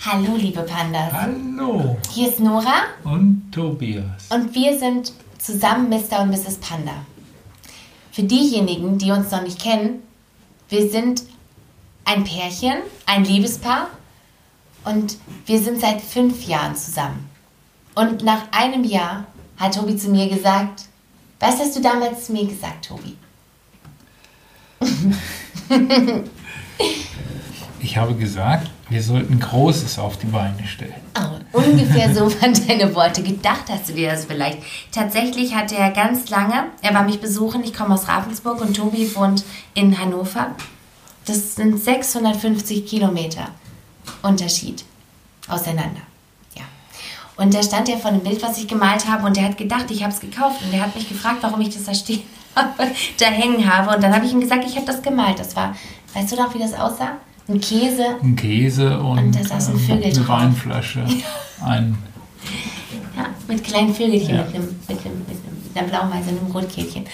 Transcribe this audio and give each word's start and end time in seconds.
Hallo, 0.00 0.36
liebe 0.36 0.62
Pandas. 0.62 1.12
Hallo. 1.12 1.96
Hier 2.12 2.28
ist 2.28 2.40
Nora 2.40 2.84
Und 3.04 3.50
Tobias. 3.52 4.26
und 4.30 4.54
wir 4.54 4.78
sind 4.78 5.12
zusammen 5.38 5.88
Mr. 5.88 6.22
und 6.22 6.30
Mrs. 6.30 6.56
Panda. 6.58 6.92
Für 8.12 8.22
diejenigen, 8.22 8.98
die 8.98 9.10
uns 9.10 9.30
noch 9.30 9.42
nicht 9.42 9.60
kennen, 9.60 10.02
wir 10.68 10.88
sind 10.90 11.22
ein 12.04 12.24
Pärchen, 12.24 12.74
ein 13.06 13.24
Liebespaar 13.24 13.88
und 14.84 15.16
wir 15.46 15.60
sind 15.60 15.80
seit 15.80 16.00
fünf 16.00 16.46
Jahren 16.46 16.76
zusammen. 16.76 17.28
Und 17.94 18.22
nach 18.24 18.42
einem 18.52 18.84
Jahr 18.84 19.24
hat 19.56 19.74
Tobi 19.74 19.96
zu 19.96 20.08
mir 20.10 20.28
gesagt, 20.28 20.84
was 21.40 21.58
hast 21.58 21.76
du 21.76 21.80
damals 21.80 22.26
zu 22.26 22.32
mir 22.32 22.46
gesagt, 22.46 22.86
Tobi? 22.88 23.16
Ich 27.80 27.96
habe 27.96 28.14
gesagt, 28.14 28.70
wir 28.90 29.02
sollten 29.02 29.38
Großes 29.38 29.98
auf 29.98 30.16
die 30.16 30.26
Beine 30.26 30.66
stellen. 30.66 30.94
Oh, 31.18 31.58
ungefähr 31.58 32.14
so 32.14 32.20
waren 32.40 32.54
deine 32.66 32.94
Worte. 32.94 33.22
Gedacht 33.22 33.64
hast 33.68 33.88
du 33.88 33.92
dir 33.92 34.10
das 34.10 34.24
vielleicht. 34.24 34.58
Tatsächlich 34.92 35.54
hatte 35.54 35.76
er 35.76 35.90
ganz 35.90 36.30
lange, 36.30 36.66
er 36.80 36.94
war 36.94 37.02
mich 37.02 37.20
besuchen, 37.20 37.62
ich 37.64 37.74
komme 37.74 37.94
aus 37.94 38.08
Ravensburg 38.08 38.60
und 38.60 38.76
Tobi 38.76 39.14
wohnt 39.14 39.44
in 39.74 39.98
Hannover. 39.98 40.54
Das 41.26 41.56
sind 41.56 41.78
650 41.78 42.86
Kilometer 42.86 43.48
Unterschied 44.22 44.84
auseinander. 45.48 46.00
Ja. 46.56 46.62
Und 47.36 47.52
da 47.52 47.62
stand 47.62 47.90
er 47.90 47.98
vor 47.98 48.10
einem 48.10 48.20
Bild, 48.20 48.42
was 48.42 48.56
ich 48.56 48.66
gemalt 48.66 49.06
habe 49.06 49.26
und 49.26 49.36
er 49.36 49.44
hat 49.44 49.58
gedacht, 49.58 49.90
ich 49.90 50.02
habe 50.02 50.14
es 50.14 50.20
gekauft 50.20 50.62
und 50.62 50.72
er 50.72 50.80
hat 50.80 50.94
mich 50.94 51.08
gefragt, 51.08 51.38
warum 51.42 51.60
ich 51.60 51.74
das 51.74 51.84
da 51.84 51.92
stehen 51.92 52.22
habe, 52.56 52.90
da 53.18 53.26
hängen 53.26 53.70
habe. 53.70 53.94
Und 53.94 54.02
dann 54.02 54.14
habe 54.14 54.24
ich 54.24 54.32
ihm 54.32 54.40
gesagt, 54.40 54.64
ich 54.66 54.76
habe 54.76 54.86
das 54.86 55.02
gemalt. 55.02 55.38
Das 55.38 55.54
war, 55.54 55.76
weißt 56.14 56.32
du 56.32 56.36
noch, 56.36 56.54
wie 56.54 56.58
das 56.58 56.72
aussah? 56.72 57.18
Ein 57.48 57.60
Käse, 57.60 58.16
Ein 58.22 58.36
Käse 58.36 58.98
und, 59.00 59.18
Und 59.18 59.34
da 59.34 59.44
saß 59.44 59.68
ein 59.68 59.74
ähm, 59.74 59.80
Vögel 59.80 60.04
eine. 60.04 60.28
Weinflasche. 60.28 61.04
Ein, 61.64 61.98
Ja, 63.16 63.26
mit 63.48 63.64
kleinen 63.64 63.94
Vögelchen, 63.94 64.36
Ja. 64.36 64.42
mit, 64.44 64.54
einem, 64.54 64.80
mit, 64.86 65.00
einem, 65.04 65.26
mit, 65.26 65.76
einer 65.76 65.88
Blaumeise 65.88 66.30
und 66.30 66.40
einem 66.40 66.50
Rotkehlchen. 66.52 67.06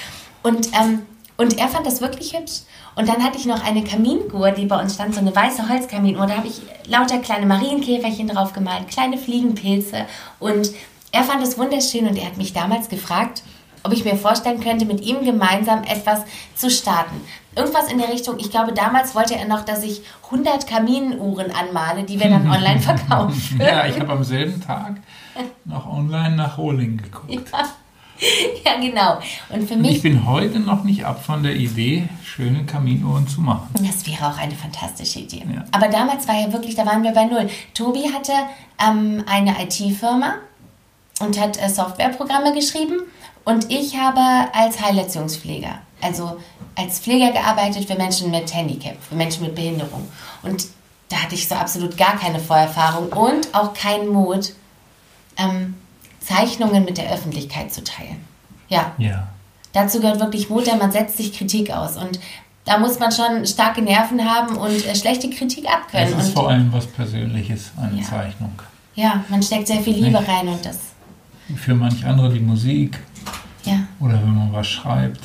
Und, 0.43 0.69
ähm, 0.75 1.01
und 1.37 1.57
er 1.59 1.69
fand 1.69 1.87
das 1.87 2.01
wirklich 2.01 2.37
hübsch. 2.37 2.63
Und 2.97 3.09
dann 3.09 3.23
hatte 3.25 3.39
ich 3.39 3.47
noch 3.47 3.65
eine 3.65 3.83
Kamingur, 3.83 4.51
die 4.51 4.67
bei 4.67 4.81
uns 4.81 4.95
stand, 4.95 5.15
so 5.15 5.21
eine 5.21 5.35
weiße 5.35 5.69
Holzkaminuhr. 5.69 6.27
Da 6.27 6.37
habe 6.37 6.49
ich 6.49 6.61
lauter 6.87 7.19
kleine 7.19 7.47
Marienkäferchen 7.47 8.29
drauf 8.29 8.53
gemalt, 8.53 8.89
kleine 8.89 9.19
Fliegenpilze. 9.19 10.05
Und 10.39 10.71
er 11.11 11.23
fand 11.25 11.43
es 11.43 11.57
wunderschön 11.59 12.07
und 12.07 12.17
er 12.17 12.27
hat 12.27 12.37
mich 12.37 12.53
damals 12.53 12.89
gefragt, 12.89 13.43
ob 13.83 13.93
ich 13.93 14.05
mir 14.05 14.17
vorstellen 14.17 14.61
könnte, 14.61 14.85
mit 14.85 15.01
ihm 15.03 15.25
gemeinsam 15.25 15.83
etwas 15.85 16.21
zu 16.55 16.71
starten. 16.71 17.21
Irgendwas 17.57 17.91
in 17.91 17.99
der 17.99 18.09
Richtung, 18.13 18.39
ich 18.39 18.51
glaube, 18.51 18.73
damals 18.73 19.15
wollte 19.15 19.37
er 19.37 19.47
noch, 19.47 19.65
dass 19.65 19.83
ich 19.83 20.03
100 20.25 20.67
Kaminuhren 20.67 21.51
anmale, 21.53 22.05
die 22.05 22.19
wir 22.21 22.29
dann 22.29 22.51
online 22.51 22.81
verkaufen. 22.81 23.61
ja, 23.61 23.87
ich 23.87 23.99
habe 24.01 24.13
am 24.13 24.25
selben 24.25 24.61
Tag 24.61 24.97
noch 25.65 25.87
online 25.91 26.37
nach 26.37 26.59
Rohling 26.59 26.97
geguckt. 26.97 27.33
Ja, 28.65 28.79
genau. 28.81 29.19
Und 29.51 29.67
für 29.69 29.75
Und 29.75 29.85
ich 29.85 29.93
mich, 29.95 30.03
bin 30.03 30.25
heute 30.27 30.61
noch 30.61 30.85
nicht 30.85 31.05
ab 31.05 31.25
von 31.25 31.43
der 31.43 31.57
Idee, 31.57 32.09
schöne 32.23 32.65
Kaminuhren 32.65 33.27
zu 33.27 33.41
machen. 33.41 33.69
das 33.75 34.07
wäre 34.07 34.29
auch 34.29 34.39
eine 34.39 34.55
fantastische 34.55 35.19
Idee. 35.19 35.45
Ja. 35.53 35.65
Aber 35.73 35.89
damals 35.89 36.27
war 36.29 36.35
ja 36.39 36.53
wirklich, 36.53 36.77
da 36.77 36.87
waren 36.87 37.03
wir 37.03 37.11
bei 37.11 37.25
Null. 37.25 37.51
Tobi 37.75 38.05
hatte 38.15 38.33
ähm, 38.81 39.25
eine 39.27 39.57
IT-Firma 39.63 40.35
und 41.21 41.41
hat 41.41 41.61
äh, 41.61 41.69
Softwareprogramme 41.69 42.55
geschrieben 42.55 43.01
und 43.45 43.71
ich 43.71 43.99
habe 43.99 44.21
als 44.55 44.81
Heilerziehungspfleger, 44.81 45.81
also 46.01 46.37
als 46.77 46.99
Pfleger 47.01 47.33
gearbeitet 47.33 47.87
für 47.87 47.95
Menschen 47.97 48.31
mit 48.31 48.53
Handicap, 48.55 48.97
für 49.09 49.15
Menschen 49.15 49.43
mit 49.45 49.55
Behinderung. 49.55 50.09
Und 50.43 50.67
da 51.09 51.17
hatte 51.23 51.35
ich 51.35 51.47
so 51.49 51.55
absolut 51.55 51.97
gar 51.97 52.17
keine 52.19 52.39
Vorerfahrung 52.41 53.09
und 53.11 53.55
auch 53.55 53.75
keinen 53.75 54.09
Mut, 54.09 54.53
ähm, 55.37 55.75
Zeichnungen 56.21 56.85
mit 56.85 56.97
der 56.99 57.13
Öffentlichkeit 57.13 57.73
zu 57.73 57.85
teilen. 57.85 58.25
Ja, 58.69 58.93
Ja. 58.99 59.29
Dazu 59.73 60.01
gehört 60.01 60.21
wirklich 60.21 60.49
Mut, 60.51 60.69
denn 60.69 60.79
man 60.79 60.93
setzt 60.93 61.17
sich 61.17 61.33
Kritik 61.37 61.71
aus. 61.73 61.97
Und 61.97 62.21
da 62.65 62.79
muss 62.79 63.01
man 63.01 63.11
schon 63.11 63.45
starke 63.45 63.83
Nerven 63.83 64.25
haben 64.25 64.57
und 64.57 64.87
äh, 64.87 64.95
schlechte 64.95 65.29
Kritik 65.31 65.65
Es 65.65 65.71
abkönnen. 65.73 66.19
ist 66.19 66.27
Und 66.29 66.33
vor 66.35 66.49
allem 66.49 66.73
was 66.73 66.87
Persönliches, 66.87 67.73
eine 67.77 68.01
Ja. 68.01 68.05
Zeichnung. 68.09 68.53
ja, 68.95 69.25
man 69.29 69.43
steckt 69.43 69.67
sehr 69.67 69.81
viel 69.81 69.95
Liebe 69.95 70.19
Nicht? 70.21 70.29
rein 70.29 70.47
und 70.49 70.65
das, 70.65 70.79
Für 71.57 71.75
manch 71.75 72.05
andere 72.07 72.33
die 72.33 72.39
Musik 72.41 72.99
ja, 73.65 73.81
oder 73.99 74.15
wenn 74.15 74.33
man 74.35 74.53
was 74.53 74.67
schreibt. 74.69 75.21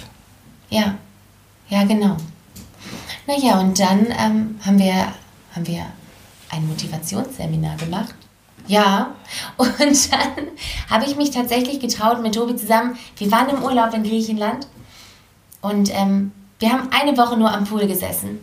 ja, 0.71 0.95
ja, 1.69 1.83
genau. 1.83 2.17
Naja, 3.27 3.59
und 3.59 3.79
dann 3.79 4.07
ähm, 4.07 4.59
haben, 4.65 4.79
wir, 4.79 5.13
haben 5.55 5.67
wir 5.67 5.85
ein 6.49 6.67
Motivationsseminar 6.67 7.77
gemacht. 7.77 8.15
Ja, 8.67 9.15
und 9.57 9.69
dann 10.11 10.47
habe 10.89 11.05
ich 11.05 11.15
mich 11.15 11.31
tatsächlich 11.31 11.79
getraut 11.79 12.21
mit 12.21 12.35
Tobi 12.35 12.55
zusammen. 12.55 12.97
Wir 13.17 13.31
waren 13.31 13.49
im 13.49 13.63
Urlaub 13.63 13.93
in 13.93 14.03
Griechenland 14.03 14.67
und 15.61 15.91
ähm, 15.93 16.31
wir 16.59 16.71
haben 16.71 16.89
eine 16.91 17.17
Woche 17.17 17.37
nur 17.37 17.51
am 17.53 17.65
Pool 17.65 17.87
gesessen 17.87 18.39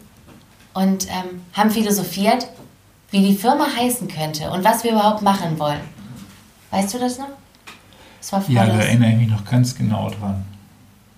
und 0.74 1.06
ähm, 1.08 1.42
haben 1.52 1.70
philosophiert, 1.70 2.48
wie 3.10 3.20
die 3.20 3.36
Firma 3.36 3.66
heißen 3.76 4.08
könnte 4.08 4.50
und 4.50 4.64
was 4.64 4.84
wir 4.84 4.92
überhaupt 4.92 5.22
machen 5.22 5.58
wollen. 5.58 5.80
Weißt 6.70 6.94
du 6.94 6.98
das 6.98 7.18
noch? 7.18 7.28
Das 8.20 8.32
war 8.32 8.44
Ja, 8.48 8.66
da 8.66 8.74
erinnere 8.74 9.10
ich 9.10 9.16
mich 9.16 9.28
noch 9.28 9.44
ganz 9.44 9.74
genau 9.74 10.10
dran. 10.10 10.44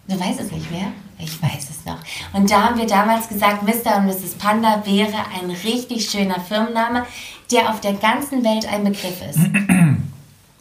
Du 0.07 0.19
weißt 0.19 0.41
es 0.41 0.51
nicht 0.51 0.71
mehr? 0.71 0.89
Ich 1.21 1.43
weiß 1.43 1.71
es 1.71 1.85
noch. 1.85 1.99
Und 2.33 2.51
da 2.51 2.63
haben 2.65 2.79
wir 2.79 2.87
damals 2.87 3.29
gesagt, 3.29 3.63
Mr. 3.65 3.97
und 3.99 4.07
Mrs. 4.07 4.35
Panda 4.39 4.83
wäre 4.85 5.15
ein 5.41 5.51
richtig 5.65 6.09
schöner 6.09 6.39
Firmenname, 6.41 7.05
der 7.51 7.71
auf 7.71 7.81
der 7.81 7.95
ganzen 7.95 8.45
Welt 8.45 8.67
ein 8.73 8.85
Begriff 8.85 9.21
ist. 9.29 9.39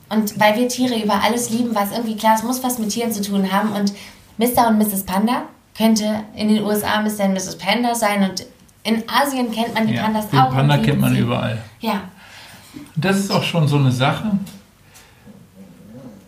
Und 0.10 0.40
weil 0.40 0.56
wir 0.56 0.70
Tiere 0.70 0.98
über 1.04 1.22
alles 1.22 1.50
lieben, 1.50 1.76
war 1.76 1.84
es 1.84 1.92
irgendwie 1.92 2.16
klar, 2.16 2.36
es 2.36 2.44
muss 2.44 2.64
was 2.64 2.80
mit 2.80 2.90
Tieren 2.92 3.12
zu 3.12 3.22
tun 3.22 3.52
haben. 3.52 3.74
Und 3.74 3.92
Mr. 4.38 4.70
und 4.70 4.78
Mrs. 4.78 5.04
Panda 5.04 5.42
könnte 5.78 6.24
in 6.34 6.48
den 6.48 6.64
USA 6.64 7.02
Mr. 7.02 7.26
und 7.26 7.34
Mrs. 7.34 7.58
Panda 7.58 7.94
sein. 7.94 8.24
Und 8.30 8.46
in 8.84 9.04
Asien 9.10 9.52
kennt 9.52 9.74
man 9.74 9.86
die 9.86 9.96
Ja, 9.96 10.04
Pandas 10.04 10.30
den 10.30 10.40
auch. 10.40 10.50
Panda 10.54 10.78
kennt 10.78 11.02
man 11.02 11.14
sie. 11.14 11.20
überall. 11.20 11.62
Ja, 11.82 12.04
Das 12.96 13.18
ist 13.18 13.30
auch 13.32 13.44
schon 13.44 13.68
so 13.68 13.76
eine 13.76 13.92
Sache. 13.92 14.32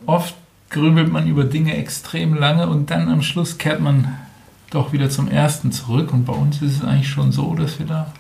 Oft 0.06 0.36
grübelt 0.70 1.12
man 1.12 1.28
über 1.28 1.44
Dinge 1.44 1.76
extrem 1.76 2.34
lange 2.34 2.68
und 2.68 2.92
dann 2.92 3.10
am 3.10 3.22
Schluss 3.22 3.58
kehrt 3.58 3.82
man 3.82 4.16
doch 4.70 4.94
wieder 4.94 5.10
zum 5.10 5.30
ersten 5.30 5.72
zurück. 5.72 6.14
Und 6.14 6.26
bei 6.26 6.34
uns 6.34 6.62
ist 6.62 6.78
es 6.78 6.84
eigentlich 6.84 7.10
schon 7.10 7.32
so, 7.32 7.56
dass 7.56 7.80
wir 7.80 7.86
da 7.86 8.14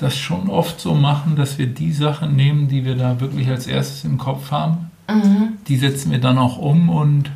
das 0.00 0.16
schon 0.16 0.50
oft 0.50 0.80
so 0.80 0.94
machen, 0.94 1.36
dass 1.36 1.58
wir 1.58 1.66
die 1.66 1.92
Sachen 1.92 2.34
nehmen, 2.34 2.68
die 2.68 2.84
wir 2.84 2.96
da 2.96 3.20
wirklich 3.20 3.48
als 3.48 3.66
erstes 3.66 4.04
im 4.04 4.18
Kopf 4.18 4.50
haben. 4.50 4.90
Mhm. 5.08 5.58
Die 5.68 5.76
setzen 5.76 6.10
wir 6.10 6.20
dann 6.20 6.38
auch 6.38 6.58
um 6.58 6.88
und 6.88 7.30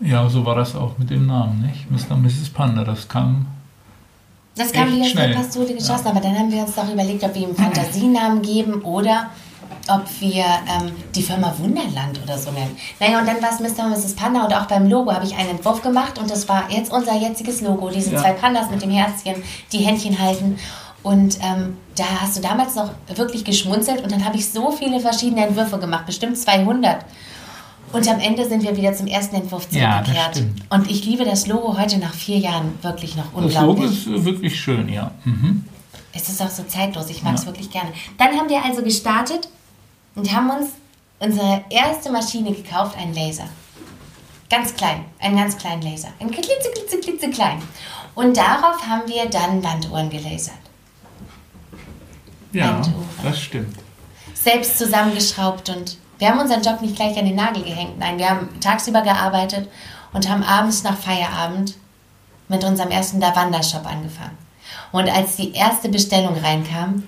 ja, 0.00 0.28
so 0.28 0.46
war 0.46 0.56
das 0.56 0.74
auch 0.74 0.98
mit 0.98 1.10
dem 1.10 1.26
Namen, 1.26 1.60
nicht? 1.60 1.90
Mr. 1.90 2.14
und 2.14 2.22
Mrs. 2.22 2.48
Panda, 2.48 2.84
das 2.84 3.06
kam 3.06 3.46
Das 4.56 4.72
kam 4.72 4.88
Echt 5.00 5.12
schnell. 5.12 5.34
Pistole 5.34 5.74
geschossen, 5.74 6.06
aber 6.06 6.20
dann 6.20 6.36
haben 6.38 6.50
wir 6.50 6.62
uns 6.62 6.74
doch 6.74 6.90
überlegt, 6.90 7.22
ob 7.22 7.34
wir 7.34 7.42
ihm 7.42 7.54
Fantasienamen 7.54 8.42
geben 8.42 8.80
oder 8.82 9.30
ob 9.88 10.02
wir 10.20 10.44
ähm, 10.44 10.92
die 11.14 11.22
Firma 11.22 11.52
Wunderland 11.58 12.20
oder 12.22 12.38
so 12.38 12.50
nennen. 12.50 12.76
Naja, 13.00 13.20
und 13.20 13.26
dann 13.26 13.40
war 13.42 13.50
es 13.52 13.60
Mr. 13.60 13.84
und 13.86 13.90
Mrs. 13.90 14.14
Panda 14.14 14.44
und 14.44 14.54
auch 14.54 14.66
beim 14.66 14.88
Logo 14.88 15.12
habe 15.12 15.24
ich 15.24 15.34
einen 15.36 15.50
Entwurf 15.50 15.82
gemacht 15.82 16.18
und 16.18 16.30
das 16.30 16.48
war 16.48 16.70
jetzt 16.70 16.92
unser 16.92 17.16
jetziges 17.16 17.60
Logo. 17.60 17.88
Diese 17.90 18.12
Ja. 18.12 18.20
zwei 18.20 18.32
Pandas 18.32 18.70
mit 18.70 18.82
dem 18.82 18.90
Herzchen, 18.90 19.42
die 19.72 19.78
Händchen 19.78 20.18
halten. 20.18 20.58
Und 21.02 21.38
ähm, 21.42 21.78
da 21.96 22.04
hast 22.20 22.36
du 22.36 22.42
damals 22.42 22.74
noch 22.74 22.90
wirklich 23.14 23.42
geschmunzelt 23.44 24.02
und 24.02 24.12
dann 24.12 24.24
habe 24.24 24.36
ich 24.36 24.50
so 24.50 24.70
viele 24.70 25.00
verschiedene 25.00 25.46
Entwürfe 25.46 25.78
gemacht, 25.78 26.04
bestimmt 26.06 26.36
200. 26.36 27.04
Und 27.92 28.06
am 28.06 28.20
Ende 28.20 28.46
sind 28.48 28.62
wir 28.62 28.76
wieder 28.76 28.92
zum 28.94 29.06
ersten 29.06 29.34
Entwurf 29.36 29.66
Ja, 29.72 30.02
zurückgekehrt. 30.04 30.36
stimmt. 30.36 30.62
und 30.70 30.90
ich 30.90 31.04
liebe 31.06 31.24
das 31.24 31.46
Logo 31.46 31.76
heute 31.78 31.98
nach 31.98 32.12
vier 32.14 32.36
Jahren 32.38 32.78
wirklich 32.82 33.16
noch 33.16 33.24
Das 33.24 33.54
Logo 33.54 33.70
unglaublich. 33.72 33.90
ist 33.90 34.06
äh, 34.06 34.24
wirklich 34.24 34.60
schön, 34.60 34.88
ja. 34.88 35.10
Mhm. 35.24 35.64
Es 36.12 36.28
ist 36.28 36.42
auch 36.42 36.50
so 36.50 36.64
zeitlos, 36.64 37.08
ich 37.08 37.22
mag 37.22 37.34
es 37.34 37.40
Ja. 37.42 37.46
wirklich 37.46 37.70
gerne. 37.70 37.90
Dann 38.18 38.28
haben 38.38 38.48
wir 38.48 38.62
also 38.64 38.82
gestartet 38.82 39.48
und 40.20 40.30
haben 40.34 40.50
uns 40.50 40.72
unsere 41.18 41.64
erste 41.70 42.12
Maschine 42.12 42.52
gekauft, 42.52 42.96
einen 42.96 43.14
Laser. 43.14 43.48
Ganz 44.50 44.74
klein, 44.74 45.04
einen 45.18 45.36
ganz 45.36 45.56
kleinen 45.56 45.80
Laser. 45.80 46.08
Ein 46.18 46.30
klitze, 46.30 46.70
klitze, 46.74 47.00
klitze 47.00 47.30
klein. 47.30 47.62
Und 48.14 48.36
darauf 48.36 48.86
haben 48.86 49.08
wir 49.08 49.30
dann 49.30 49.62
Wanduhren 49.62 50.10
gelasert. 50.10 50.58
Ja, 52.52 52.82
Tuch. 52.82 52.90
das 53.22 53.40
stimmt. 53.40 53.76
Selbst 54.34 54.76
zusammengeschraubt 54.76 55.70
und 55.70 55.96
wir 56.18 56.28
haben 56.28 56.40
unseren 56.40 56.62
Job 56.62 56.82
nicht 56.82 56.96
gleich 56.96 57.16
an 57.16 57.24
den 57.24 57.36
Nagel 57.36 57.62
gehängt. 57.62 57.98
Nein, 57.98 58.18
wir 58.18 58.28
haben 58.28 58.60
tagsüber 58.60 59.00
gearbeitet 59.00 59.70
und 60.12 60.28
haben 60.28 60.42
abends 60.42 60.82
nach 60.82 60.98
Feierabend 60.98 61.76
mit 62.48 62.62
unserem 62.64 62.90
ersten 62.90 63.20
Davanda-Shop 63.20 63.86
angefangen. 63.86 64.36
Und 64.92 65.08
als 65.08 65.36
die 65.36 65.52
erste 65.52 65.88
Bestellung 65.88 66.36
reinkam, 66.36 67.04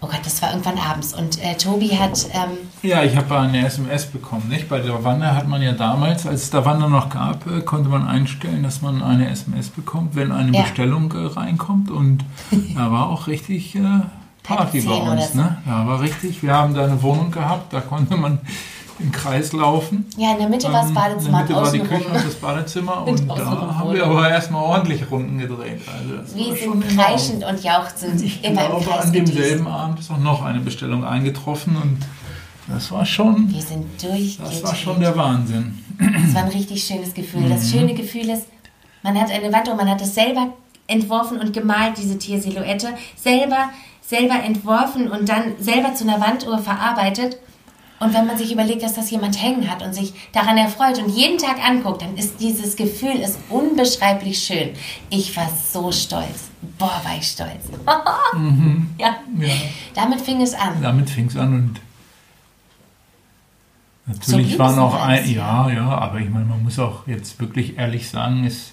oh 0.00 0.06
Gott, 0.06 0.20
das 0.24 0.40
war 0.42 0.50
irgendwann 0.50 0.78
abends 0.78 1.12
und 1.14 1.42
äh, 1.42 1.54
Tobi 1.56 1.88
hat, 1.90 2.26
ähm, 2.32 2.56
Ja, 2.82 3.02
ich 3.02 3.16
habe 3.16 3.38
eine 3.38 3.66
SMS 3.66 4.06
bekommen. 4.06 4.48
Nicht? 4.48 4.68
Bei 4.68 4.78
der 4.80 5.02
Wander 5.04 5.34
hat 5.34 5.48
man 5.48 5.60
ja 5.62 5.72
damals, 5.72 6.26
als 6.26 6.44
es 6.44 6.50
der 6.50 6.64
Wander 6.64 6.88
noch 6.88 7.08
gab, 7.10 7.46
äh, 7.46 7.60
konnte 7.62 7.88
man 7.88 8.06
einstellen, 8.06 8.62
dass 8.62 8.80
man 8.82 9.02
eine 9.02 9.28
SMS 9.28 9.68
bekommt, 9.70 10.14
wenn 10.16 10.30
eine 10.32 10.52
Ja. 10.56 10.62
Bestellung 10.62 11.12
äh, 11.12 11.26
reinkommt. 11.26 11.90
Und 11.90 12.24
da 12.76 12.90
war 12.92 13.08
auch 13.08 13.26
richtig 13.26 13.74
äh, 13.74 13.80
Party 14.42 14.80
bei 14.82 14.94
uns, 14.94 15.32
so. 15.32 15.38
ne? 15.38 15.58
Ja, 15.66 15.86
war 15.86 16.00
richtig. 16.00 16.42
Wir 16.42 16.54
haben 16.54 16.74
da 16.74 16.84
eine 16.84 17.02
Wohnung 17.02 17.30
gehabt, 17.30 17.72
da 17.72 17.80
konnte 17.80 18.16
man 18.16 18.38
im 18.98 19.12
Kreis 19.12 19.52
laufen. 19.52 20.06
Ja, 20.16 20.32
in 20.32 20.38
der 20.38 20.48
Mitte 20.48 20.72
war 20.72 20.82
das 20.82 20.92
Badezimmer. 20.92 21.40
In 21.42 21.46
der 21.46 21.56
Mitte 21.56 21.66
war 21.66 21.72
die 21.72 21.80
Küche 21.80 22.08
und 22.08 22.26
das 22.26 22.34
Badezimmer 22.34 23.02
und 23.06 23.28
da 23.28 23.76
haben 23.78 23.92
wir 23.92 24.04
aber 24.04 24.28
erstmal 24.28 24.62
ordentlich 24.62 25.10
Runden 25.10 25.38
gedreht. 25.38 25.80
Also 25.86 26.36
wir 26.36 26.54
sind 26.54 26.88
kreischend 26.96 27.44
und 27.44 27.62
jauchzend 27.62 28.20
ich 28.22 28.44
immer 28.44 28.66
glaube, 28.66 28.84
im 28.84 28.90
Kreis 28.90 29.04
an 29.06 29.12
demselben 29.12 29.66
Abend 29.66 30.00
ist 30.00 30.10
auch 30.10 30.18
noch 30.18 30.44
eine 30.44 30.60
Bestellung 30.60 31.04
eingetroffen 31.04 31.76
und 31.76 31.98
das 32.68 32.92
war 32.92 33.06
schon. 33.06 33.50
Wir 33.52 33.62
sind 33.62 33.86
durch. 34.02 34.38
Das 34.38 34.62
war 34.62 34.74
schon 34.74 35.00
der 35.00 35.16
Wahnsinn. 35.16 35.78
Das 35.98 36.34
war 36.34 36.42
ein 36.42 36.50
richtig 36.50 36.84
schönes 36.84 37.14
Gefühl. 37.14 37.40
Mhm. 37.40 37.50
Das 37.50 37.70
schöne 37.70 37.94
Gefühl 37.94 38.28
ist, 38.28 38.46
man 39.02 39.18
hat 39.18 39.30
eine 39.30 39.52
Wand 39.52 39.68
und 39.68 39.76
man 39.76 39.88
hat 39.88 40.02
es 40.02 40.14
selber 40.14 40.52
entworfen 40.86 41.38
und 41.38 41.52
gemalt, 41.52 41.96
diese 41.96 42.18
Tiersilhouette. 42.18 42.88
Selber, 43.16 43.70
selber 44.02 44.42
entworfen 44.42 45.08
und 45.10 45.28
dann 45.28 45.54
selber 45.58 45.94
zu 45.94 46.04
einer 46.04 46.20
Wanduhr 46.20 46.58
verarbeitet. 46.58 47.38
Und 48.00 48.14
wenn 48.14 48.26
man 48.26 48.38
sich 48.38 48.52
überlegt, 48.52 48.82
dass 48.82 48.94
das 48.94 49.10
jemand 49.10 49.42
hängen 49.42 49.68
hat 49.68 49.82
und 49.82 49.92
sich 49.92 50.12
daran 50.32 50.56
erfreut 50.56 50.98
und 50.98 51.08
jeden 51.08 51.38
Tag 51.38 51.56
anguckt, 51.64 52.02
dann 52.02 52.16
ist 52.16 52.40
dieses 52.40 52.76
Gefühl 52.76 53.16
ist 53.16 53.38
unbeschreiblich 53.48 54.38
schön. 54.38 54.70
Ich 55.10 55.36
war 55.36 55.50
so 55.72 55.90
stolz. 55.90 56.50
Boah, 56.78 57.00
war 57.04 57.16
ich 57.18 57.26
stolz. 57.26 57.66
mhm. 58.36 58.90
ja. 58.98 59.16
ja. 59.38 59.52
Damit 59.94 60.20
fing 60.20 60.40
es 60.40 60.54
an. 60.54 60.80
Damit 60.80 61.10
fing 61.10 61.26
es 61.26 61.36
an 61.36 61.54
und 61.54 61.80
natürlich 64.06 64.52
so 64.52 64.58
waren 64.60 64.78
auch 64.78 64.94
ein, 64.94 65.28
ja, 65.30 65.68
ja, 65.68 65.88
aber 65.88 66.20
ich 66.20 66.30
meine, 66.30 66.44
man 66.44 66.62
muss 66.62 66.78
auch 66.78 67.06
jetzt 67.06 67.40
wirklich 67.40 67.78
ehrlich 67.78 68.08
sagen, 68.08 68.44
es 68.44 68.72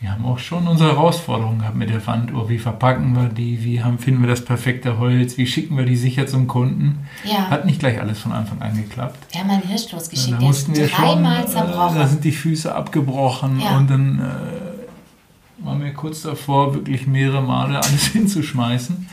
wir 0.00 0.10
haben 0.10 0.24
auch 0.24 0.38
schon 0.38 0.66
unsere 0.66 0.92
Herausforderungen 0.92 1.58
gehabt 1.58 1.76
mit 1.76 1.90
der 1.90 2.06
Wanduhr. 2.06 2.48
Wie 2.48 2.58
verpacken 2.58 3.14
wir 3.14 3.28
die? 3.28 3.62
Wie 3.62 3.84
haben, 3.84 3.98
finden 3.98 4.22
wir 4.22 4.30
das 4.30 4.42
perfekte 4.42 4.98
Holz? 4.98 5.36
Wie 5.36 5.46
schicken 5.46 5.76
wir 5.76 5.84
die 5.84 5.96
sicher 5.96 6.26
zum 6.26 6.48
Kunden? 6.48 7.06
Ja. 7.22 7.50
Hat 7.50 7.66
nicht 7.66 7.80
gleich 7.80 8.00
alles 8.00 8.18
von 8.18 8.32
Anfang 8.32 8.62
an 8.62 8.74
geklappt. 8.74 9.18
Wir 9.30 9.42
haben 9.42 9.50
einen 9.50 9.62
Hirsch 9.62 9.92
losgeschickt, 9.92 10.30
ja, 10.30 10.38
da 10.38 10.42
mussten 10.42 10.74
wir 10.74 10.88
dreimal 10.88 11.42
schon, 11.42 11.48
zerbrochen. 11.48 11.96
Äh, 11.96 11.98
da 11.98 12.06
sind 12.06 12.24
die 12.24 12.32
Füße 12.32 12.74
abgebrochen 12.74 13.60
ja. 13.60 13.76
und 13.76 13.90
dann 13.90 14.18
äh, 14.20 15.66
waren 15.66 15.84
wir 15.84 15.92
kurz 15.92 16.22
davor, 16.22 16.72
wirklich 16.74 17.06
mehrere 17.06 17.42
Male 17.42 17.76
alles 17.76 18.06
hinzuschmeißen. 18.12 19.06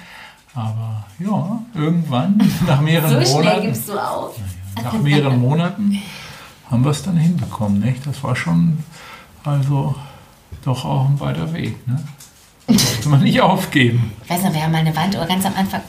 Aber 0.56 1.06
ja, 1.20 1.62
irgendwann, 1.76 2.42
nach 2.66 2.80
mehreren 2.80 3.26
so 3.26 3.34
Monaten. 3.34 3.62
Gibst 3.64 3.90
du 3.90 4.02
auf. 4.02 4.38
nach 4.82 4.94
mehreren 4.94 5.42
Monaten 5.42 6.02
haben 6.72 6.86
wir 6.86 6.92
es 6.92 7.04
dann 7.04 7.18
hinbekommen. 7.18 7.82
Nicht? 7.82 8.08
Das 8.08 8.24
war 8.24 8.38
schon, 8.38 8.78
also 9.44 9.94
doch 10.64 10.86
auch 10.86 11.06
ein 11.06 11.20
weiter 11.20 11.54
Weg. 11.54 11.76
Ne? 11.88 12.04
Sollte 12.68 13.10
man 13.10 13.24
nicht 13.24 13.42
aufgeben. 13.42 14.12
Ich 14.24 14.30
weiß 14.30 14.44
noch, 14.44 14.54
wir 14.54 14.64
haben 14.64 14.72
mal 14.72 14.80
eine 14.80 14.96
Wanduhr 14.96 15.26
ganz 15.26 15.46
am 15.46 15.54
Anfang. 15.56 15.82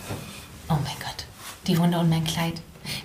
Oh 0.69 0.77
mein 0.85 0.97
Gott, 1.01 1.25
die 1.67 1.77
Hunde 1.77 1.99
und 1.99 2.09
mein 2.09 2.25
Kleid. 2.25 2.55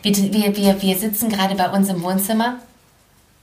Wir, 0.02 0.16
wir, 0.16 0.56
wir, 0.56 0.82
wir 0.82 0.98
sitzen 0.98 1.30
gerade 1.30 1.56
bei 1.56 1.70
uns 1.70 1.90
im 1.90 2.02
Wohnzimmer 2.04 2.58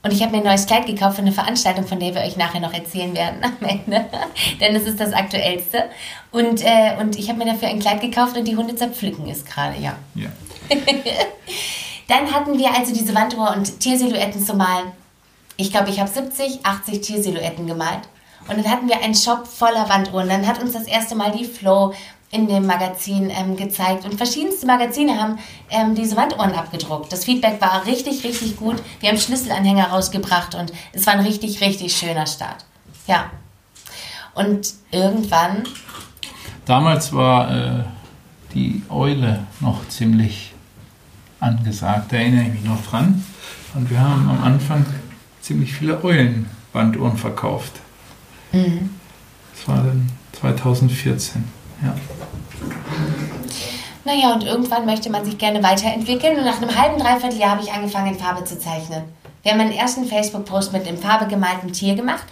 und 0.03 0.11
ich 0.11 0.21
habe 0.21 0.31
mir 0.31 0.39
ein 0.39 0.45
neues 0.45 0.65
Kleid 0.65 0.87
gekauft 0.87 1.17
für 1.17 1.21
eine 1.21 1.31
Veranstaltung, 1.31 1.85
von 1.85 1.99
der 1.99 2.15
wir 2.15 2.21
euch 2.21 2.35
nachher 2.35 2.59
noch 2.59 2.73
erzählen 2.73 3.15
werden 3.15 3.43
am 3.43 3.67
Ende. 3.67 4.05
Denn 4.59 4.75
es 4.75 4.83
ist 4.83 4.99
das 4.99 5.13
aktuellste. 5.13 5.83
Und, 6.31 6.63
äh, 6.63 6.95
und 6.99 7.19
ich 7.19 7.29
habe 7.29 7.37
mir 7.37 7.45
dafür 7.45 7.67
ein 7.67 7.79
Kleid 7.79 8.01
gekauft 8.01 8.35
und 8.35 8.47
die 8.47 8.55
Hunde 8.55 8.75
zerpflücken 8.75 9.29
es 9.29 9.45
gerade, 9.45 9.79
ja. 9.79 9.95
Ja. 10.15 10.29
Dann 12.07 12.31
hatten 12.31 12.57
wir 12.57 12.73
also 12.75 12.93
diese 12.93 13.13
Wanduhr 13.13 13.55
und 13.55 13.79
Tiersilhouetten 13.79 14.43
zu 14.43 14.55
malen. 14.55 14.91
Ich 15.57 15.71
glaube, 15.71 15.89
ich 15.89 15.99
habe 15.99 16.09
70, 16.09 16.65
80 16.65 17.01
Tiersilhouetten 17.01 17.67
gemalt. 17.67 18.01
Und 18.47 18.57
dann 18.57 18.69
hatten 18.69 18.87
wir 18.87 19.01
einen 19.01 19.15
Shop 19.15 19.47
voller 19.47 19.87
Wanduhren. 19.89 20.27
Dann 20.27 20.47
hat 20.47 20.61
uns 20.61 20.73
das 20.73 20.85
erste 20.85 21.15
Mal 21.15 21.31
die 21.31 21.45
Flow 21.45 21.93
in 22.31 22.47
dem 22.47 22.65
Magazin 22.65 23.29
ähm, 23.29 23.55
gezeigt. 23.57 24.05
Und 24.05 24.15
verschiedenste 24.15 24.65
Magazine 24.65 25.21
haben 25.21 25.37
ähm, 25.69 25.95
diese 25.95 26.15
Wanduhren 26.15 26.53
abgedruckt. 26.53 27.11
Das 27.11 27.25
Feedback 27.25 27.59
war 27.61 27.85
richtig, 27.85 28.23
richtig 28.23 28.57
gut. 28.57 28.81
Wir 28.99 29.09
haben 29.09 29.17
Schlüsselanhänger 29.17 29.89
rausgebracht 29.89 30.55
und 30.55 30.71
es 30.93 31.05
war 31.05 31.13
ein 31.13 31.25
richtig, 31.25 31.61
richtig 31.61 31.95
schöner 31.95 32.25
Start. 32.25 32.65
Ja. 33.05 33.29
Und 34.33 34.73
irgendwann. 34.91 35.63
Damals 36.65 37.11
war 37.11 37.51
äh, 37.51 37.83
die 38.53 38.81
Eule 38.89 39.45
noch 39.59 39.87
ziemlich 39.89 40.53
angesagt. 41.41 42.13
Da 42.13 42.17
erinnere 42.17 42.43
ich 42.43 42.53
mich 42.53 42.63
noch 42.63 42.81
dran. 42.85 43.25
Und 43.73 43.89
wir 43.89 43.99
haben 43.99 44.29
am 44.29 44.43
Anfang 44.43 44.85
ziemlich 45.51 45.73
viele 45.73 46.01
Eulenbanduhren 46.01 47.17
verkauft. 47.17 47.73
Mhm. 48.53 48.89
Das 49.53 49.67
war 49.67 49.83
dann 49.83 50.09
2014, 50.39 51.43
ja. 51.83 51.93
Naja, 54.05 54.33
und 54.33 54.43
irgendwann 54.43 54.85
möchte 54.85 55.09
man 55.09 55.25
sich 55.25 55.37
gerne 55.37 55.61
weiterentwickeln 55.61 56.37
und 56.37 56.45
nach 56.45 56.61
einem 56.61 56.75
halben, 56.75 56.99
dreiviertel 56.99 57.37
Jahr 57.37 57.51
habe 57.51 57.63
ich 57.63 57.71
angefangen, 57.71 58.13
in 58.13 58.19
Farbe 58.19 58.45
zu 58.45 58.57
zeichnen. 58.57 59.03
Wir 59.43 59.51
haben 59.51 59.59
einen 59.59 59.73
ersten 59.73 60.05
Facebook-Post 60.05 60.71
mit 60.71 60.87
dem 60.87 60.97
Farbe 60.97 61.27
gemalten 61.27 61.73
Tier 61.73 61.95
gemacht 61.95 62.23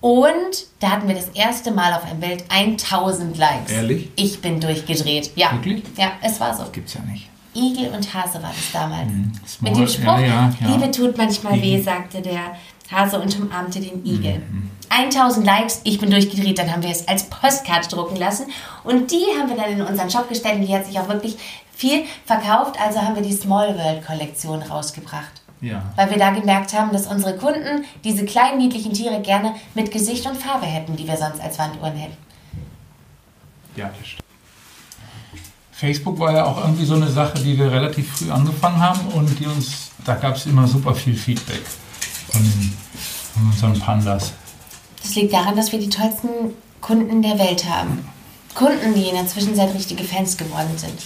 und 0.00 0.66
da 0.80 0.90
hatten 0.90 1.06
wir 1.06 1.14
das 1.14 1.28
erste 1.28 1.70
Mal 1.70 1.94
auf 1.94 2.04
ein 2.04 2.18
Bild 2.18 2.44
1000 2.48 3.38
Likes. 3.38 3.72
Ehrlich? 3.72 4.10
Ich 4.16 4.40
bin 4.40 4.60
durchgedreht. 4.60 5.30
Ja. 5.36 5.52
Wirklich? 5.52 5.84
Ja, 5.96 6.12
es 6.22 6.40
war 6.40 6.54
so. 6.54 6.64
Das 6.64 6.72
gibt's 6.72 6.94
ja 6.94 7.00
nicht. 7.02 7.28
Igel 7.54 7.88
und 7.94 8.14
Hase 8.14 8.42
war 8.42 8.50
das 8.50 8.72
damals. 8.72 9.08
Mhm. 9.08 9.32
Mit 9.60 9.76
dem 9.76 9.88
Spruch, 9.88 10.18
ja, 10.18 10.52
ja. 10.60 10.66
Liebe 10.66 10.90
tut 10.90 11.16
manchmal 11.16 11.60
weh, 11.60 11.80
sagte 11.80 12.20
der 12.20 12.56
Hase 12.90 13.20
und 13.20 13.38
umarmte 13.40 13.80
den 13.80 14.04
Igel. 14.04 14.38
Mhm. 14.38 14.70
1000 14.90 15.44
Likes, 15.44 15.80
ich 15.84 15.98
bin 15.98 16.10
durchgedreht, 16.10 16.58
dann 16.58 16.70
haben 16.70 16.82
wir 16.82 16.90
es 16.90 17.08
als 17.08 17.24
Postkarte 17.24 17.88
drucken 17.88 18.16
lassen 18.16 18.46
und 18.84 19.10
die 19.10 19.24
haben 19.38 19.48
wir 19.48 19.56
dann 19.56 19.72
in 19.72 19.82
unseren 19.82 20.10
Shop 20.10 20.28
gestellt 20.28 20.56
und 20.56 20.66
die 20.66 20.74
hat 20.74 20.86
sich 20.86 20.98
auch 20.98 21.08
wirklich 21.08 21.36
viel 21.74 22.04
verkauft, 22.26 22.78
also 22.80 23.00
haben 23.00 23.16
wir 23.16 23.22
die 23.22 23.32
Small 23.32 23.76
World 23.76 24.06
Kollektion 24.06 24.62
rausgebracht. 24.62 25.42
Ja. 25.60 25.82
Weil 25.96 26.10
wir 26.10 26.18
da 26.18 26.30
gemerkt 26.30 26.74
haben, 26.74 26.92
dass 26.92 27.06
unsere 27.06 27.36
Kunden 27.36 27.84
diese 28.04 28.24
kleinen 28.26 28.58
niedlichen 28.58 28.92
Tiere 28.92 29.20
gerne 29.22 29.54
mit 29.74 29.90
Gesicht 29.90 30.26
und 30.26 30.36
Farbe 30.36 30.66
hätten, 30.66 30.94
die 30.94 31.08
wir 31.08 31.16
sonst 31.16 31.40
als 31.40 31.58
Wanduhren 31.58 31.96
hätten. 31.96 32.16
Ja, 33.74 33.90
das 33.98 34.06
stimmt. 34.06 34.23
Facebook 35.84 36.18
war 36.18 36.32
ja 36.32 36.44
auch 36.46 36.58
irgendwie 36.58 36.86
so 36.86 36.94
eine 36.94 37.08
Sache, 37.08 37.38
die 37.40 37.58
wir 37.58 37.70
relativ 37.70 38.10
früh 38.16 38.30
angefangen 38.30 38.80
haben 38.80 39.00
und 39.08 39.38
die 39.38 39.46
uns, 39.46 39.90
da 40.04 40.14
gab 40.14 40.36
es 40.36 40.46
immer 40.46 40.66
super 40.66 40.94
viel 40.94 41.14
Feedback 41.14 41.62
von, 42.30 42.42
von 43.34 43.50
unseren 43.50 43.78
Pandas. 43.78 44.32
Das 45.02 45.14
liegt 45.14 45.34
daran, 45.34 45.56
dass 45.56 45.72
wir 45.72 45.78
die 45.78 45.90
tollsten 45.90 46.28
Kunden 46.80 47.20
der 47.20 47.38
Welt 47.38 47.68
haben. 47.68 48.08
Kunden, 48.54 48.94
die 48.94 49.08
in 49.08 49.14
der 49.14 49.26
Zwischenzeit 49.26 49.74
richtige 49.74 50.04
Fans 50.04 50.38
geworden 50.38 50.76
sind. 50.76 51.02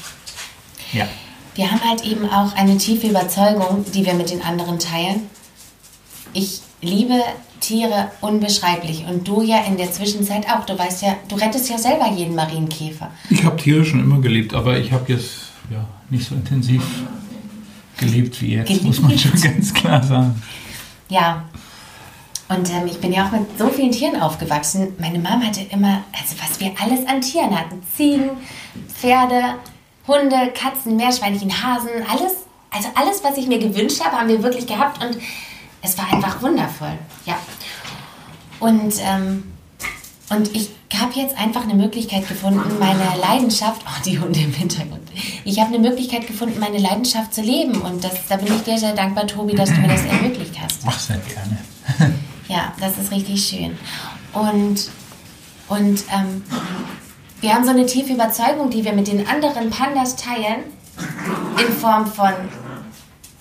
Ja. 0.93 1.09
Wir 1.57 1.73
haben 1.73 1.81
halt 1.83 2.05
eben 2.05 2.31
auch 2.31 2.55
eine 2.55 2.79
tiefe 2.79 3.09
Überzeugung, 3.09 3.85
die 3.93 4.07
wir 4.07 4.15
mit 4.15 4.31
den 4.31 4.43
anderen 4.43 4.79
teilen. 4.79 5.29
Ich 6.35 6.61
liebe 6.81 7.23
Tiere 7.61 8.11
unbeschreiblich 8.21 9.05
und 9.09 9.27
du 9.27 9.43
ja 9.43 9.63
in 9.65 9.77
der 9.77 9.91
Zwischenzeit 9.91 10.49
auch. 10.49 10.65
Du 10.65 10.79
weißt 10.79 11.03
ja, 11.03 11.17
du 11.29 11.37
rettest 11.37 11.69
ja 11.69 11.79
selber 11.79 12.11
jeden 12.11 12.35
Marienkäfer. 12.35 13.11
Ich 13.31 13.45
habe 13.45 13.57
Tiere 13.57 13.85
schon 13.85 14.01
immer 14.01 14.21
geliebt, 14.21 14.55
aber 14.55 14.79
ich 14.79 14.93
habe 14.93 15.13
jetzt 15.13 15.51
ja, 15.71 15.85
nicht 16.11 16.29
so 16.29 16.35
intensiv 16.35 16.83
geliebt 17.97 18.41
wie 18.41 18.55
jetzt, 18.55 18.69
geliebt. 18.69 18.85
muss 18.85 19.01
man 19.01 19.19
schon 19.19 19.41
ganz 19.41 19.75
klar 19.75 20.03
sagen. 20.03 20.41
Ja. 21.09 21.45
Und 22.49 22.71
ähm, 22.71 22.87
ich 22.87 22.99
bin 22.99 23.13
ja 23.13 23.27
auch 23.27 23.33
mit 23.33 23.59
so 23.59 23.69
vielen 23.69 23.91
Tieren 23.91 24.21
aufgewachsen. 24.21 24.95
Meine 24.99 25.19
Mama 25.19 25.47
hatte 25.47 25.61
immer, 25.71 26.03
also 26.13 26.35
was 26.41 26.59
wir 26.61 26.73
alles 26.83 27.07
an 27.07 27.21
Tieren 27.21 27.59
hatten. 27.59 27.83
Ziegen, 27.95 28.31
Pferde, 28.95 29.57
Hunde, 30.07 30.53
Katzen, 30.55 30.97
Meerschweinchen, 30.97 31.51
Hasen, 31.63 31.91
alles. 32.09 32.33
Also 32.71 32.89
alles, 32.95 33.23
was 33.25 33.37
ich 33.37 33.47
mir 33.47 33.59
gewünscht 33.59 34.03
habe, 34.03 34.17
haben 34.17 34.29
wir 34.29 34.43
wirklich 34.43 34.67
gehabt 34.67 35.03
und 35.03 35.19
es 35.89 35.99
war 35.99 36.13
einfach 36.13 36.43
wundervoll. 36.43 36.99
Ja. 37.25 37.39
Und, 38.61 38.95
ähm, 39.01 39.45
und 40.31 40.55
ich 40.55 40.71
habe 40.95 41.13
jetzt 41.15 41.39
einfach 41.39 41.63
eine 41.63 41.75
Möglichkeit 41.75 42.29
gefunden, 42.29 42.79
meine 42.79 43.17
Leidenschaft, 43.21 43.83
oh, 43.87 44.03
die 44.05 44.19
Hunde 44.19 44.41
im 44.41 44.53
Hintergrund, 44.53 45.09
ich 45.45 45.59
habe 45.61 45.75
eine 45.75 45.79
Möglichkeit 45.89 46.27
gefunden, 46.27 46.59
meine 46.59 46.79
Leidenschaft 46.79 47.35
zu 47.35 47.41
leben. 47.41 47.81
Und 47.81 48.05
das, 48.05 48.27
da 48.29 48.37
bin 48.37 48.55
ich 48.55 48.63
dir 48.63 48.79
sehr 48.79 48.95
dankbar, 48.95 49.27
Tobi, 49.27 49.55
dass 49.55 49.71
du 49.71 49.81
mir 49.81 49.89
das 49.89 50.05
ermöglicht 50.05 50.55
hast. 50.61 50.85
Mach 50.85 50.99
sehr 50.99 51.19
gerne. 51.19 52.15
ja, 52.49 52.73
das 52.81 52.99
ist 52.99 53.11
richtig 53.11 53.43
schön. 53.43 53.79
Und, 54.33 54.91
und 55.69 56.05
ähm, 56.13 56.43
wir 57.41 57.55
haben 57.55 57.65
so 57.65 57.71
eine 57.71 57.87
tiefe 57.87 58.13
Überzeugung, 58.13 58.71
die 58.71 58.85
wir 58.85 58.93
mit 58.93 59.07
den 59.07 59.27
anderen 59.27 59.71
Pandas 59.71 60.17
teilen, 60.17 60.65
in 61.59 61.73
Form 61.75 62.07
von 62.07 62.33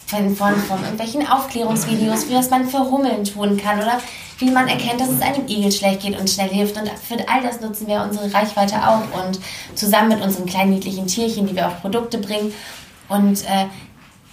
von, 0.07 0.35
von, 0.35 0.55
von 0.55 0.79
irgendwelchen 0.81 1.27
Aufklärungsvideos, 1.27 2.29
wie 2.29 2.35
was 2.35 2.49
man 2.49 2.67
für 2.67 2.79
Hummeln 2.79 3.23
tun 3.25 3.57
kann 3.57 3.77
oder 3.77 3.99
wie 4.39 4.49
man 4.51 4.67
erkennt, 4.67 5.01
dass 5.01 5.09
es 5.09 5.21
einem 5.21 5.47
Igel 5.47 5.71
schlecht 5.71 6.01
geht 6.01 6.17
und 6.17 6.29
schnell 6.29 6.49
hilft. 6.49 6.77
Und 6.77 6.89
für 6.89 7.27
all 7.27 7.43
das 7.43 7.59
nutzen 7.59 7.87
wir 7.87 8.01
unsere 8.01 8.33
Reichweite 8.33 8.75
auch 8.87 9.01
und 9.25 9.39
zusammen 9.75 10.09
mit 10.09 10.21
unseren 10.21 10.45
kleinen 10.45 10.71
niedlichen 10.71 11.07
Tierchen, 11.07 11.47
die 11.47 11.55
wir 11.55 11.67
auf 11.67 11.81
Produkte 11.81 12.19
bringen. 12.19 12.53
Und 13.09 13.43
äh, 13.43 13.65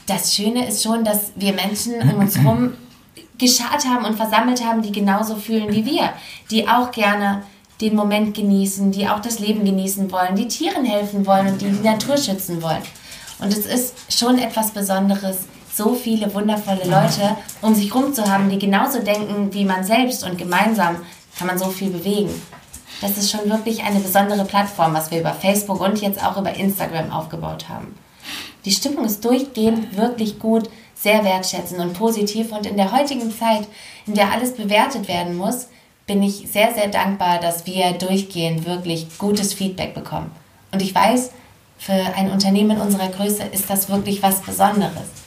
das 0.06 0.34
Schöne 0.34 0.68
ist 0.68 0.82
schon, 0.82 1.04
dass 1.04 1.32
wir 1.34 1.52
Menschen 1.54 1.94
um 2.02 2.20
uns 2.20 2.38
herum 2.38 2.74
geschart 3.38 3.84
haben 3.84 4.04
und 4.04 4.16
versammelt 4.16 4.64
haben, 4.64 4.82
die 4.82 4.92
genauso 4.92 5.36
fühlen 5.36 5.72
wie 5.72 5.84
wir, 5.84 6.10
die 6.50 6.68
auch 6.68 6.92
gerne 6.92 7.42
den 7.80 7.96
Moment 7.96 8.34
genießen, 8.34 8.92
die 8.92 9.08
auch 9.08 9.20
das 9.20 9.40
Leben 9.40 9.64
genießen 9.64 10.12
wollen, 10.12 10.36
die 10.36 10.46
Tieren 10.46 10.84
helfen 10.84 11.26
wollen 11.26 11.48
und 11.48 11.60
die 11.60 11.70
die 11.70 11.86
Natur 11.86 12.16
schützen 12.16 12.62
wollen. 12.62 12.82
Und 13.40 13.52
es 13.52 13.66
ist 13.66 13.94
schon 14.08 14.38
etwas 14.38 14.70
Besonderes, 14.70 15.38
so 15.74 15.94
viele 15.94 16.32
wundervolle 16.32 16.84
Leute 16.84 17.36
um 17.60 17.74
sich 17.74 17.92
herum 17.92 18.14
zu 18.14 18.30
haben, 18.30 18.48
die 18.48 18.58
genauso 18.58 19.00
denken 19.00 19.52
wie 19.52 19.64
man 19.64 19.84
selbst 19.84 20.24
und 20.24 20.38
gemeinsam 20.38 20.96
kann 21.36 21.48
man 21.48 21.58
so 21.58 21.66
viel 21.66 21.90
bewegen. 21.90 22.30
Das 23.00 23.18
ist 23.18 23.30
schon 23.30 23.50
wirklich 23.50 23.82
eine 23.82 24.00
besondere 24.00 24.44
Plattform, 24.44 24.94
was 24.94 25.10
wir 25.10 25.20
über 25.20 25.32
Facebook 25.32 25.80
und 25.80 26.00
jetzt 26.00 26.24
auch 26.24 26.36
über 26.36 26.54
Instagram 26.54 27.10
aufgebaut 27.10 27.68
haben. 27.68 27.98
Die 28.64 28.70
Stimmung 28.70 29.04
ist 29.04 29.24
durchgehend 29.24 29.96
wirklich 29.96 30.38
gut, 30.38 30.70
sehr 30.94 31.24
wertschätzend 31.24 31.80
und 31.80 31.94
positiv 31.94 32.52
und 32.52 32.66
in 32.66 32.76
der 32.76 32.92
heutigen 32.92 33.36
Zeit, 33.36 33.68
in 34.06 34.14
der 34.14 34.32
alles 34.32 34.54
bewertet 34.54 35.08
werden 35.08 35.36
muss, 35.36 35.66
bin 36.06 36.22
ich 36.22 36.46
sehr, 36.50 36.72
sehr 36.72 36.88
dankbar, 36.88 37.40
dass 37.40 37.66
wir 37.66 37.92
durchgehend 37.92 38.64
wirklich 38.64 39.18
gutes 39.18 39.52
Feedback 39.54 39.94
bekommen. 39.94 40.30
Und 40.72 40.82
ich 40.82 40.94
weiß, 40.94 41.30
für 41.78 41.92
ein 41.92 42.30
Unternehmen 42.30 42.80
unserer 42.80 43.08
Größe 43.08 43.42
ist 43.52 43.68
das 43.68 43.88
wirklich 43.88 44.22
was 44.22 44.40
Besonderes. 44.40 45.23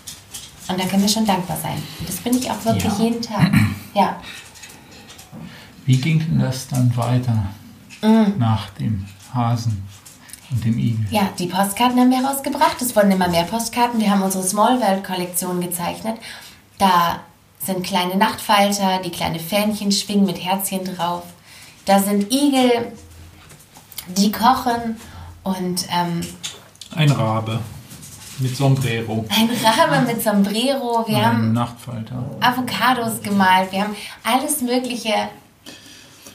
Und 0.70 0.80
da 0.80 0.86
können 0.86 1.02
wir 1.02 1.10
schon 1.10 1.26
dankbar 1.26 1.58
sein. 1.62 1.82
Und 2.00 2.10
das 2.10 2.18
bin 2.18 2.38
ich 2.38 2.50
auch 2.52 2.64
wirklich 2.66 2.84
Ja. 2.98 3.04
jeden 3.04 3.22
Tag. 3.22 3.52
Ja. 3.94 4.20
Wie 5.86 5.98
ging 5.98 6.20
denn 6.20 6.40
das 6.40 6.68
dann 6.68 6.96
weiter 6.98 7.48
Mm. 8.02 8.38
nach 8.38 8.70
dem 8.72 9.06
Hasen 9.34 9.82
und 10.52 10.64
dem 10.66 10.78
Igel? 10.78 11.06
Ja, 11.10 11.30
die 11.40 11.48
Postkarten 11.48 12.00
haben 12.00 12.12
wir 12.12 12.24
rausgebracht. 12.26 12.82
Es 12.82 12.96
wurden 12.96 13.12
immer 13.12 13.30
mehr 13.30 13.44
Postkarten. 13.44 14.00
Wir 14.00 14.10
haben 14.12 14.22
unsere 14.22 14.44
Small 14.44 14.80
World 14.82 15.04
Kollektion 15.06 15.62
gezeichnet. 15.62 16.18
Da 16.78 17.22
sind 17.66 17.84
kleine 17.86 18.16
Nachtfalter, 18.18 19.00
die 19.04 19.10
kleine 19.10 19.40
Fähnchen 19.40 19.92
schwingen 19.92 20.26
mit 20.26 20.44
Herzchen 20.44 20.84
drauf. 20.84 21.24
Da 21.86 22.00
sind 22.00 22.32
Igel, 22.32 22.92
die 24.10 24.32
kochen 24.32 24.98
und 25.44 25.88
ähm, 25.92 26.22
Ein 26.96 27.12
Rabe 27.12 27.60
mit 28.40 28.56
Sombrero. 28.56 29.26
ein 29.30 29.50
Rabe 29.64 30.06
mit 30.06 30.22
Sombrero. 30.22 31.04
Wir 31.08 31.18
Ein 31.18 31.26
haben 31.26 31.54
Nachtfalter. 31.54 32.24
Avocados 32.40 33.22
gemalt. 33.22 33.72
Wir 33.72 33.82
haben 33.84 33.96
alles 34.24 34.62
Mögliche 34.62 35.14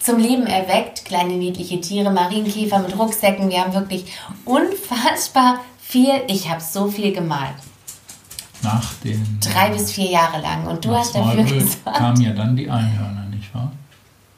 zum 0.01 0.19
Leben 0.19 0.47
erweckt. 0.47 1.05
Kleine 1.05 1.35
niedliche 1.35 1.81
Tiere, 1.81 2.11
Marienkäfer 2.11 2.79
mit 2.81 2.97
Rucksäcken. 2.99 3.49
Wir 3.51 3.61
haben 3.61 3.73
wirklich 3.75 4.07
unfassbar 4.45 5.61
viel. 5.81 6.23
Ich 6.29 6.49
habe 6.49 6.61
so 6.61 6.89
viel 6.89 7.13
gemalt. 7.13 7.55
Nach 8.63 8.93
den 9.05 9.39
Drei 9.41 9.71
bis 9.71 9.93
vier 9.93 10.11
Jahre 10.11 10.41
lang. 10.41 10.67
Und 10.67 10.85
du 10.85 10.95
hast 10.95 11.15
dafür 11.15 11.43
gesorgt, 11.45 11.85
kamen 11.85 12.21
ja 12.21 12.33
dann 12.33 12.55
die 12.57 12.71
Einhörner, 12.71 13.27
nicht 13.31 13.53
wahr? 13.55 13.73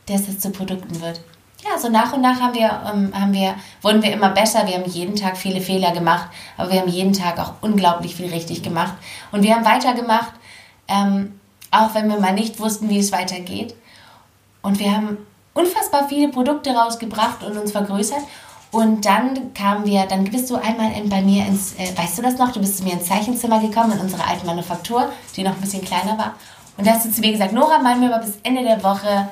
dass 0.06 0.28
es 0.28 0.38
zu 0.38 0.50
Produkten 0.50 1.00
wird. 1.00 1.20
Ja, 1.64 1.78
so 1.78 1.88
nach 1.88 2.12
und 2.12 2.20
nach 2.20 2.40
haben 2.40 2.54
wir, 2.54 2.82
ähm, 2.92 3.12
haben 3.18 3.32
wir, 3.32 3.54
wurden 3.80 4.02
wir 4.02 4.12
immer 4.12 4.28
besser. 4.28 4.66
Wir 4.66 4.74
haben 4.74 4.84
jeden 4.84 5.16
Tag 5.16 5.38
viele 5.38 5.62
Fehler 5.62 5.92
gemacht, 5.92 6.28
aber 6.58 6.70
wir 6.70 6.80
haben 6.80 6.90
jeden 6.90 7.14
Tag 7.14 7.38
auch 7.38 7.54
unglaublich 7.62 8.14
viel 8.14 8.28
richtig 8.28 8.62
gemacht. 8.62 8.92
Und 9.32 9.42
wir 9.42 9.54
haben 9.54 9.64
weitergemacht, 9.64 10.32
ähm, 10.88 11.40
auch 11.70 11.94
wenn 11.94 12.08
wir 12.10 12.20
mal 12.20 12.34
nicht 12.34 12.60
wussten, 12.60 12.90
wie 12.90 12.98
es 12.98 13.12
weitergeht. 13.12 13.74
Und 14.60 14.78
wir 14.78 14.94
haben 14.94 15.16
unfassbar 15.54 16.06
viele 16.08 16.28
Produkte 16.28 16.74
rausgebracht 16.74 17.42
und 17.42 17.56
uns 17.56 17.72
vergrößert. 17.72 18.22
Und 18.70 19.06
dann 19.06 19.54
kamen 19.54 19.86
wir, 19.86 20.04
dann 20.04 20.24
bist 20.24 20.50
du 20.50 20.56
einmal 20.56 20.92
in, 20.92 21.08
bei 21.08 21.22
mir 21.22 21.46
ins, 21.46 21.74
äh, 21.74 21.96
weißt 21.96 22.18
du 22.18 22.22
das 22.22 22.36
noch? 22.36 22.52
Du 22.52 22.60
bist 22.60 22.76
zu 22.76 22.84
mir 22.84 22.92
ins 22.92 23.06
Zeichenzimmer 23.06 23.60
gekommen, 23.60 23.92
in 23.92 24.00
unsere 24.00 24.26
alte 24.26 24.44
Manufaktur, 24.44 25.10
die 25.34 25.42
noch 25.42 25.52
ein 25.52 25.60
bisschen 25.62 25.84
kleiner 25.84 26.18
war. 26.18 26.34
Und 26.76 26.86
da 26.86 26.92
hast 26.92 27.06
du 27.06 27.10
zu 27.10 27.20
mir 27.22 27.32
gesagt, 27.32 27.52
Nora, 27.52 27.78
mal 27.78 27.96
mir 27.96 28.10
mal 28.10 28.18
bis 28.18 28.34
Ende 28.42 28.62
der 28.62 28.82
Woche 28.82 29.28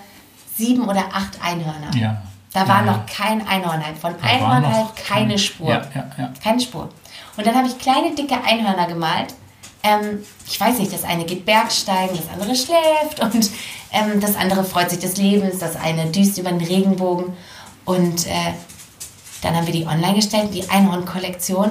sieben 0.57 0.89
oder 0.89 1.05
acht 1.13 1.39
Einhörner. 1.43 1.95
Ja. 1.95 2.23
Da 2.53 2.69
war 2.69 2.85
ja, 2.85 2.93
noch 2.93 3.07
kein 3.07 3.47
Einhornhalb. 3.47 3.97
Von 3.99 4.15
Da 4.19 4.23
war 4.25 4.31
Einhornhalb 4.31 4.75
noch 4.85 4.95
keine 4.95 5.29
kein- 5.31 5.39
Spur. 5.39 5.69
Ja, 5.71 5.83
ja. 6.19 6.33
Keine 6.43 6.61
Spur. 6.61 6.89
Und 7.37 7.47
dann 7.47 7.55
habe 7.55 7.67
ich 7.67 7.79
kleine, 7.79 8.15
dicke 8.15 8.35
Einhörner 8.45 8.87
gemalt. 8.87 9.35
Ähm, 9.83 10.19
ich 10.47 10.61
weiß 10.61 10.79
nicht, 10.79 10.93
das 10.93 11.03
eine 11.05 11.25
geht 11.25 11.45
Bergsteigen, 11.47 12.17
das 12.17 12.29
andere 12.33 12.55
schläft 12.55 13.21
und 13.21 13.51
ähm, 13.91 14.21
das 14.21 14.37
andere 14.37 14.63
freut 14.65 14.91
sich 14.91 15.01
des 15.01 15.17
Lebens, 15.17 15.59
das 15.59 15.75
eine 15.77 16.07
düst 16.07 16.39
über 16.39 16.51
den 16.53 16.61
Regenbogen. 16.61 17.33
Und 17.85 18.27
äh, 18.27 18.31
dann 19.41 19.57
haben 19.57 19.67
wir 19.67 19.73
die 19.73 19.87
online 19.87 20.15
gestellt, 20.15 20.51
die 20.55 20.69
Einhorn-Kollektion. 20.71 21.71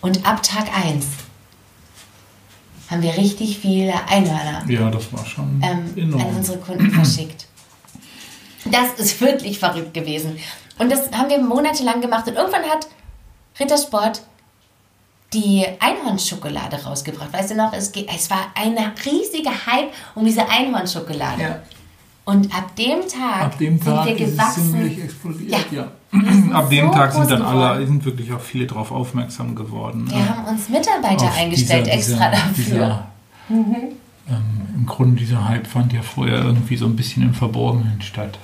Und 0.00 0.24
ab 0.26 0.42
Tag 0.42 0.68
1 0.74 1.04
haben 2.90 3.02
wir 3.02 3.14
richtig 3.16 3.58
viele 3.58 3.92
Einhörner 4.08 4.62
Ja, 4.68 4.88
das 4.90 5.12
war 5.12 5.26
schon 5.26 5.60
ähm, 5.62 6.14
an 6.14 6.26
unsere 6.36 6.58
Kunden 6.58 6.90
verschickt. 6.90 7.46
Das 8.70 8.98
ist 8.98 9.20
wirklich 9.20 9.58
verrückt 9.58 9.94
gewesen. 9.94 10.38
Und 10.78 10.90
das 10.92 11.10
haben 11.12 11.28
wir 11.28 11.40
monatelang 11.40 12.00
gemacht. 12.00 12.26
Und 12.28 12.34
irgendwann 12.36 12.62
hat 12.62 12.86
Rittersport 13.58 14.22
die 15.32 15.64
Einhornschokolade 15.80 16.82
rausgebracht. 16.84 17.32
Weißt 17.32 17.50
du 17.50 17.54
noch, 17.56 17.72
es, 17.72 17.90
es 17.90 18.30
war 18.30 18.46
ein 18.54 18.76
riesiger 19.04 19.50
Hype 19.66 19.90
um 20.14 20.24
diese 20.24 20.48
Einhornschokolade. 20.48 21.42
Ja. 21.42 21.62
Und 22.24 22.54
ab 22.54 22.74
dem 22.76 23.00
Tag, 23.08 23.42
Ab 23.42 23.58
dem 23.58 23.82
Tag 23.82 24.04
sind 24.06 24.18
wir 24.18 24.26
ist 24.26 24.30
es 24.32 24.36
gewachsen. 24.36 24.70
ziemlich 24.70 25.02
explodiert, 25.02 25.66
Ja. 25.72 25.80
ja. 25.82 25.88
Ab 26.56 26.70
dem 26.70 26.86
so 26.88 26.92
Tag 26.92 27.12
sind 27.12 27.30
dann 27.30 27.42
alle, 27.42 27.86
sind 27.86 28.04
wirklich 28.04 28.32
auch 28.32 28.40
viele 28.40 28.66
darauf 28.66 28.90
aufmerksam 28.92 29.54
geworden. 29.54 30.10
Wir 30.10 30.28
haben 30.28 30.44
uns 30.46 30.68
Mitarbeiter 30.68 31.24
Auf 31.26 31.38
eingestellt 31.38 31.86
dieser- 31.86 31.94
extra 31.96 32.30
dieser- 32.54 32.78
dafür. 32.78 33.04
Mhm. 33.48 33.64
Dieser, 34.26 34.36
ähm, 34.36 34.57
Im 34.78 34.86
Grunde 34.86 35.16
dieser 35.16 35.48
Hype 35.48 35.66
fand 35.66 35.92
ja 35.92 36.02
vorher 36.02 36.36
irgendwie 36.36 36.76
so 36.76 36.86
ein 36.86 36.94
bisschen 36.94 37.24
im 37.24 37.34
Verborgenen 37.34 38.00
statt. 38.00 38.38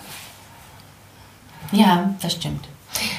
Ja, 1.71 2.12
das 2.21 2.33
stimmt. 2.33 2.67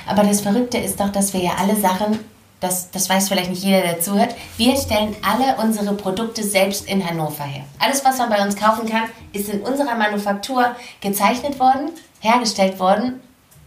Aber 0.06 0.24
das 0.24 0.42
Verrückte 0.42 0.78
ist 0.78 1.00
doch, 1.00 1.10
dass 1.10 1.34
wir 1.34 1.42
ja 1.42 1.54
alle 1.58 1.78
Sachen, 1.78 2.20
das, 2.60 2.92
das 2.92 3.10
weiß 3.10 3.30
vielleicht 3.30 3.50
nicht 3.50 3.64
jeder, 3.64 3.82
der 3.82 4.02
zuhört, 4.02 4.36
wir 4.58 4.76
stellen 4.76 5.16
alle 5.22 5.56
unsere 5.64 5.94
Produkte 5.94 6.44
selbst 6.44 6.90
in 6.90 7.08
Hannover 7.08 7.46
her. 7.46 7.64
Alles, 7.80 8.04
was 8.04 8.18
man 8.18 8.30
bei 8.30 8.44
uns 8.44 8.58
kaufen 8.58 8.86
kann, 8.86 9.04
ist 9.32 9.48
in 9.48 9.62
unserer 9.62 9.96
Manufaktur 9.96 10.76
gezeichnet 11.00 11.58
worden, 11.58 11.92
hergestellt 12.20 12.80
worden 12.80 13.22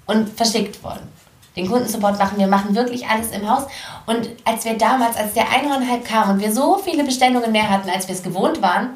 und 0.04 0.28
verschickt 0.28 0.82
worden. 0.84 1.08
Den 1.56 1.68
Kundensupport 1.68 2.18
machen 2.18 2.38
wir, 2.38 2.48
machen 2.48 2.74
wirklich 2.74 3.06
alles 3.06 3.30
im 3.30 3.50
Haus. 3.50 3.64
Und 4.04 4.28
als 4.44 4.66
wir 4.66 4.76
damals, 4.76 5.16
als 5.16 5.32
der 5.32 5.50
Einhornhype 5.50 6.04
kam 6.04 6.30
und 6.30 6.40
wir 6.40 6.52
so 6.52 6.76
viele 6.76 7.02
Bestellungen 7.02 7.50
mehr 7.50 7.70
hatten, 7.70 7.88
als 7.88 8.06
wir 8.08 8.14
es 8.14 8.22
gewohnt 8.22 8.60
waren, 8.60 8.90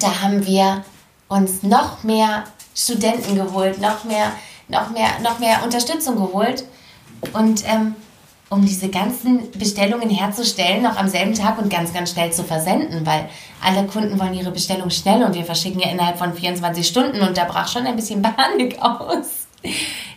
da 0.00 0.22
haben 0.22 0.46
wir 0.46 0.84
uns 1.28 1.62
noch 1.62 2.02
mehr 2.02 2.44
Studenten 2.74 3.36
geholt, 3.36 3.80
noch 3.80 4.04
mehr, 4.04 4.32
noch 4.68 4.90
mehr, 4.90 5.08
noch 5.22 5.38
mehr 5.38 5.62
Unterstützung 5.64 6.16
geholt. 6.16 6.64
Und 7.32 7.64
ähm, 7.66 7.94
um 8.50 8.64
diese 8.64 8.88
ganzen 8.88 9.50
Bestellungen 9.58 10.10
herzustellen, 10.10 10.82
noch 10.82 10.96
am 10.96 11.08
selben 11.08 11.34
Tag 11.34 11.58
und 11.58 11.70
ganz, 11.70 11.92
ganz 11.92 12.12
schnell 12.12 12.32
zu 12.32 12.44
versenden, 12.44 13.04
weil 13.04 13.28
alle 13.62 13.86
Kunden 13.86 14.18
wollen 14.20 14.34
ihre 14.34 14.50
Bestellung 14.50 14.90
schnell 14.90 15.22
und 15.24 15.34
wir 15.34 15.44
verschicken 15.44 15.80
ja 15.80 15.90
innerhalb 15.90 16.18
von 16.18 16.34
24 16.34 16.86
Stunden 16.86 17.20
und 17.22 17.36
da 17.36 17.44
brach 17.44 17.68
schon 17.68 17.86
ein 17.86 17.96
bisschen 17.96 18.22
Panik 18.36 18.78
aus. 18.80 19.46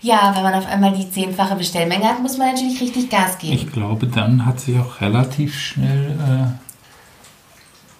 Ja, 0.01 0.33
wenn 0.35 0.43
man 0.43 0.53
auf 0.53 0.67
einmal 0.67 0.91
die 0.91 1.09
zehnfache 1.09 1.55
Bestellmenge 1.55 2.03
hat, 2.03 2.21
muss 2.21 2.37
man 2.37 2.49
natürlich 2.49 2.81
richtig 2.81 3.09
Gas 3.09 3.37
geben. 3.37 3.53
Ich 3.53 3.71
glaube, 3.71 4.07
dann 4.07 4.45
hat 4.45 4.59
sich 4.59 4.77
auch 4.77 4.99
relativ 4.99 5.57
schnell, 5.57 6.11
äh, 6.19 6.66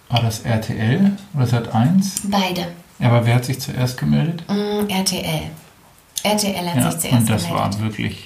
war 0.09 0.21
das 0.21 0.39
RTL 0.41 1.11
oder 1.33 1.45
Sat 1.47 1.73
1? 1.73 2.21
Beide. 2.29 2.67
Aber 2.99 3.25
wer 3.25 3.35
hat 3.35 3.45
sich 3.45 3.59
zuerst 3.59 3.97
gemeldet? 3.97 4.43
Mm, 4.47 4.89
RTL. 4.89 5.41
RTL 6.23 6.67
hat 6.69 6.75
Ja, 6.77 6.91
sich 6.91 6.99
zuerst 7.01 7.17
und 7.19 7.29
das 7.29 7.43
gemeldet. 7.45 7.51
war 7.75 7.79
wirklich. 7.81 8.23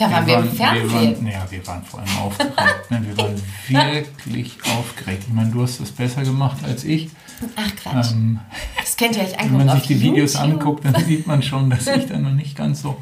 Ja, 0.00 0.10
waren 0.12 0.26
wir 0.26 0.36
im 0.38 0.44
Wir 0.44 0.50
Fernsehen? 0.52 1.16
waren, 1.16 1.26
ja, 1.26 1.46
wir 1.50 1.66
waren 1.66 1.82
vor 1.82 2.00
allem 2.00 2.18
aufgeregt. 2.18 2.56
ne? 2.90 3.02
Wir 3.04 3.16
waren 3.18 3.42
wirklich 3.68 4.56
aufgeregt. 4.78 5.24
Ich 5.26 5.32
meine, 5.34 5.50
du 5.50 5.62
hast 5.62 5.80
das 5.80 5.90
besser 5.90 6.22
gemacht 6.22 6.58
als 6.64 6.84
ich. 6.84 7.10
Ach 7.56 7.70
Quatsch. 7.82 8.12
Ähm, 8.12 8.38
das 8.78 8.96
könnt 8.96 9.16
ihr 9.16 9.22
euch 9.22 9.32
wenn 9.32 9.38
angucken 9.40 9.56
man 9.58 9.68
auf 9.70 9.78
sich 9.78 9.86
die 9.88 10.00
Videos 10.00 10.34
YouTube. 10.34 10.50
anguckt, 10.52 10.84
dann 10.84 11.04
sieht 11.04 11.26
man 11.26 11.42
schon, 11.42 11.70
dass 11.70 11.86
ich 11.88 12.06
da 12.06 12.16
noch 12.18 12.30
nicht 12.32 12.56
ganz 12.56 12.82
so 12.82 12.96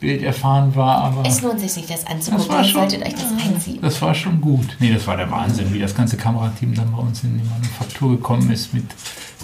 bilderfahren 0.00 0.74
war. 0.74 0.96
Aber 1.04 1.26
Es 1.26 1.42
lohnt 1.42 1.60
sich, 1.60 1.72
sich 1.72 1.86
das 1.86 2.06
anzugucken. 2.06 2.48
war 2.48 2.58
Ihr 2.60 2.64
schon- 2.64 2.80
solltet 2.90 3.06
euch 3.06 3.14
das 3.14 3.32
einziehen. 3.46 3.78
das 3.82 4.00
war 4.02 4.14
schon 4.14 4.40
gut. 4.40 4.76
Nee, 4.80 4.92
das 4.92 5.06
war 5.06 5.16
der 5.16 5.30
Wahnsinn, 5.30 5.72
wie 5.72 5.78
das 5.78 5.94
ganze 5.94 6.16
Kamerateam 6.16 6.74
dann 6.74 6.90
bei 6.92 6.98
uns 6.98 7.22
in 7.22 7.38
die 7.38 7.48
Manufaktur 7.48 8.10
gekommen 8.16 8.50
ist 8.50 8.72
mit 8.74 8.84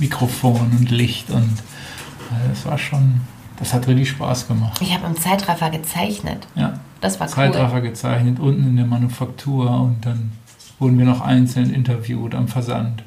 Mikrofon 0.00 0.70
und 0.78 0.90
Licht 0.90 1.30
und 1.30 1.42
äh, 2.30 2.48
das 2.48 2.64
war 2.66 2.78
schon, 2.78 3.20
das 3.58 3.72
hat 3.74 3.86
richtig 3.86 4.08
Spaß 4.10 4.48
gemacht. 4.48 4.80
Ich 4.80 4.92
habe 4.94 5.06
im 5.06 5.16
Zeitraffer 5.16 5.70
gezeichnet. 5.70 6.46
Ja. 6.54 6.80
Das 7.00 7.20
war 7.20 7.26
cool. 7.28 7.34
Zeitraffer 7.34 7.80
gezeichnet, 7.82 8.40
unten 8.40 8.66
in 8.66 8.76
der 8.76 8.86
Manufaktur 8.86 9.70
und 9.70 10.04
dann 10.04 10.32
wurden 10.78 10.98
wir 10.98 11.04
noch 11.06 11.20
einzeln 11.20 11.72
interviewt 11.72 12.34
am 12.34 12.48
Versand. 12.48 13.02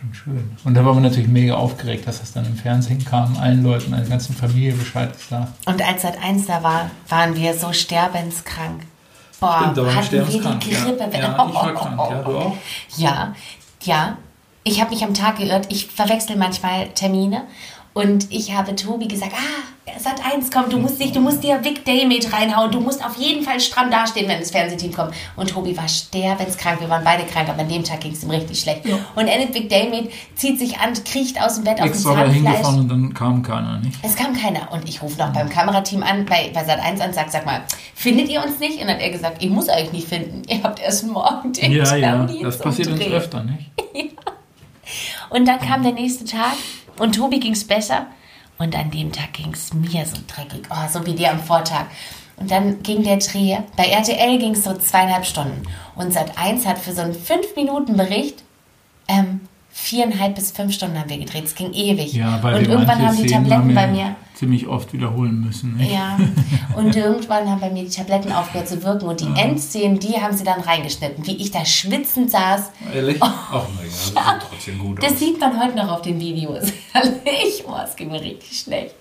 Schon 0.00 0.14
schön. 0.14 0.56
Und 0.64 0.74
da 0.74 0.84
waren 0.84 0.96
wir 0.96 1.02
natürlich 1.02 1.28
mega 1.28 1.54
aufgeregt, 1.54 2.06
dass 2.06 2.20
das 2.20 2.32
dann 2.32 2.46
im 2.46 2.56
Fernsehen 2.56 3.04
kam, 3.04 3.36
allen 3.36 3.62
Leuten, 3.62 3.90
der 3.90 4.00
ganzen 4.00 4.34
Familie 4.34 4.72
Bescheid 4.72 5.12
gesagt. 5.12 5.52
Und 5.66 5.82
als 5.86 6.02
Sat 6.02 6.16
1 6.22 6.46
da 6.46 6.62
war, 6.62 6.90
waren 7.08 7.36
wir 7.36 7.52
so 7.52 7.72
sterbenskrank. 7.72 8.82
Boah, 9.40 9.60
Stimmt, 9.60 9.76
da 9.76 9.94
hatten 9.94 10.12
wir 10.12 10.22
die 10.22 10.32
sterbenskrank, 10.32 10.66
ja. 10.66 10.84
Grippe. 10.84 11.18
Ja, 11.18 11.46
ich 11.48 11.54
war 11.54 11.74
krank, 11.74 12.10
ja, 12.10 12.22
du 12.22 12.38
auch? 12.38 12.56
Ja, 12.96 13.34
ja. 13.82 14.16
Ich 14.62 14.80
habe 14.80 14.90
mich 14.90 15.02
am 15.02 15.14
Tag 15.14 15.38
geirrt. 15.38 15.66
Ich 15.70 15.86
verwechsel 15.86 16.36
manchmal 16.36 16.88
Termine. 16.88 17.44
Und 17.92 18.30
ich 18.30 18.54
habe 18.54 18.76
Tobi 18.76 19.08
gesagt, 19.08 19.32
ah, 19.34 19.98
Sat 19.98 20.24
1 20.24 20.50
kommt, 20.50 20.72
du 20.72 20.78
musst 20.78 21.00
dich, 21.00 21.12
du 21.12 21.20
musst 21.20 21.42
dir 21.42 21.62
Vic 21.64 21.84
Day 21.84 22.06
mit 22.06 22.32
reinhauen, 22.32 22.70
du 22.70 22.80
musst 22.80 23.04
auf 23.04 23.16
jeden 23.16 23.42
Fall 23.42 23.60
stramm 23.60 23.90
dastehen, 23.90 24.28
wenn 24.28 24.38
das 24.38 24.50
Fernsehteam 24.50 24.92
kommt. 24.92 25.14
Und 25.36 25.50
Tobi 25.50 25.76
war 25.76 25.88
sterbenskrank, 25.88 26.80
wir 26.80 26.88
waren 26.88 27.02
beide 27.02 27.24
krank, 27.24 27.48
aber 27.48 27.60
an 27.60 27.68
dem 27.68 27.82
Tag 27.82 28.00
ging 28.00 28.12
es 28.12 28.22
ihm 28.22 28.30
richtig 28.30 28.60
schlecht. 28.60 28.86
Ja. 28.86 28.98
Und 29.16 29.26
endet 29.26 29.54
Vic 29.54 29.68
Day 29.68 29.88
mit, 29.88 30.12
zieht 30.36 30.58
sich 30.58 30.78
an, 30.78 30.92
kriecht 31.04 31.42
aus 31.42 31.56
dem 31.56 31.64
Bett 31.64 31.80
auf 31.80 31.90
dem 31.90 31.94
Zahnfleisch. 31.94 32.66
und 32.66 32.88
dann 32.88 33.12
kam 33.14 33.42
keiner, 33.42 33.78
nicht? 33.80 33.98
Es 34.02 34.14
kam 34.14 34.34
keiner. 34.34 34.70
Und 34.72 34.88
ich 34.88 35.02
rufe 35.02 35.18
noch 35.18 35.32
beim 35.32 35.48
Kamerateam 35.48 36.02
an, 36.02 36.24
bei, 36.24 36.50
bei 36.54 36.64
Sat 36.64 36.80
1 36.80 37.00
an 37.00 37.08
und 37.08 37.14
sage, 37.14 37.30
sag 37.30 37.44
mal, 37.44 37.62
findet 37.94 38.28
ihr 38.28 38.42
uns 38.42 38.60
nicht? 38.60 38.80
Und 38.80 38.86
dann 38.86 38.96
hat 38.96 39.02
er 39.02 39.10
gesagt, 39.10 39.42
ich 39.42 39.50
muss 39.50 39.68
euch 39.68 39.92
nicht 39.92 40.08
finden, 40.08 40.42
ihr 40.48 40.62
habt 40.62 40.80
erst 40.80 41.06
morgen 41.06 41.52
den 41.52 41.72
Ja, 41.72 41.96
ja, 41.96 42.28
das 42.42 42.58
passiert 42.58 42.88
uns 42.88 43.00
öfter, 43.02 43.42
nicht? 43.42 43.70
ja. 43.94 44.32
Und 45.30 45.46
dann 45.46 45.60
kam 45.60 45.82
der 45.82 45.92
nächste 45.92 46.24
Tag 46.24 46.54
und 47.00 47.14
Tobi 47.14 47.40
ging 47.40 47.52
es 47.52 47.66
besser. 47.66 48.06
Und 48.58 48.76
an 48.76 48.90
dem 48.90 49.10
Tag 49.10 49.32
ging 49.32 49.52
es 49.54 49.72
mir 49.72 50.04
so 50.04 50.18
dreckig, 50.28 50.68
oh, 50.70 50.88
so 50.92 51.04
wie 51.06 51.14
dir 51.14 51.30
am 51.30 51.40
Vortag. 51.40 51.86
Und 52.36 52.50
dann 52.50 52.82
ging 52.82 53.02
der 53.02 53.16
Dreh. 53.16 53.58
Bei 53.76 53.84
RTL 53.86 54.38
ging 54.38 54.52
es 54.52 54.64
so 54.64 54.74
zweieinhalb 54.74 55.24
Stunden. 55.24 55.62
Und 55.96 56.12
Sat 56.12 56.38
1 56.38 56.66
hat 56.66 56.78
für 56.78 56.92
so 56.92 57.02
einen 57.02 57.14
5-Minuten-Bericht 57.14 58.42
ähm, 59.08 59.40
viereinhalb 59.72 60.34
bis 60.34 60.50
fünf 60.50 60.74
Stunden 60.74 60.98
haben 60.98 61.08
wir 61.08 61.18
gedreht. 61.18 61.44
Es 61.44 61.54
ging 61.54 61.72
ewig. 61.72 62.12
Ja, 62.12 62.42
weil 62.42 62.56
und 62.56 62.68
irgendwann 62.68 63.06
haben 63.06 63.16
die 63.16 63.26
Tabletten 63.26 63.54
haben 63.56 63.74
bei 63.74 63.86
mir 63.86 64.16
ziemlich 64.34 64.66
oft 64.66 64.92
wiederholen 64.94 65.40
müssen. 65.44 65.76
Nicht? 65.76 65.92
Ja. 65.92 66.18
Und 66.74 66.96
irgendwann 66.96 67.48
haben 67.48 67.60
bei 67.60 67.68
mir 67.70 67.84
die 67.84 67.90
Tabletten 67.90 68.32
aufgehört 68.32 68.68
zu 68.68 68.82
wirken 68.82 69.06
und 69.06 69.20
die 69.20 69.26
ja. 69.26 69.36
Endszenen, 69.36 69.98
die 69.98 70.20
haben 70.20 70.34
sie 70.34 70.44
dann 70.44 70.60
reingeschnitten, 70.60 71.26
wie 71.26 71.36
ich 71.36 71.50
da 71.50 71.64
schwitzend 71.64 72.30
saß. 72.30 72.70
Ehrlich? 72.94 73.18
Oh, 73.20 73.26
Ach 73.26 73.66
naja, 73.76 73.84
das 73.84 74.06
sieht 74.06 74.16
trotzdem 74.48 74.78
gut 74.78 75.02
Das 75.02 75.12
aus. 75.12 75.18
sieht 75.18 75.38
man 75.38 75.62
heute 75.62 75.76
noch 75.76 75.90
auf 75.90 76.02
den 76.02 76.18
Videos. 76.18 76.72
Ehrlich? 76.94 77.64
Oh, 77.66 77.76
es 77.84 77.94
ging 77.96 78.10
mir 78.10 78.20
richtig 78.20 78.60
schlecht. 78.60 78.94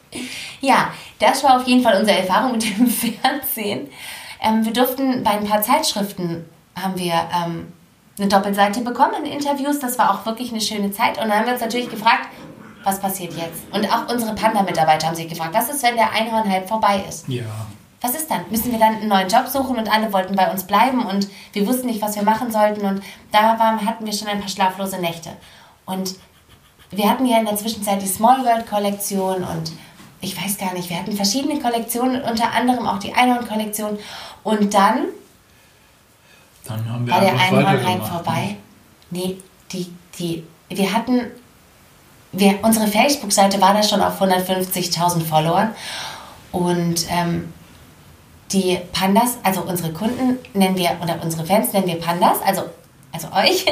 Ja, 0.60 0.90
das 1.20 1.42
war 1.44 1.62
auf 1.62 1.68
jeden 1.68 1.84
Fall 1.84 1.98
unsere 2.00 2.18
Erfahrung 2.20 2.52
mit 2.54 2.64
dem 2.64 2.88
Fernsehen. 2.88 3.88
Ähm, 4.42 4.66
wir 4.66 4.74
durften 4.74 5.24
bei 5.24 5.32
ein 5.32 5.46
paar 5.46 5.62
Zeitschriften 5.62 6.46
haben 6.76 6.98
wir 6.98 7.14
ähm, 7.14 7.68
eine 8.20 8.30
Doppelseite 8.30 8.82
bekommen 8.82 9.24
in 9.24 9.32
Interviews. 9.32 9.80
Das 9.80 9.98
war 9.98 10.12
auch 10.12 10.26
wirklich 10.26 10.52
eine 10.52 10.62
schöne 10.62 10.92
Zeit. 10.92 11.18
Und 11.18 11.30
dann 11.30 11.40
haben 11.40 11.46
wir 11.46 11.54
uns 11.54 11.62
natürlich 11.62 11.90
gefragt, 11.90 12.28
was 12.84 13.00
passiert 13.00 13.34
jetzt? 13.34 13.62
Und 13.72 13.86
auch 13.92 14.12
unsere 14.12 14.34
Panda-Mitarbeiter 14.36 15.08
haben 15.08 15.16
sich 15.16 15.28
gefragt, 15.28 15.54
was 15.54 15.70
ist, 15.70 15.84
wenn 15.84 15.96
der 15.96 16.12
Einhorn-Hype 16.12 16.68
vorbei 16.68 17.04
ist? 17.08 17.28
Ja. 17.28 17.44
Was 18.02 18.16
ist 18.16 18.32
dann? 18.32 18.42
Müssen 18.50 18.72
wir 18.72 18.80
dann 18.80 18.96
einen 18.96 19.10
neuen 19.10 19.28
Job 19.28 19.48
suchen 19.48 19.78
und 19.78 19.92
alle 19.92 20.12
wollten 20.14 20.36
bei 20.36 20.50
uns 20.50 20.64
bleiben 20.64 21.06
und 21.06 21.28
wir 21.52 21.68
wussten 21.68 21.88
nicht, 21.88 22.02
was 22.02 22.16
wir 22.16 22.24
machen 22.24 22.50
sollten 22.50 22.86
und 22.86 23.02
da 23.32 23.60
waren, 23.60 23.86
hatten 23.86 24.06
wir 24.06 24.14
schon 24.14 24.30
ein 24.30 24.40
paar 24.40 24.48
schlaflose 24.48 25.00
Nächte. 25.00 25.32
Und 25.86 26.16
wir 26.92 27.10
hatten 27.10 27.26
ja 27.26 27.40
in 27.40 27.46
der 27.46 27.58
Zwischenzeit 27.58 28.02
die 28.02 28.08
Small 28.08 28.46
World 28.46 28.70
Kollektion 28.70 29.44
und 29.44 29.74
ich 30.22 30.42
weiß 30.42 30.58
gar 30.58 30.74
nicht, 30.74 30.90
wir 30.90 30.98
hatten 30.98 31.12
verschiedene 31.12 31.60
Kollektionen, 31.60 32.22
unter 32.22 32.54
anderem 32.54 32.88
auch 32.88 33.00
die 33.00 33.14
Einhorn-Kollektion 33.14 34.00
und 34.44 34.74
dann 34.74 35.06
dann 36.70 36.92
haben 36.92 37.06
wir 37.06 37.14
war 37.14 37.22
der 37.22 37.40
Einhornheim 37.40 38.02
vorbei. 38.02 38.58
Nee, 39.12 39.38
die, 39.72 39.92
die, 40.18 40.44
wir 40.70 40.94
hatten, 40.94 41.22
wir, 42.32 42.60
unsere 42.62 42.88
Facebook-Seite 42.88 43.60
war 43.60 43.74
da 43.74 43.84
schon 43.84 44.02
auf 44.02 44.22
150.000 44.22 45.24
Followern 45.26 45.74
und 46.52 47.06
ähm, 47.10 47.52
die 48.52 48.80
Pandas, 48.94 49.38
also 49.44 49.62
unsere 49.62 49.92
Kunden 49.94 50.38
nennen 50.54 50.76
wir, 50.76 50.98
oder 51.02 51.20
unsere 51.22 51.46
Fans 51.46 51.74
nennen 51.74 51.88
wir 51.88 52.00
Pandas, 52.00 52.42
also, 52.46 52.64
also 53.12 53.28
euch. 53.34 53.66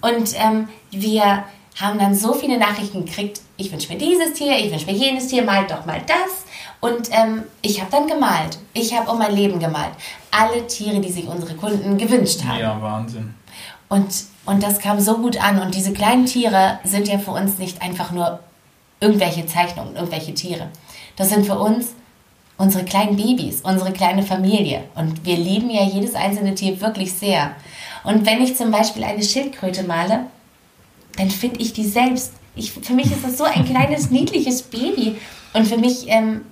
Und 0.00 0.32
ähm, 0.38 0.68
wir 0.90 1.44
haben 1.80 1.98
dann 1.98 2.14
so 2.14 2.32
viele 2.32 2.58
Nachrichten 2.58 3.04
gekriegt, 3.04 3.40
ich 3.56 3.70
wünsche 3.72 3.92
mir 3.92 3.98
dieses 3.98 4.34
Tier, 4.34 4.56
ich 4.56 4.70
wünsche 4.70 4.86
mir 4.86 4.92
jenes 4.92 5.28
Tier, 5.28 5.42
malt 5.42 5.70
doch 5.70 5.86
mal 5.86 6.00
das. 6.06 6.44
Und 6.80 7.10
ähm, 7.10 7.42
ich 7.60 7.80
habe 7.80 7.90
dann 7.90 8.06
gemalt. 8.06 8.58
Ich 8.72 8.96
habe 8.96 9.10
um 9.10 9.18
mein 9.18 9.34
Leben 9.34 9.58
gemalt. 9.58 9.90
Alle 10.30 10.66
Tiere, 10.66 11.00
die 11.00 11.10
sich 11.10 11.26
unsere 11.26 11.54
Kunden 11.54 11.98
gewünscht 11.98 12.44
haben. 12.44 12.60
Ja, 12.60 12.80
Wahnsinn. 12.80 13.34
Und, 13.88 14.06
und 14.44 14.62
das 14.62 14.78
kam 14.78 15.00
so 15.00 15.18
gut 15.18 15.42
an. 15.42 15.60
Und 15.60 15.74
diese 15.74 15.92
kleinen 15.92 16.26
Tiere 16.26 16.78
sind 16.84 17.08
ja 17.08 17.18
für 17.18 17.32
uns 17.32 17.58
nicht 17.58 17.82
einfach 17.82 18.12
nur 18.12 18.38
irgendwelche 19.00 19.46
Zeichnungen, 19.46 19.96
irgendwelche 19.96 20.34
Tiere. 20.34 20.68
Das 21.16 21.30
sind 21.30 21.46
für 21.46 21.58
uns 21.58 21.94
unsere 22.58 22.84
kleinen 22.84 23.16
Babys, 23.16 23.60
unsere 23.62 23.92
kleine 23.92 24.22
Familie. 24.22 24.84
Und 24.94 25.24
wir 25.24 25.36
lieben 25.36 25.70
ja 25.70 25.82
jedes 25.82 26.14
einzelne 26.14 26.54
Tier 26.54 26.80
wirklich 26.80 27.12
sehr. 27.12 27.52
Und 28.04 28.26
wenn 28.26 28.42
ich 28.42 28.56
zum 28.56 28.70
Beispiel 28.70 29.04
eine 29.04 29.22
Schildkröte 29.22 29.84
male, 29.84 30.26
dann 31.16 31.30
finde 31.30 31.60
ich 31.60 31.72
die 31.72 31.84
selbst. 31.84 32.32
Ich, 32.54 32.72
für 32.72 32.92
mich 32.92 33.06
ist 33.06 33.24
das 33.24 33.38
so 33.38 33.44
ein 33.44 33.64
kleines, 33.64 34.10
niedliches 34.10 34.62
Baby. 34.62 35.16
Und 35.54 35.66
für 35.66 35.78
mich 35.78 36.06
ähm, 36.08 36.42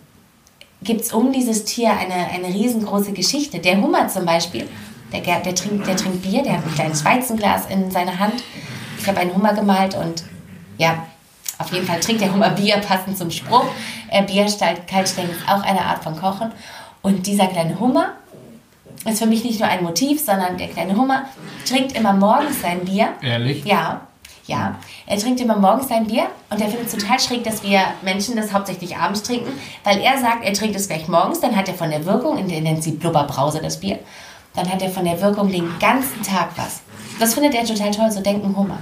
gibt 0.82 1.02
es 1.02 1.12
um 1.12 1.32
dieses 1.32 1.64
Tier 1.64 1.90
eine, 1.90 2.28
eine 2.30 2.54
riesengroße 2.54 3.12
Geschichte. 3.12 3.58
Der 3.58 3.80
Hummer 3.80 4.08
zum 4.08 4.24
Beispiel, 4.24 4.68
der, 5.12 5.40
der, 5.40 5.54
trinkt, 5.54 5.86
der 5.86 5.96
trinkt 5.96 6.22
Bier, 6.22 6.42
der 6.42 6.58
hat 6.58 6.66
ein 6.66 6.74
kleines 6.74 7.04
Weizenglas 7.04 7.66
in 7.66 7.90
seiner 7.90 8.18
Hand. 8.18 8.42
Ich 8.98 9.06
habe 9.06 9.18
einen 9.18 9.34
Hummer 9.34 9.54
gemalt 9.54 9.94
und 9.94 10.24
ja, 10.78 11.06
auf 11.58 11.72
jeden 11.72 11.86
Fall 11.86 12.00
trinkt 12.00 12.20
der 12.20 12.32
Hummer 12.32 12.50
Bier, 12.50 12.76
passend 12.78 13.16
zum 13.16 13.30
Spruch. 13.30 13.64
Äh, 14.10 14.22
Bier 14.24 14.46
kaltstellen 14.86 15.30
ist 15.30 15.48
auch 15.48 15.62
eine 15.62 15.80
Art 15.80 16.04
von 16.04 16.16
Kochen. 16.16 16.52
Und 17.02 17.26
dieser 17.26 17.46
kleine 17.46 17.78
Hummer 17.80 18.14
ist 19.04 19.20
für 19.20 19.26
mich 19.26 19.44
nicht 19.44 19.60
nur 19.60 19.68
ein 19.68 19.82
Motiv, 19.82 20.22
sondern 20.22 20.58
der 20.58 20.68
kleine 20.68 20.96
Hummer 20.96 21.26
trinkt 21.66 21.96
immer 21.96 22.12
morgens 22.12 22.60
sein 22.60 22.84
Bier. 22.84 23.10
Ehrlich? 23.22 23.64
Ja. 23.64 24.05
Ja, 24.46 24.78
er 25.06 25.18
trinkt 25.18 25.40
immer 25.40 25.56
morgens 25.56 25.88
sein 25.88 26.06
Bier 26.06 26.28
und 26.50 26.60
er 26.60 26.68
findet 26.68 26.86
es 26.86 26.92
total 26.92 27.18
schräg, 27.18 27.42
dass 27.42 27.64
wir 27.64 27.80
Menschen 28.02 28.36
das 28.36 28.52
hauptsächlich 28.52 28.96
abends 28.96 29.22
trinken, 29.22 29.50
weil 29.82 29.98
er 29.98 30.18
sagt, 30.18 30.44
er 30.44 30.52
trinkt 30.52 30.76
es 30.76 30.86
gleich 30.86 31.08
morgens, 31.08 31.40
dann 31.40 31.56
hat 31.56 31.66
er 31.68 31.74
von 31.74 31.90
der 31.90 32.04
Wirkung, 32.06 32.38
in 32.38 32.48
der 32.48 32.60
nennt 32.60 32.84
sie 32.84 32.92
Blubberbrause 32.92 33.60
das 33.60 33.80
Bier, 33.80 33.98
dann 34.54 34.70
hat 34.70 34.82
er 34.82 34.90
von 34.90 35.04
der 35.04 35.20
Wirkung 35.20 35.50
den 35.50 35.68
ganzen 35.80 36.22
Tag 36.22 36.50
was. 36.56 36.82
Das 37.18 37.34
findet 37.34 37.54
er 37.54 37.64
total 37.64 37.90
toll, 37.90 38.12
so 38.12 38.20
denken 38.20 38.56
Hummer. 38.56 38.78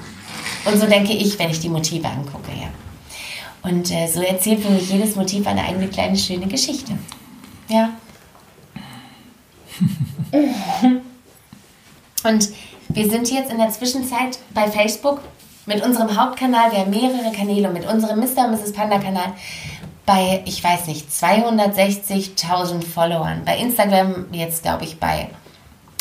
Und 0.66 0.79
so 0.79 0.87
denke 0.87 1.12
ich, 1.12 1.38
wenn 1.38 1.50
ich 1.50 1.61
die 1.61 1.68
Motive 1.70 2.09
angucke, 2.09 2.50
ja. 2.53 2.68
Und 3.62 3.90
äh, 3.90 4.07
so 4.07 4.20
erzählt 4.20 4.61
für 4.61 4.70
mich 4.70 4.90
jedes 4.90 5.16
Motiv 5.16 5.46
eine 5.46 5.62
eigene 5.62 5.88
kleine 5.88 6.18
schöne 6.18 6.46
Geschichte. 6.46 6.92
Ja. 7.68 7.90
Und 12.24 12.48
wir 12.88 13.11
sind 13.11 13.31
jetzt 13.31 13.50
in 13.50 13.59
der 13.59 13.70
Zwischenzeit 13.70 14.38
bei 14.53 14.70
Facebook 14.70 15.20
mit 15.66 15.85
unserem 15.85 16.16
Hauptkanal, 16.16 16.72
wir 16.72 16.81
haben 16.81 16.90
mehrere 16.90 17.33
Kanäle 17.35 17.68
und 17.68 17.74
mit 17.74 17.87
unserem 17.87 18.18
Mr. 18.18 18.46
und 18.46 18.53
Mrs. 18.53 18.72
Panda 18.72 18.98
Kanal 18.98 19.33
bei, 20.07 20.42
ich 20.44 20.62
weiß 20.62 20.87
nicht, 20.87 21.09
260.000 21.09 22.85
Followern. 22.85 23.42
Bei 23.44 23.57
Instagram 23.57 24.27
jetzt, 24.33 24.62
glaube 24.62 24.85
ich, 24.85 25.00
bei 25.00 25.29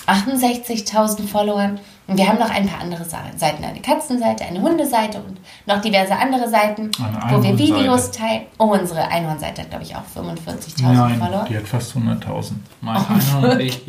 68.000 0.08 1.28
Followern. 1.28 1.80
Und 2.06 2.18
wir 2.18 2.28
haben 2.28 2.38
noch 2.38 2.50
ein 2.50 2.68
paar 2.68 2.82
andere 2.82 3.06
Seiten. 3.06 3.64
Eine 3.64 3.80
Katzenseite, 3.80 4.44
eine 4.44 4.62
Hundeseite 4.62 5.20
und 5.20 5.38
noch 5.66 5.80
diverse 5.80 6.18
andere 6.18 6.50
Seiten, 6.50 6.92
wo 7.30 7.42
wir 7.42 7.58
Videos 7.58 8.12
teilen. 8.12 8.42
Oh, 8.60 8.66
unsere 8.66 9.08
Einhornseite 9.08 9.62
hat, 9.62 9.70
glaube 9.70 9.86
ich, 9.86 9.96
auch 9.96 10.04
45.000 10.14 11.18
Follower. 11.18 11.46
die 11.48 11.56
hat 11.56 11.66
fast 11.66 11.96
100.000. 11.96 12.52
Mein 12.82 12.98
oh, 12.98 13.42
wirklich? 13.42 13.86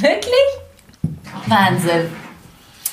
wirklich? 0.00 0.48
Wahnsinn. 1.46 2.06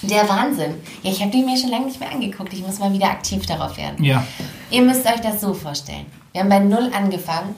Der 0.07 0.27
Wahnsinn. 0.29 0.75
Ja, 1.03 1.11
ich 1.11 1.21
habe 1.21 1.31
die 1.31 1.43
mir 1.43 1.57
schon 1.57 1.69
lange 1.69 1.85
nicht 1.85 1.99
mehr 1.99 2.11
angeguckt. 2.11 2.53
Ich 2.53 2.61
muss 2.61 2.79
mal 2.79 2.93
wieder 2.93 3.07
aktiv 3.07 3.45
darauf 3.45 3.77
werden. 3.77 4.03
Ja. 4.03 4.25
Ihr 4.69 4.81
müsst 4.81 5.05
euch 5.05 5.21
das 5.21 5.41
so 5.41 5.53
vorstellen. 5.53 6.05
Wir 6.31 6.41
haben 6.41 6.49
bei 6.49 6.59
Null 6.59 6.91
angefangen, 6.93 7.55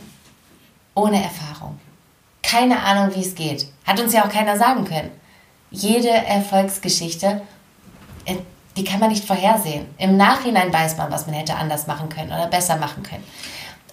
ohne 0.95 1.21
Erfahrung. 1.21 1.79
Keine 2.43 2.81
Ahnung, 2.81 3.15
wie 3.15 3.21
es 3.21 3.36
geht. 3.36 3.67
Hat 3.86 3.99
uns 3.99 4.13
ja 4.13 4.23
auch 4.25 4.29
keiner 4.29 4.57
sagen 4.57 4.86
können. 4.86 5.12
Jede 5.71 6.10
Erfolgsgeschichte, 6.10 7.41
äh, 8.25 8.36
die 8.77 8.83
kann 8.83 8.99
man 8.99 9.10
nicht 9.10 9.25
vorhersehen. 9.25 9.86
Im 9.97 10.15
Nachhinein 10.15 10.71
weiß 10.71 10.97
man, 10.97 11.12
was 11.12 11.25
man 11.25 11.36
hätte 11.36 11.55
anders 11.55 11.88
machen 11.88 12.10
können 12.10 12.31
oder 12.31 12.47
besser 12.47 12.77
machen 12.77 13.03
können. 13.03 13.23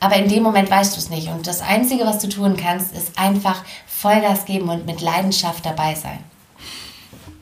Aber 0.01 0.17
in 0.17 0.29
dem 0.29 0.43
Moment 0.43 0.71
weißt 0.71 0.95
du 0.95 1.01
es 1.01 1.09
nicht. 1.09 1.29
Und 1.29 1.47
das 1.47 1.63
Einzige, 1.63 2.05
was 2.05 2.19
du 2.19 2.29
tun 2.29 2.57
kannst, 2.57 2.95
ist 2.95 3.19
einfach 3.19 3.65
Vollgas 3.87 4.45
geben 4.45 4.69
und 4.69 4.87
mit 4.87 5.01
Leidenschaft 5.01 5.65
dabei 5.65 5.95
sein. 5.95 6.19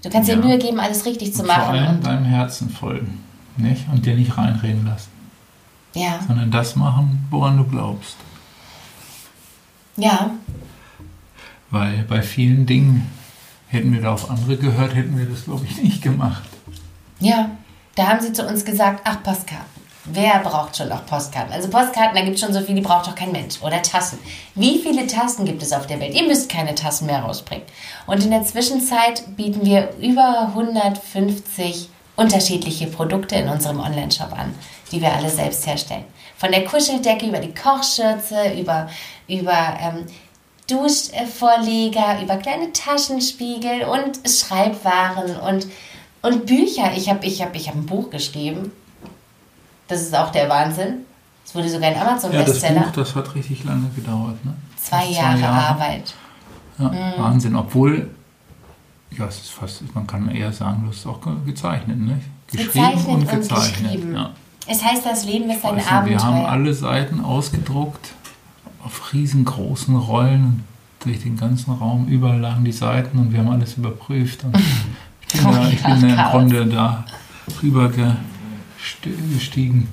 Du 0.03 0.11
kannst 0.11 0.29
ja. 0.29 0.37
dir 0.37 0.45
Mühe 0.45 0.59
geben, 0.59 0.81
alles 0.81 1.07
richtig 1.07 1.35
zu 1.35 1.45
machen. 1.45 1.62
Vor 1.62 1.73
allem 1.73 2.03
deinem 2.03 2.25
Herzen 2.25 2.71
folgen. 2.71 3.23
Nicht? 3.57 3.88
Und 3.88 4.05
dir 4.05 4.17
nicht 4.17 4.37
reinreden 4.37 4.85
lassen. 4.85 5.11
Ja. 5.95 6.21
Sondern 6.27 6.51
das 6.51 6.75
machen, 6.77 7.27
woran 7.31 7.57
du 7.57 7.65
glaubst. 7.65 8.17
Ja. 9.97 10.31
Weil 11.71 12.05
bei 12.09 12.23
vielen 12.23 12.67
Dingen 12.67 13.11
hätten 13.69 13.93
wir 13.93 14.03
da 14.03 14.12
auf 14.12 14.31
andere 14.31 14.57
gehört, 14.57 14.95
hätten 14.95 15.17
wir 15.17 15.27
das, 15.27 15.45
glaube 15.45 15.65
ich, 15.67 15.83
nicht 15.83 16.03
gemacht. 16.03 16.43
Ja. 17.21 17.51
Da 17.95 18.09
haben 18.09 18.21
sie 18.21 18.33
zu 18.33 18.47
uns 18.47 18.65
gesagt, 18.65 19.03
ach 19.05 19.23
Pascal, 19.23 19.65
Wer 20.05 20.41
braucht 20.41 20.77
schon 20.77 20.88
noch 20.88 21.07
Postkarten? 21.07 21.53
Also 21.53 21.71
Postkarten, 21.71 22.17
da 22.17 22.23
gibt 22.23 22.35
es 22.35 22.41
schon 22.41 22.53
so 22.53 22.61
viele, 22.61 22.77
die 22.77 22.87
braucht 22.87 23.07
doch 23.07 23.15
kein 23.15 23.31
Mensch. 23.31 23.62
Oder 23.62 23.81
Tassen. 23.83 24.19
Wie 24.57 24.81
viele 24.81 25.07
Tassen 25.07 25.45
gibt 25.45 25.62
es 25.62 25.73
auf 25.73 25.87
der 25.87 26.01
Welt? 26.01 26.15
Ihr 26.15 26.27
müsst 26.27 26.51
keine 26.51 26.75
Tassen 26.75 27.07
mehr 27.07 27.21
rausbringen. 27.21 27.65
Und 28.07 28.25
in 28.25 28.33
der 28.33 28.43
Zwischenzeit 28.43 29.37
bieten 29.37 29.65
wir 29.65 29.95
über 30.01 30.49
150 30.49 31.88
unterschiedliche 32.17 32.88
Produkte 32.88 33.37
in 33.37 33.49
unserem 33.49 33.79
Online-Shop 33.79 34.33
an, 34.33 34.55
die 34.91 35.01
wir 35.01 35.12
alle 35.12 35.31
selbst 35.31 35.67
herstellen. 35.69 36.05
Von 36.37 36.51
der 36.51 36.65
Kuscheldecke 36.65 37.27
über 37.27 37.38
die 37.38 37.55
Kochschürze, 37.55 38.55
über, 38.59 38.91
über 39.29 39.79
ähm, 39.81 40.07
Duschvorleger, 40.67 42.21
über 42.21 42.38
kleine 42.38 42.73
Taschenspiegel 42.73 43.85
und 43.85 44.29
Schreibwaren 44.29 45.37
und, 45.37 45.69
und 46.23 46.47
Bücher. 46.47 46.93
Ich 46.97 47.09
habe 47.09 47.25
ich 47.25 47.41
hab, 47.41 47.55
ich 47.55 47.69
hab 47.69 47.77
ein 47.77 47.87
Buch 47.87 48.11
geschrieben. 48.11 48.73
Das 49.93 50.01
ist 50.01 50.15
auch 50.17 50.33
der 50.33 50.49
Wahnsinn. 50.49 51.01
Es 51.45 51.55
wurde 51.55 51.69
sogar 51.69 51.91
ein 51.91 52.01
Amazon-Bestseller. 52.01 52.75
Ja, 52.75 52.81
das 52.81 52.89
Buch, 52.89 52.95
das 52.95 53.15
hat 53.15 53.35
richtig 53.35 53.63
lange 53.65 53.91
gedauert. 53.95 54.43
Ne? 54.43 54.55
Zwei, 54.77 55.05
Jahre, 55.11 55.39
Jahre, 55.39 55.67
Arbeit. 55.69 56.15
Ja, 56.79 56.89
mhm. 56.89 57.23
Wahnsinn. 57.23 57.55
Obwohl, 57.55 58.09
ja, 59.11 59.27
es 59.27 59.37
ist 59.41 59.51
fast, 59.51 59.83
man 59.95 60.07
kann 60.07 60.31
eher 60.31 60.51
sagen, 60.51 60.85
du 60.85 60.89
hast 60.89 61.07
auch 61.07 61.21
gezeichnet, 61.45 61.99
ne? 61.99 62.19
Geschrieben 62.51 62.73
gezeichnet 62.73 63.07
und 63.07 63.29
gezeichnet. 63.29 63.53
Und 63.53 63.83
geschrieben. 63.83 64.15
Ja. 64.15 64.31
Es 64.67 64.83
heißt, 64.83 65.05
das 65.05 65.27
Leben 65.27 65.51
ist 65.51 65.63
ein 65.63 65.73
Abenteuer. 65.73 66.05
Wir 66.07 66.23
haben 66.23 66.47
alle 66.47 66.73
Seiten 66.73 67.21
ausgedruckt 67.21 68.15
auf 68.83 69.13
riesengroßen 69.13 69.95
Rollen 69.95 70.65
durch 71.01 71.21
den 71.21 71.37
ganzen 71.37 71.75
Raum. 71.75 72.09
Überall 72.09 72.41
lagen 72.41 72.65
die 72.65 72.73
Seiten 72.73 73.19
und 73.19 73.31
wir 73.31 73.41
haben 73.41 73.51
alles 73.51 73.77
überprüft. 73.77 74.43
Und 74.45 74.57
ich 75.29 75.39
bin, 75.39 75.47
oh, 75.47 75.53
da, 75.53 75.69
ich 75.69 75.83
bin 75.83 76.01
da 76.01 76.25
im 76.25 76.31
Grunde 76.31 76.67
da 76.67 77.05
rüber 77.63 77.91
gestiegen. 79.35 79.88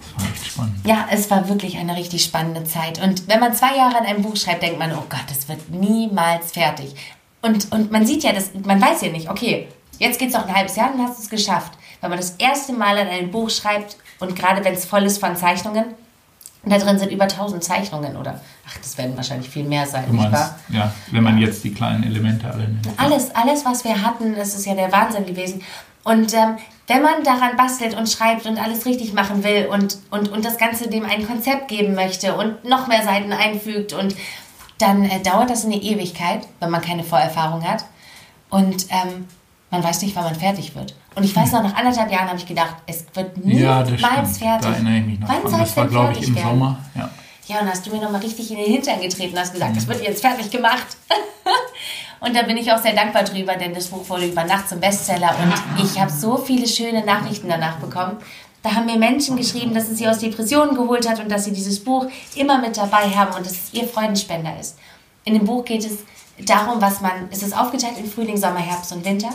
Das 0.00 0.24
war 0.24 0.32
echt 0.32 0.46
spannend. 0.46 0.76
Ja, 0.84 1.06
es 1.10 1.30
war 1.30 1.48
wirklich 1.48 1.76
eine 1.76 1.96
richtig 1.96 2.24
spannende 2.24 2.64
Zeit. 2.64 3.02
Und 3.02 3.28
wenn 3.28 3.40
man 3.40 3.54
zwei 3.54 3.76
Jahre 3.76 3.98
an 3.98 4.06
einem 4.06 4.22
Buch 4.22 4.36
schreibt, 4.36 4.62
denkt 4.62 4.78
man, 4.78 4.92
oh 4.92 5.04
Gott, 5.08 5.24
das 5.28 5.48
wird 5.48 5.70
niemals 5.70 6.52
fertig. 6.52 6.94
Und, 7.42 7.72
und 7.72 7.90
man 7.90 8.06
sieht 8.06 8.22
ja, 8.22 8.32
das, 8.32 8.50
man 8.64 8.80
weiß 8.80 9.02
ja 9.02 9.10
nicht, 9.10 9.28
okay, 9.28 9.68
jetzt 9.98 10.18
geht 10.18 10.28
es 10.28 10.34
noch 10.34 10.46
ein 10.46 10.54
halbes 10.54 10.76
Jahr, 10.76 10.90
dann 10.90 11.06
hast 11.06 11.18
du 11.18 11.22
es 11.22 11.30
geschafft. 11.30 11.72
Wenn 12.00 12.10
man 12.10 12.18
das 12.18 12.32
erste 12.38 12.72
Mal 12.72 12.98
an 12.98 13.08
ein 13.08 13.30
Buch 13.30 13.50
schreibt 13.50 13.96
und 14.20 14.36
gerade 14.36 14.64
wenn 14.64 14.74
es 14.74 14.84
voll 14.84 15.04
ist 15.04 15.18
von 15.18 15.36
Zeichnungen, 15.36 15.84
und 16.64 16.70
da 16.70 16.78
drin 16.78 16.96
sind 16.96 17.10
über 17.10 17.24
1000 17.24 17.62
Zeichnungen 17.62 18.16
oder, 18.16 18.40
ach, 18.68 18.78
das 18.78 18.96
werden 18.96 19.16
wahrscheinlich 19.16 19.50
viel 19.50 19.64
mehr 19.64 19.84
sein, 19.84 20.04
du 20.06 20.12
meinst, 20.12 20.52
Ja, 20.68 20.92
wenn 21.10 21.24
man 21.24 21.38
jetzt 21.38 21.64
die 21.64 21.74
kleinen 21.74 22.04
Elemente 22.04 22.48
alle 22.48 22.68
nimmt. 22.68 22.88
Alles, 22.96 23.34
alles, 23.34 23.64
was 23.64 23.82
wir 23.82 24.00
hatten, 24.00 24.36
das 24.36 24.54
ist 24.54 24.66
ja 24.66 24.74
der 24.74 24.92
Wahnsinn 24.92 25.26
gewesen. 25.26 25.62
Und 26.04 26.34
ähm, 26.34 26.56
wenn 26.88 27.02
man 27.02 27.22
daran 27.24 27.56
bastelt 27.56 27.94
und 27.94 28.08
schreibt 28.08 28.46
und 28.46 28.58
alles 28.58 28.86
richtig 28.86 29.12
machen 29.12 29.44
will 29.44 29.68
und, 29.70 29.98
und, 30.10 30.30
und 30.30 30.44
das 30.44 30.58
Ganze 30.58 30.88
dem 30.88 31.04
ein 31.04 31.26
Konzept 31.26 31.68
geben 31.68 31.94
möchte 31.94 32.34
und 32.34 32.64
noch 32.64 32.88
mehr 32.88 33.02
Seiten 33.02 33.32
einfügt 33.32 33.92
und 33.92 34.14
dann 34.78 35.04
äh, 35.04 35.20
dauert 35.20 35.48
das 35.48 35.64
eine 35.64 35.76
Ewigkeit, 35.76 36.46
wenn 36.60 36.70
man 36.70 36.82
keine 36.82 37.04
Vorerfahrung 37.04 37.66
hat. 37.66 37.84
Und 38.50 38.86
ähm, 38.90 39.28
man 39.70 39.82
weiß 39.82 40.02
nicht, 40.02 40.14
wann 40.16 40.24
man 40.24 40.34
fertig 40.34 40.74
wird. 40.74 40.94
Und 41.14 41.24
ich 41.24 41.34
weiß 41.34 41.52
noch, 41.52 41.62
nach 41.62 41.74
anderthalb 41.74 42.10
Jahren 42.10 42.28
habe 42.28 42.38
ich 42.38 42.46
gedacht, 42.46 42.76
es 42.86 43.06
wird 43.14 43.36
niemals 43.38 43.88
ja, 44.00 44.16
fertig. 44.16 44.38
Da 44.40 44.72
erinnere 44.72 44.98
ich 44.98 45.06
mich 45.06 45.20
noch 45.20 45.28
Wann 45.28 45.50
soll 45.50 45.60
Das 45.60 45.76
war, 45.76 45.86
glaube 45.86 46.12
ich, 46.12 46.28
im 46.28 46.34
werden? 46.34 46.48
Sommer. 46.48 46.78
Ja. 46.94 47.10
ja, 47.46 47.60
und 47.60 47.68
hast 47.68 47.86
du 47.86 47.90
mir 47.90 48.02
nochmal 48.02 48.20
richtig 48.20 48.50
in 48.50 48.58
den 48.58 48.66
Hintern 48.66 49.00
getreten 49.00 49.32
und 49.34 49.40
hast 49.40 49.52
gesagt, 49.52 49.76
das 49.76 49.86
wird 49.86 50.02
jetzt 50.02 50.20
fertig 50.20 50.50
gemacht. 50.50 50.96
und 52.22 52.36
da 52.36 52.42
bin 52.42 52.56
ich 52.56 52.72
auch 52.72 52.80
sehr 52.80 52.94
dankbar 52.94 53.24
drüber, 53.24 53.54
denn 53.56 53.74
das 53.74 53.88
Buch 53.88 54.08
wurde 54.08 54.26
über 54.26 54.44
Nacht 54.44 54.68
zum 54.68 54.80
Bestseller 54.80 55.34
und 55.42 55.84
ich 55.84 56.00
habe 56.00 56.10
so 56.10 56.36
viele 56.36 56.66
schöne 56.66 57.04
Nachrichten 57.04 57.48
danach 57.48 57.76
bekommen. 57.76 58.16
Da 58.62 58.74
haben 58.74 58.86
mir 58.86 58.96
Menschen 58.96 59.36
geschrieben, 59.36 59.74
dass 59.74 59.88
es 59.88 59.98
sie 59.98 60.06
aus 60.06 60.18
Depressionen 60.18 60.76
geholt 60.76 61.08
hat 61.08 61.18
und 61.18 61.28
dass 61.28 61.44
sie 61.44 61.52
dieses 61.52 61.82
Buch 61.82 62.06
immer 62.36 62.58
mit 62.58 62.76
dabei 62.76 63.10
haben 63.10 63.34
und 63.34 63.44
dass 63.44 63.52
es 63.52 63.74
ihr 63.74 63.88
Freudenspender 63.88 64.52
ist. 64.60 64.78
In 65.24 65.34
dem 65.34 65.44
Buch 65.44 65.64
geht 65.64 65.84
es 65.84 65.98
darum, 66.46 66.80
was 66.80 67.00
man, 67.00 67.28
es 67.32 67.42
ist 67.42 67.58
aufgeteilt 67.58 67.98
in 67.98 68.08
Frühling, 68.08 68.36
Sommer, 68.36 68.60
Herbst 68.60 68.92
und 68.92 69.04
Winter. 69.04 69.30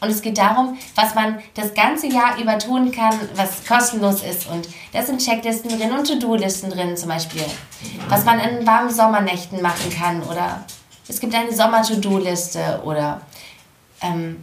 Und 0.00 0.10
es 0.10 0.22
geht 0.22 0.38
darum, 0.38 0.78
was 0.94 1.14
man 1.14 1.38
das 1.54 1.74
ganze 1.74 2.06
Jahr 2.06 2.38
über 2.38 2.58
tun 2.58 2.92
kann, 2.92 3.18
was 3.34 3.66
kostenlos 3.66 4.22
ist. 4.22 4.46
Und 4.48 4.68
da 4.92 5.02
sind 5.02 5.20
Checklisten 5.20 5.76
drin 5.76 5.90
und 5.90 6.06
To-Do-Listen 6.06 6.70
drin 6.70 6.96
zum 6.96 7.08
Beispiel. 7.08 7.44
Was 8.08 8.24
man 8.24 8.38
in 8.38 8.66
warmen 8.66 8.90
Sommernächten 8.90 9.60
machen 9.60 9.90
kann. 9.90 10.22
Oder 10.22 10.64
es 11.08 11.20
gibt 11.20 11.34
eine 11.34 11.52
Sommer-To-Do-Liste 11.52 12.82
oder, 12.84 13.22
ähm, 14.02 14.36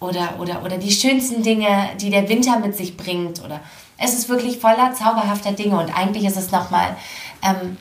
oder, 0.00 0.40
oder, 0.40 0.64
oder 0.64 0.78
die 0.78 0.90
schönsten 0.90 1.42
Dinge, 1.42 1.90
die 2.00 2.10
der 2.10 2.28
Winter 2.28 2.58
mit 2.58 2.76
sich 2.76 2.96
bringt. 2.96 3.44
Oder 3.44 3.60
es 3.98 4.14
ist 4.14 4.28
wirklich 4.28 4.58
voller 4.58 4.94
zauberhafter 4.94 5.52
Dinge. 5.52 5.78
Und 5.78 5.96
eigentlich 5.96 6.24
ist 6.24 6.38
es 6.38 6.50
nochmal, 6.50 6.96
ähm, 7.42 7.76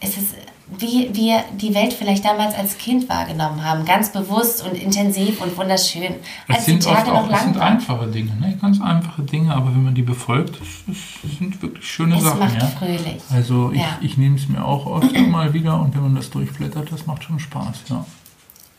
es 0.00 0.16
ist 0.16 0.34
wie 0.78 1.10
wir 1.12 1.44
die 1.60 1.74
Welt 1.74 1.92
vielleicht 1.92 2.24
damals 2.24 2.54
als 2.54 2.78
Kind 2.78 3.08
wahrgenommen 3.08 3.64
haben. 3.64 3.84
Ganz 3.84 4.12
bewusst 4.12 4.64
und 4.64 4.74
intensiv 4.74 5.40
und 5.40 5.56
wunderschön. 5.56 6.14
Es 6.48 6.56
als 6.56 6.64
sind 6.66 6.84
die 6.84 6.88
Tage 6.88 7.12
auch, 7.12 7.22
noch 7.22 7.30
lang 7.30 7.38
es 7.38 7.44
sind 7.44 7.58
einfache 7.58 8.06
Dinge, 8.08 8.32
ne? 8.36 8.58
ganz 8.60 8.80
einfache 8.80 9.22
Dinge, 9.22 9.54
aber 9.54 9.66
wenn 9.66 9.82
man 9.82 9.94
die 9.94 10.02
befolgt, 10.02 10.60
das, 10.60 10.68
das 10.86 11.38
sind 11.38 11.60
wirklich 11.62 11.86
schöne 11.86 12.16
es 12.16 12.22
Sachen. 12.22 12.40
Macht 12.40 12.54
ja? 12.54 12.66
fröhlich. 12.66 13.22
Also 13.30 13.70
ich, 13.72 13.80
ja. 13.80 13.98
ich 14.00 14.16
nehme 14.16 14.36
es 14.36 14.48
mir 14.48 14.64
auch 14.64 15.02
öfter 15.02 15.20
mal 15.26 15.52
wieder 15.52 15.80
und 15.80 15.94
wenn 15.94 16.02
man 16.02 16.14
das 16.14 16.30
durchblättert, 16.30 16.90
das 16.92 17.06
macht 17.06 17.24
schon 17.24 17.38
Spaß. 17.38 17.82
Ja. 17.88 18.06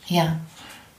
ja. 0.06 0.36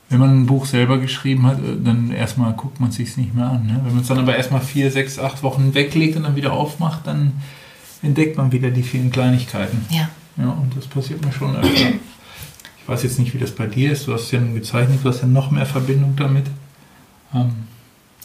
Wenn 0.08 0.20
man 0.20 0.42
ein 0.42 0.46
Buch 0.46 0.66
selber 0.66 0.98
geschrieben 0.98 1.46
hat, 1.46 1.58
äh, 1.58 1.76
dann 1.82 2.12
erstmal 2.12 2.52
guckt 2.52 2.80
man 2.80 2.90
es 2.90 2.96
sich 2.96 3.16
nicht 3.16 3.34
mehr 3.34 3.46
an. 3.46 3.66
Ne? 3.66 3.80
Wenn 3.84 3.92
man 3.92 4.02
es 4.02 4.08
dann 4.08 4.18
aber 4.18 4.36
erstmal 4.36 4.60
vier, 4.60 4.90
sechs, 4.90 5.18
acht 5.18 5.42
Wochen 5.42 5.74
weglegt 5.74 6.16
und 6.16 6.22
dann 6.22 6.36
wieder 6.36 6.52
aufmacht, 6.52 7.06
dann 7.06 7.32
entdeckt 8.02 8.36
man 8.36 8.52
wieder 8.52 8.70
die 8.70 8.82
vielen 8.82 9.10
Kleinigkeiten. 9.10 9.84
Ja. 9.90 10.08
Ja, 10.36 10.50
und 10.50 10.76
das 10.76 10.86
passiert 10.86 11.24
mir 11.24 11.32
schon 11.32 11.56
öfter. 11.56 11.68
Ich 11.68 12.88
weiß 12.88 13.02
jetzt 13.02 13.18
nicht, 13.18 13.34
wie 13.34 13.38
das 13.38 13.50
bei 13.50 13.66
dir 13.66 13.92
ist. 13.92 14.06
Du 14.06 14.14
hast 14.14 14.30
ja 14.30 14.40
gezeichnet, 14.40 15.00
du 15.02 15.08
hast 15.08 15.20
ja 15.20 15.26
noch 15.26 15.50
mehr 15.50 15.66
Verbindung 15.66 16.14
damit. 16.16 16.46
Ähm 17.34 17.66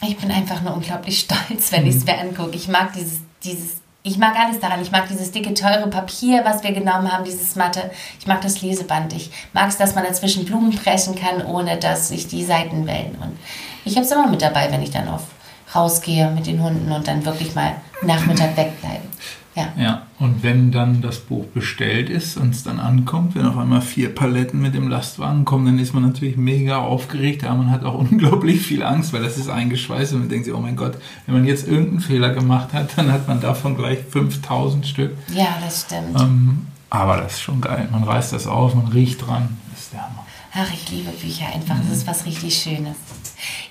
ich 0.02 0.16
bin 0.16 0.30
einfach 0.30 0.62
nur 0.62 0.74
unglaublich 0.74 1.20
stolz, 1.20 1.72
wenn 1.72 1.86
ich 1.86 1.96
es 1.96 2.04
mhm. 2.04 2.06
mir 2.06 2.20
angucke. 2.20 2.56
Ich 2.56 2.68
mag 2.68 2.92
dieses, 2.92 3.20
dieses, 3.42 3.80
ich 4.02 4.18
mag 4.18 4.36
alles 4.38 4.60
daran. 4.60 4.82
Ich 4.82 4.90
mag 4.90 5.08
dieses 5.08 5.30
dicke, 5.30 5.54
teure 5.54 5.88
Papier, 5.88 6.44
was 6.44 6.62
wir 6.62 6.72
genommen 6.72 7.10
haben, 7.10 7.24
dieses 7.24 7.56
Matte. 7.56 7.90
Ich 8.18 8.26
mag 8.26 8.40
das 8.40 8.62
Leseband. 8.62 9.12
Ich 9.14 9.30
mag 9.52 9.68
es, 9.68 9.78
dass 9.78 9.94
man 9.94 10.04
dazwischen 10.04 10.44
Blumen 10.44 10.74
pressen 10.74 11.14
kann, 11.14 11.44
ohne 11.44 11.78
dass 11.78 12.08
sich 12.08 12.26
die 12.26 12.44
Seiten 12.44 12.86
wellen. 12.86 13.16
Und 13.20 13.36
ich 13.84 13.96
habe 13.96 14.04
es 14.04 14.12
immer 14.12 14.28
mit 14.28 14.42
dabei, 14.42 14.70
wenn 14.70 14.82
ich 14.82 14.90
dann 14.90 15.08
auf 15.08 15.22
rausgehe 15.74 16.30
mit 16.30 16.46
den 16.46 16.62
Hunden 16.62 16.90
und 16.92 17.06
dann 17.08 17.24
wirklich 17.24 17.54
mal 17.54 17.74
Nachmittag 18.02 18.56
wegbleibe. 18.56 19.02
Ja. 19.54 19.68
ja. 19.76 20.02
Und 20.22 20.44
wenn 20.44 20.70
dann 20.70 21.02
das 21.02 21.18
Buch 21.18 21.46
bestellt 21.46 22.08
ist 22.08 22.36
und 22.36 22.50
es 22.50 22.62
dann 22.62 22.78
ankommt, 22.78 23.34
wenn 23.34 23.44
auf 23.44 23.58
einmal 23.58 23.80
vier 23.80 24.14
Paletten 24.14 24.62
mit 24.62 24.72
dem 24.72 24.86
Lastwagen 24.86 25.44
kommen, 25.44 25.66
dann 25.66 25.80
ist 25.80 25.94
man 25.94 26.04
natürlich 26.04 26.36
mega 26.36 26.78
aufgeregt, 26.78 27.42
aber 27.42 27.56
man 27.56 27.72
hat 27.72 27.84
auch 27.84 27.94
unglaublich 27.98 28.64
viel 28.64 28.84
Angst, 28.84 29.12
weil 29.12 29.20
das 29.20 29.36
ist 29.36 29.48
eingeschweißt 29.50 30.12
und 30.12 30.20
man 30.20 30.28
denkt 30.28 30.44
sich, 30.44 30.54
oh 30.54 30.60
mein 30.60 30.76
Gott, 30.76 30.96
wenn 31.26 31.34
man 31.34 31.44
jetzt 31.44 31.66
irgendeinen 31.66 31.98
Fehler 31.98 32.30
gemacht 32.30 32.72
hat, 32.72 32.96
dann 32.96 33.10
hat 33.10 33.26
man 33.26 33.40
davon 33.40 33.76
gleich 33.76 33.98
5000 34.10 34.86
Stück. 34.86 35.10
Ja, 35.34 35.58
das 35.60 35.86
stimmt. 35.86 36.20
Ähm, 36.20 36.66
aber 36.88 37.16
das 37.16 37.32
ist 37.32 37.40
schon 37.40 37.60
geil. 37.60 37.88
Man 37.90 38.04
reißt 38.04 38.32
das 38.32 38.46
auf, 38.46 38.76
man 38.76 38.86
riecht 38.86 39.26
dran. 39.26 39.58
Das 39.72 39.80
ist 39.80 39.92
der 39.92 40.02
Hammer. 40.02 40.24
Ach, 40.54 40.72
ich 40.72 40.88
liebe 40.88 41.10
Bücher 41.10 41.46
einfach. 41.52 41.74
Das 41.80 41.96
ist 41.96 42.06
was 42.06 42.24
richtig 42.26 42.54
Schönes. 42.54 42.94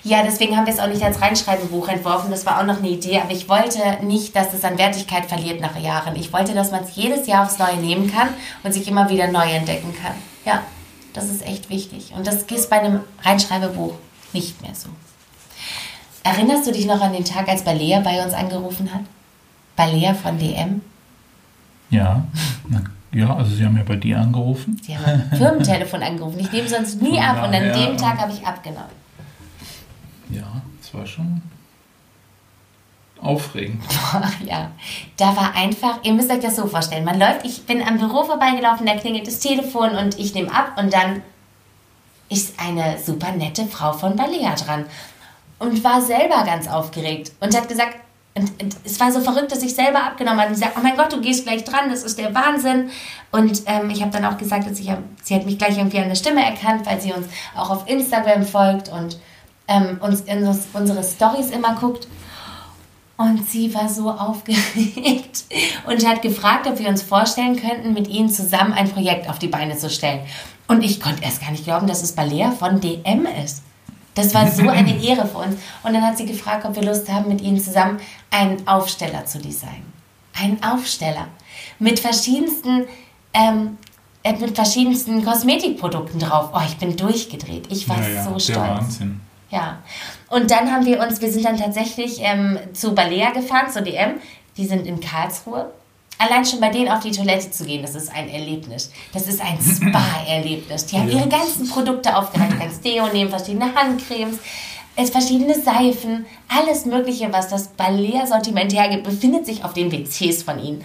Ja, 0.04 0.22
deswegen 0.22 0.56
haben 0.56 0.66
wir 0.66 0.72
es 0.72 0.80
auch 0.80 0.88
nicht 0.88 1.02
als 1.02 1.20
Reinschreibebuch 1.20 1.88
entworfen. 1.88 2.30
Das 2.30 2.44
war 2.46 2.60
auch 2.60 2.66
noch 2.66 2.78
eine 2.78 2.88
Idee. 2.88 3.20
Aber 3.20 3.32
ich 3.32 3.48
wollte 3.48 3.78
nicht, 4.04 4.34
dass 4.34 4.52
es 4.52 4.64
an 4.64 4.78
Wertigkeit 4.78 5.26
verliert 5.26 5.60
nach 5.60 5.78
Jahren. 5.78 6.16
Ich 6.16 6.32
wollte, 6.32 6.54
dass 6.54 6.70
man 6.70 6.84
es 6.84 6.96
jedes 6.96 7.26
Jahr 7.26 7.44
aufs 7.44 7.58
Neue 7.58 7.76
nehmen 7.76 8.12
kann 8.12 8.28
und 8.62 8.72
sich 8.72 8.88
immer 8.88 9.08
wieder 9.08 9.28
neu 9.28 9.50
entdecken 9.50 9.94
kann. 10.00 10.14
Ja, 10.44 10.62
das 11.12 11.30
ist 11.30 11.46
echt 11.46 11.70
wichtig. 11.70 12.12
Und 12.16 12.26
das 12.26 12.42
ist 12.42 12.70
bei 12.70 12.80
einem 12.80 13.00
Reinschreibebuch 13.22 13.94
nicht 14.32 14.60
mehr 14.62 14.74
so. 14.74 14.88
Erinnerst 16.24 16.66
du 16.66 16.72
dich 16.72 16.86
noch 16.86 17.00
an 17.00 17.12
den 17.12 17.24
Tag, 17.24 17.48
als 17.48 17.62
Balea 17.62 18.00
bei 18.00 18.24
uns 18.24 18.32
angerufen 18.32 18.92
hat? 18.94 19.02
Balea 19.76 20.14
von 20.14 20.38
DM? 20.38 20.80
Ja, 21.90 22.24
ja, 23.12 23.36
also 23.36 23.54
Sie 23.54 23.64
haben 23.64 23.76
ja 23.76 23.82
bei 23.82 23.96
dir 23.96 24.18
angerufen. 24.18 24.80
Sie 24.82 24.96
haben 24.96 25.04
ein 25.04 25.36
Firmentelefon 25.36 26.02
angerufen. 26.02 26.40
Ich 26.40 26.50
nehme 26.50 26.68
sonst 26.68 27.02
nie 27.02 27.20
ab 27.20 27.46
und 27.46 27.54
an 27.54 27.72
dem 27.72 27.96
Tag 27.98 28.18
habe 28.18 28.32
ich 28.32 28.46
abgenommen. 28.46 29.01
Ja, 30.32 30.62
es 30.80 30.94
war 30.94 31.06
schon 31.06 31.42
aufregend. 33.20 33.82
ja, 34.44 34.70
da 35.16 35.36
war 35.36 35.54
einfach, 35.54 36.00
ihr 36.02 36.12
müsst 36.12 36.30
euch 36.30 36.40
das 36.40 36.56
so 36.56 36.66
vorstellen, 36.66 37.04
man 37.04 37.18
läuft, 37.18 37.44
ich 37.44 37.64
bin 37.66 37.82
am 37.82 37.98
Büro 37.98 38.24
vorbeigelaufen, 38.24 38.86
da 38.86 38.96
klingelt 38.96 39.26
das 39.26 39.38
Telefon 39.38 39.90
und 39.90 40.18
ich 40.18 40.34
nehme 40.34 40.52
ab 40.52 40.72
und 40.76 40.92
dann 40.92 41.22
ist 42.28 42.58
eine 42.58 42.98
super 42.98 43.32
nette 43.32 43.66
Frau 43.66 43.92
von 43.92 44.16
Balea 44.16 44.54
dran 44.54 44.86
und 45.58 45.84
war 45.84 46.00
selber 46.00 46.42
ganz 46.44 46.66
aufgeregt 46.66 47.32
und 47.40 47.56
hat 47.56 47.68
gesagt, 47.68 47.96
und, 48.34 48.62
und, 48.62 48.76
es 48.84 48.98
war 48.98 49.12
so 49.12 49.20
verrückt, 49.20 49.52
dass 49.52 49.62
ich 49.62 49.74
selber 49.74 50.02
abgenommen 50.02 50.40
habe. 50.40 50.48
Und 50.48 50.54
sie 50.54 50.62
sagt, 50.62 50.78
oh 50.78 50.80
mein 50.82 50.96
Gott, 50.96 51.12
du 51.12 51.20
gehst 51.20 51.44
gleich 51.44 51.64
dran, 51.64 51.90
das 51.90 52.02
ist 52.02 52.18
der 52.18 52.34
Wahnsinn. 52.34 52.88
Und 53.30 53.62
ähm, 53.66 53.90
ich 53.90 54.00
habe 54.00 54.10
dann 54.10 54.24
auch 54.24 54.38
gesagt, 54.38 54.64
dass 54.64 54.80
ich 54.80 54.90
sie 55.22 55.34
hat 55.34 55.44
mich 55.44 55.58
gleich 55.58 55.76
irgendwie 55.76 55.98
an 55.98 56.08
der 56.08 56.14
Stimme 56.14 56.42
erkannt, 56.42 56.86
weil 56.86 56.98
sie 56.98 57.12
uns 57.12 57.26
auch 57.54 57.68
auf 57.68 57.86
Instagram 57.86 58.46
folgt 58.46 58.88
und 58.88 59.18
ähm, 59.68 59.98
uns 60.00 60.22
in 60.22 60.46
unsere 60.72 61.02
Stories 61.02 61.50
immer 61.50 61.74
guckt. 61.74 62.08
Und 63.16 63.48
sie 63.48 63.72
war 63.74 63.88
so 63.88 64.10
aufgeregt 64.10 65.44
und 65.86 66.06
hat 66.06 66.22
gefragt, 66.22 66.66
ob 66.66 66.78
wir 66.78 66.88
uns 66.88 67.02
vorstellen 67.02 67.56
könnten, 67.56 67.92
mit 67.92 68.08
ihnen 68.08 68.28
zusammen 68.28 68.72
ein 68.72 68.90
Projekt 68.90 69.28
auf 69.28 69.38
die 69.38 69.48
Beine 69.48 69.76
zu 69.76 69.90
stellen. 69.90 70.20
Und 70.66 70.82
ich 70.82 71.00
konnte 71.00 71.22
erst 71.22 71.40
gar 71.40 71.50
nicht 71.50 71.64
glauben, 71.64 71.86
dass 71.86 72.02
es 72.02 72.12
Balea 72.12 72.50
von 72.50 72.80
DM 72.80 73.26
ist. 73.44 73.62
Das 74.14 74.34
war 74.34 74.50
so 74.50 74.68
eine 74.68 75.02
Ehre 75.02 75.26
für 75.26 75.38
uns. 75.38 75.56
Und 75.82 75.92
dann 75.92 76.02
hat 76.02 76.18
sie 76.18 76.26
gefragt, 76.26 76.64
ob 76.64 76.74
wir 76.74 76.82
Lust 76.82 77.08
haben, 77.10 77.28
mit 77.28 77.40
ihnen 77.40 77.60
zusammen 77.60 77.98
einen 78.30 78.66
Aufsteller 78.66 79.24
zu 79.26 79.38
designen. 79.38 79.92
Einen 80.34 80.62
Aufsteller 80.62 81.28
mit 81.78 82.00
verschiedensten, 82.00 82.86
ähm, 83.34 83.76
äh, 84.22 84.32
mit 84.32 84.54
verschiedensten 84.54 85.24
Kosmetikprodukten 85.24 86.20
drauf. 86.20 86.50
Oh, 86.54 86.60
ich 86.66 86.76
bin 86.78 86.96
durchgedreht. 86.96 87.66
Ich 87.70 87.88
war 87.88 88.00
ja, 88.00 88.08
ja, 88.08 88.24
so 88.24 88.30
stolz. 88.30 88.46
Der 88.46 88.56
Wahnsinn. 88.56 89.20
Ja. 89.52 89.82
Und 90.28 90.50
dann 90.50 90.72
haben 90.72 90.86
wir 90.86 90.98
uns, 91.00 91.20
wir 91.20 91.30
sind 91.30 91.44
dann 91.44 91.58
tatsächlich 91.58 92.18
ähm, 92.20 92.58
zu 92.72 92.94
Balea 92.94 93.30
gefahren, 93.30 93.70
zur 93.70 93.82
DM. 93.82 94.14
Die 94.56 94.66
sind 94.66 94.86
in 94.86 94.98
Karlsruhe. 94.98 95.70
Allein 96.18 96.44
schon 96.44 96.60
bei 96.60 96.70
denen 96.70 96.88
auf 96.88 97.00
die 97.00 97.10
Toilette 97.10 97.50
zu 97.50 97.64
gehen, 97.64 97.82
das 97.82 97.94
ist 97.94 98.12
ein 98.14 98.28
Erlebnis. 98.28 98.90
Das 99.12 99.28
ist 99.28 99.40
ein 99.40 99.58
Spa-Erlebnis. 99.60 100.86
Die 100.86 100.96
haben 100.96 101.10
ihre 101.10 101.28
ganzen 101.28 101.68
Produkte 101.68 102.16
aufgereiht. 102.16 102.58
Kannst 102.58 102.84
Deo 102.84 103.08
nehmen, 103.08 103.28
verschiedene 103.28 103.74
Handcremes, 103.74 104.38
verschiedene 105.10 105.54
Seifen, 105.54 106.26
alles 106.48 106.86
Mögliche, 106.86 107.32
was 107.32 107.48
das 107.48 107.68
Balea-Sortiment 107.68 108.72
hergibt, 108.72 109.04
befindet 109.04 109.46
sich 109.46 109.64
auf 109.64 109.74
den 109.74 109.90
WCs 109.90 110.44
von 110.44 110.62
ihnen. 110.62 110.84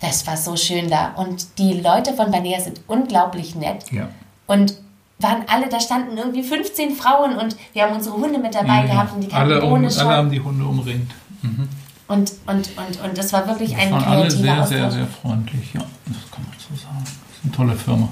Das 0.00 0.26
war 0.26 0.36
so 0.36 0.56
schön 0.56 0.88
da. 0.88 1.12
Und 1.14 1.58
die 1.58 1.74
Leute 1.74 2.14
von 2.14 2.30
Balea 2.30 2.60
sind 2.60 2.80
unglaublich 2.86 3.54
nett. 3.54 3.84
Ja. 3.92 4.08
Und 4.46 4.74
waren 5.18 5.42
alle, 5.48 5.68
da 5.68 5.80
standen 5.80 6.16
irgendwie 6.16 6.42
15 6.42 6.94
Frauen 6.94 7.36
und 7.36 7.56
wir 7.72 7.82
haben 7.82 7.94
unsere 7.94 8.16
Hunde 8.16 8.38
mit 8.38 8.54
dabei 8.54 8.80
ja, 8.80 8.86
gehabt 8.86 9.14
und 9.14 9.20
die 9.20 9.32
alle, 9.32 9.62
um, 9.64 9.84
alle 9.84 10.08
haben 10.08 10.30
die 10.30 10.40
Hunde 10.40 10.64
umringt. 10.64 11.10
Mhm. 11.42 11.68
Und, 12.06 12.32
und, 12.46 12.70
und, 12.76 13.00
und 13.04 13.18
das 13.18 13.32
war 13.32 13.46
wirklich 13.46 13.76
ein 13.76 13.90
waren 13.90 14.04
alle 14.04 14.30
sehr, 14.30 14.52
Austausch. 14.54 14.68
sehr, 14.68 14.90
sehr 14.90 15.06
freundlich. 15.06 15.74
Ja, 15.74 15.80
das 16.06 16.30
kann 16.30 16.44
man 16.44 16.54
so 16.58 16.74
sagen. 16.74 17.04
Das 17.04 17.10
ist 17.10 17.44
eine 17.44 17.52
tolle 17.52 17.76
Firma. 17.76 18.08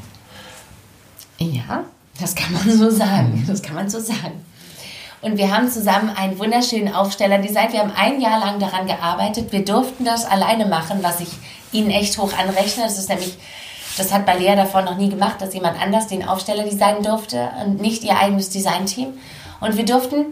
Ja, 1.39 1.85
das 2.21 2.35
kann 2.35 2.53
man 2.53 2.79
so 2.79 2.91
sagen. 2.91 3.45
Das 3.47 3.63
kann 3.63 3.75
man 3.75 3.89
so 3.89 4.01
sagen. 4.01 4.45
Und 5.23 5.39
wir 5.39 5.55
haben 5.55 5.71
zusammen 5.71 6.11
einen 6.11 6.39
wunderschönen 6.39 6.95
Aufsteller 6.95 7.39
designt. 7.39 7.73
Wir 7.73 7.81
haben 7.81 7.93
ein 7.97 8.21
Jahr 8.21 8.39
lang 8.39 8.61
daran 8.61 8.87
gearbeitet. 8.87 9.51
Wir 9.51 9.65
durften 9.65 10.05
das 10.05 10.25
alleine 10.25 10.67
machen, 10.67 10.99
was 11.03 11.21
ich 11.21 11.31
Ihnen 11.73 11.91
echt 11.91 12.19
hoch 12.19 12.33
anrechne. 12.37 12.85
Das 12.85 12.99
ist 12.99 13.09
nämlich, 13.09 13.37
das 13.97 14.13
hat 14.13 14.27
bei 14.27 14.37
Lea 14.37 14.55
davor 14.57 14.83
noch 14.83 14.97
nie 14.97 15.09
gemacht, 15.09 15.41
dass 15.41 15.55
jemand 15.55 15.81
anders 15.81 16.07
den 16.07 16.27
Aufsteller 16.27 16.65
designen 16.65 17.03
durfte 17.03 17.51
und 17.65 17.81
nicht 17.81 18.05
ihr 18.05 18.19
eigenes 18.19 18.51
Designteam. 18.51 19.09
Und 19.61 19.77
wir 19.77 19.85
durften 19.85 20.27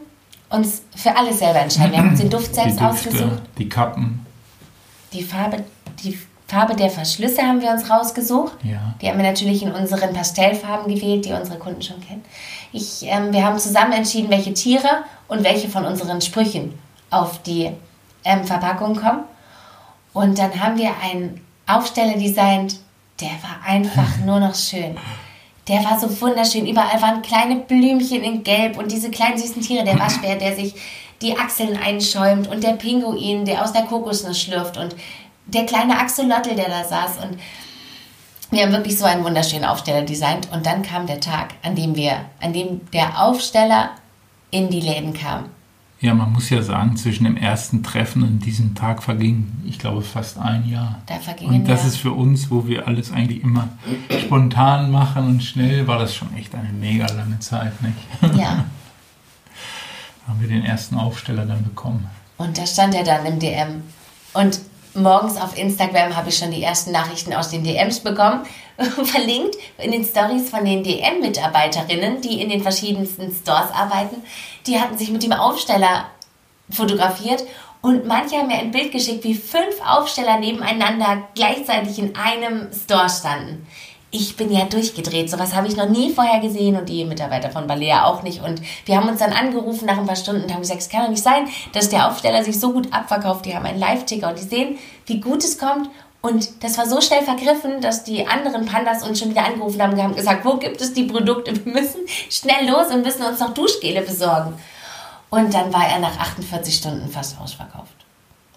uns 0.51 0.83
für 0.95 1.17
alles 1.17 1.39
selber 1.39 1.61
entscheiden. 1.61 1.93
Wir 1.93 1.99
haben 1.99 2.11
uns 2.11 2.21
den 2.21 2.31
Duft 2.31 2.55
selbst 2.55 2.79
die 2.79 2.85
Düfte, 2.85 3.09
ausgesucht. 3.09 3.43
Die 3.59 3.69
Kappen. 3.69 4.27
Die 5.13 5.23
Farbe, 5.23 5.65
die 6.03 6.19
Farbe 6.47 6.75
der 6.77 6.91
Verschlüsse 6.91 7.43
haben 7.43 7.63
wir 7.63 7.71
uns 7.71 7.89
rausgesucht. 7.89 8.53
Ja. 8.63 8.95
Die 9.01 9.09
haben 9.09 9.17
wir 9.17 9.25
natürlich 9.25 9.63
in 9.63 9.73
unseren 9.73 10.13
Pastellfarben 10.13 10.93
gewählt, 10.95 11.25
die 11.25 11.33
unsere 11.33 11.59
Kunden 11.59 11.83
schon 11.83 12.01
kennen. 12.01 12.25
Ich, 12.73 13.03
ähm, 13.05 13.33
wir 13.33 13.45
haben 13.45 13.59
zusammen 13.59 13.93
entschieden, 13.93 14.31
welche 14.31 14.53
Tiere 14.53 15.05
und 15.27 15.43
welche 15.43 15.69
von 15.69 15.85
unseren 15.85 16.21
Sprüchen 16.21 16.79
auf 17.11 17.43
die 17.43 17.71
ähm, 18.25 18.45
Verpackung 18.45 18.97
kommen. 18.97 19.25
Und 20.13 20.39
dann 20.39 20.61
haben 20.61 20.77
wir 20.77 20.91
einen 21.03 21.41
Aufsteller 21.67 22.19
designt, 22.19 22.77
der 23.25 23.43
war 23.43 23.59
einfach 23.67 24.19
nur 24.19 24.39
noch 24.39 24.55
schön. 24.55 24.97
Der 25.67 25.83
war 25.83 25.99
so 25.99 26.21
wunderschön. 26.21 26.67
Überall 26.67 27.01
waren 27.01 27.23
kleine 27.23 27.57
Blümchen 27.57 28.23
in 28.23 28.45
Gelb 28.45 28.77
und 28.77 28.93
diese 28.93 29.11
kleinen 29.11 29.39
süßen 29.39 29.63
Tiere. 29.63 29.83
Der 29.83 29.99
Waschbär, 29.99 30.37
der 30.37 30.55
sich 30.55 30.75
die 31.23 31.37
Achseln 31.39 31.79
einschäumt 31.79 32.49
und 32.49 32.63
der 32.63 32.73
Pinguin, 32.73 33.47
der 33.47 33.65
aus 33.65 33.73
der 33.73 33.85
Kokosnuss 33.85 34.39
schlürft 34.39 34.77
und 34.77 34.95
der 35.47 35.65
kleine 35.65 35.99
Axolotl, 35.99 36.55
der 36.55 36.69
da 36.69 36.85
saß. 36.85 37.17
Und 37.23 37.39
wir 38.51 38.63
haben 38.63 38.73
wirklich 38.73 38.99
so 38.99 39.07
einen 39.07 39.25
wunderschönen 39.25 39.65
Aufsteller 39.65 40.03
designt. 40.03 40.49
Und 40.53 40.67
dann 40.67 40.83
kam 40.83 41.07
der 41.07 41.21
Tag, 41.21 41.55
an 41.63 41.75
dem 41.75 41.97
wir, 41.97 42.27
an 42.43 42.53
dem 42.53 42.91
der 42.91 43.23
Aufsteller 43.23 43.91
in 44.51 44.69
die 44.69 44.81
Läden 44.81 45.15
kam. 45.15 45.47
Ja, 46.05 46.13
man 46.13 46.33
muss 46.35 46.51
ja 46.51 46.61
sagen, 46.61 46.99
zwischen 46.99 47.25
dem 47.25 47.39
ersten 47.39 47.83
Treffen 47.83 48.23
und 48.25 48.41
diesem 48.41 48.75
Tag 48.75 49.03
verging, 49.03 49.51
ich 49.65 49.79
glaube, 49.79 50.03
fast 50.03 50.39
ein 50.39 50.69
Jahr. 50.69 51.01
Da 51.07 51.15
verging 51.15 51.49
und 51.49 51.67
das 51.67 51.81
Jahr. 51.81 51.89
ist 51.89 51.97
für 51.97 52.13
uns, 52.13 52.51
wo 52.51 52.67
wir 52.67 52.87
alles 52.87 53.11
eigentlich 53.11 53.43
immer 53.43 53.71
spontan 54.21 54.91
machen 54.91 55.25
und 55.25 55.43
schnell, 55.43 55.87
war 55.87 55.99
das 55.99 56.15
schon 56.15 56.37
echt 56.37 56.55
eine 56.55 56.69
mega 56.69 57.07
lange 57.07 57.39
Zeit, 57.39 57.73
nicht? 57.81 58.37
Ja. 58.39 58.67
haben 60.29 60.41
wir 60.41 60.49
den 60.49 60.63
ersten 60.63 60.97
Aufsteller 60.97 61.47
dann 61.47 61.65
bekommen. 61.65 62.07
Und 62.37 62.59
da 62.59 62.67
stand 62.67 62.95
er 62.95 63.05
dann 63.05 63.25
im 63.25 63.39
DM. 63.39 63.83
Und 64.35 64.61
morgens 64.95 65.37
auf 65.37 65.57
Instagram 65.59 66.17
habe 66.17 66.29
ich 66.29 66.39
schon 66.39 66.51
die 66.51 66.63
ersten 66.63 66.93
Nachrichten 66.93 67.33
aus 67.33 67.51
den 67.51 67.65
DMs 67.65 68.01
bekommen, 68.01 68.47
verlinkt 69.05 69.57
in 69.79 69.93
den 69.93 70.05
Stories 70.05 70.51
von 70.51 70.65
den 70.65 70.83
DM-Mitarbeiterinnen, 70.83 72.21
die 72.21 72.41
in 72.41 72.49
den 72.49 72.63
verschiedensten 72.63 73.33
Stores 73.33 73.71
arbeiten. 73.73 74.23
Die 74.67 74.81
hatten 74.81 74.99
sich 74.99 75.11
mit 75.11 75.23
dem 75.23 75.33
Aufsteller 75.33 76.07
fotografiert 76.71 77.45
und 77.83 78.07
manche 78.07 78.37
haben 78.37 78.49
mir 78.49 78.59
ein 78.59 78.71
Bild 78.71 78.93
geschickt, 78.93 79.25
wie 79.25 79.35
fünf 79.35 79.81
Aufsteller 79.87 80.39
nebeneinander 80.39 81.29
gleichzeitig 81.35 81.99
in 81.99 82.17
einem 82.17 82.71
Store 82.73 83.11
standen 83.11 83.67
ich 84.15 84.37
bin 84.37 84.53
ja 84.53 84.65
durchgedreht. 84.65 85.29
Sowas 85.29 85.55
habe 85.55 85.67
ich 85.67 85.77
noch 85.77 85.89
nie 85.89 86.13
vorher 86.13 86.41
gesehen 86.41 86.77
und 86.77 86.89
die 86.89 87.05
Mitarbeiter 87.05 87.51
von 87.51 87.67
Balea 87.67 88.05
auch 88.05 88.23
nicht. 88.23 88.43
Und 88.43 88.63
wir 88.87 88.97
haben 88.97 89.09
uns 89.09 89.19
dann 89.19 89.33
angerufen 89.33 89.87
nach 89.87 89.99
ein 89.99 90.07
paar 90.07 90.15
Stunden 90.15 90.45
und 90.45 90.53
haben 90.53 90.61
gesagt, 90.61 90.81
es 90.81 90.89
kann 90.89 91.03
doch 91.03 91.11
nicht 91.11 91.23
sein, 91.23 91.49
dass 91.73 91.89
der 91.89 92.09
Aufsteller 92.09 92.45
sich 92.45 92.61
so 92.61 92.73
gut 92.73 92.93
abverkauft. 92.93 93.45
Die 93.45 93.57
haben 93.57 93.67
einen 93.67 93.79
Live-Ticker 93.79 94.29
und 94.29 94.39
die 94.39 94.45
sehen, 94.45 94.79
wie 95.07 95.21
gut 95.21 95.43
es 95.43 95.59
kommt. 95.59 95.91
Und 96.23 96.63
das 96.63 96.79
war 96.79 96.89
so 96.89 97.01
schnell 97.01 97.23
vergriffen, 97.23 97.81
dass 97.81 98.05
die 98.05 98.27
anderen 98.27 98.65
Pandas 98.67 99.07
uns 99.07 99.19
schon 99.19 99.31
wieder 99.31 99.45
angerufen 99.45 99.83
haben 99.83 99.93
und 99.93 100.03
haben 100.03 100.15
gesagt, 100.15 100.45
wo 100.45 100.57
gibt 100.57 100.81
es 100.81 100.95
die 100.95 101.05
Produkte? 101.05 101.53
Wir 101.65 101.73
müssen 101.73 102.01
schnell 102.31 102.71
los 102.71 102.95
und 102.95 103.03
müssen 103.03 103.25
uns 103.25 103.41
noch 103.41 103.53
Duschgele 103.53 104.01
besorgen. 104.01 104.55
Und 105.29 105.53
dann 105.53 105.73
war 105.73 105.89
er 105.89 105.99
nach 105.99 106.17
48 106.19 106.75
Stunden 106.75 107.11
fast 107.11 107.39
ausverkauft. 107.41 107.94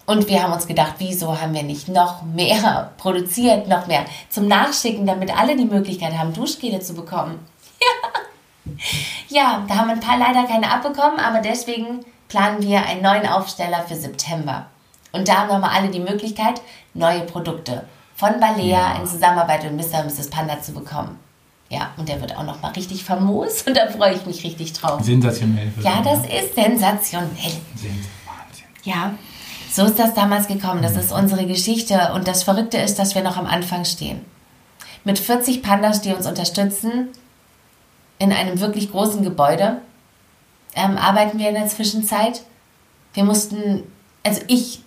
Und 0.08 0.26
wir 0.26 0.42
haben 0.42 0.54
uns 0.54 0.66
gedacht, 0.66 0.94
wieso 0.96 1.38
haben 1.38 1.52
wir 1.52 1.62
nicht 1.62 1.88
noch 1.88 2.22
mehr 2.22 2.92
produziert, 2.96 3.68
noch 3.68 3.86
mehr 3.88 4.06
zum 4.30 4.48
Nachschicken, 4.48 5.06
damit 5.06 5.36
alle 5.38 5.54
die 5.54 5.66
Möglichkeit 5.66 6.16
haben, 6.16 6.32
Duschgele 6.32 6.80
zu 6.80 6.94
bekommen. 6.94 7.38
Ja. 9.28 9.40
ja, 9.42 9.64
da 9.66 9.76
haben 9.76 9.88
ein 9.88 10.00
paar 10.00 10.18
leider 10.18 10.46
keine 10.46 10.70
abbekommen, 10.70 11.18
aber 11.18 11.40
deswegen 11.40 12.04
planen 12.28 12.60
wir 12.60 12.84
einen 12.84 13.00
neuen 13.00 13.26
Aufsteller 13.26 13.84
für 13.88 13.94
September. 13.94 14.66
Und 15.12 15.26
da 15.26 15.38
haben 15.38 15.48
nochmal 15.48 15.70
alle 15.74 15.88
die 15.88 16.00
Möglichkeit, 16.00 16.60
neue 16.92 17.20
Produkte 17.20 17.84
von 18.14 18.40
Balea 18.40 18.96
in 19.00 19.06
Zusammenarbeit 19.06 19.64
mit 19.64 19.76
Mr. 19.76 20.00
und 20.00 20.06
Mrs. 20.06 20.28
Panda 20.28 20.60
zu 20.60 20.72
bekommen. 20.72 21.18
Ja, 21.70 21.92
und 21.96 22.10
der 22.10 22.20
wird 22.20 22.36
auch 22.36 22.44
nochmal 22.44 22.72
richtig 22.72 23.04
famos 23.04 23.62
und 23.66 23.74
da 23.74 23.88
freue 23.88 24.14
ich 24.14 24.26
mich 24.26 24.44
richtig 24.44 24.74
drauf. 24.74 25.00
Sensationell. 25.02 25.72
Ja, 25.82 26.02
das 26.02 26.20
ist 26.26 26.54
sensationell. 26.54 27.30
Wahnsinn. 27.72 28.04
Ja, 28.84 29.14
so 29.70 29.84
ist 29.84 29.98
das 29.98 30.14
damals 30.14 30.46
gekommen. 30.46 30.82
Das 30.82 30.96
ist 30.96 31.12
unsere 31.12 31.46
Geschichte. 31.46 32.12
Und 32.14 32.26
das 32.26 32.42
Verrückte 32.42 32.78
ist, 32.78 32.98
dass 32.98 33.14
wir 33.14 33.22
noch 33.22 33.36
am 33.36 33.46
Anfang 33.46 33.84
stehen. 33.84 34.24
Mit 35.04 35.18
40 35.18 35.62
Pandas, 35.62 36.00
die 36.00 36.12
uns 36.12 36.26
unterstützen, 36.26 37.08
in 38.18 38.32
einem 38.32 38.60
wirklich 38.60 38.90
großen 38.90 39.22
Gebäude, 39.22 39.78
ähm, 40.74 40.96
arbeiten 40.96 41.38
wir 41.38 41.48
in 41.48 41.54
der 41.54 41.68
Zwischenzeit. 41.68 42.42
Wir 43.14 43.24
mussten, 43.24 43.84
also 44.24 44.40
ich 44.48 44.82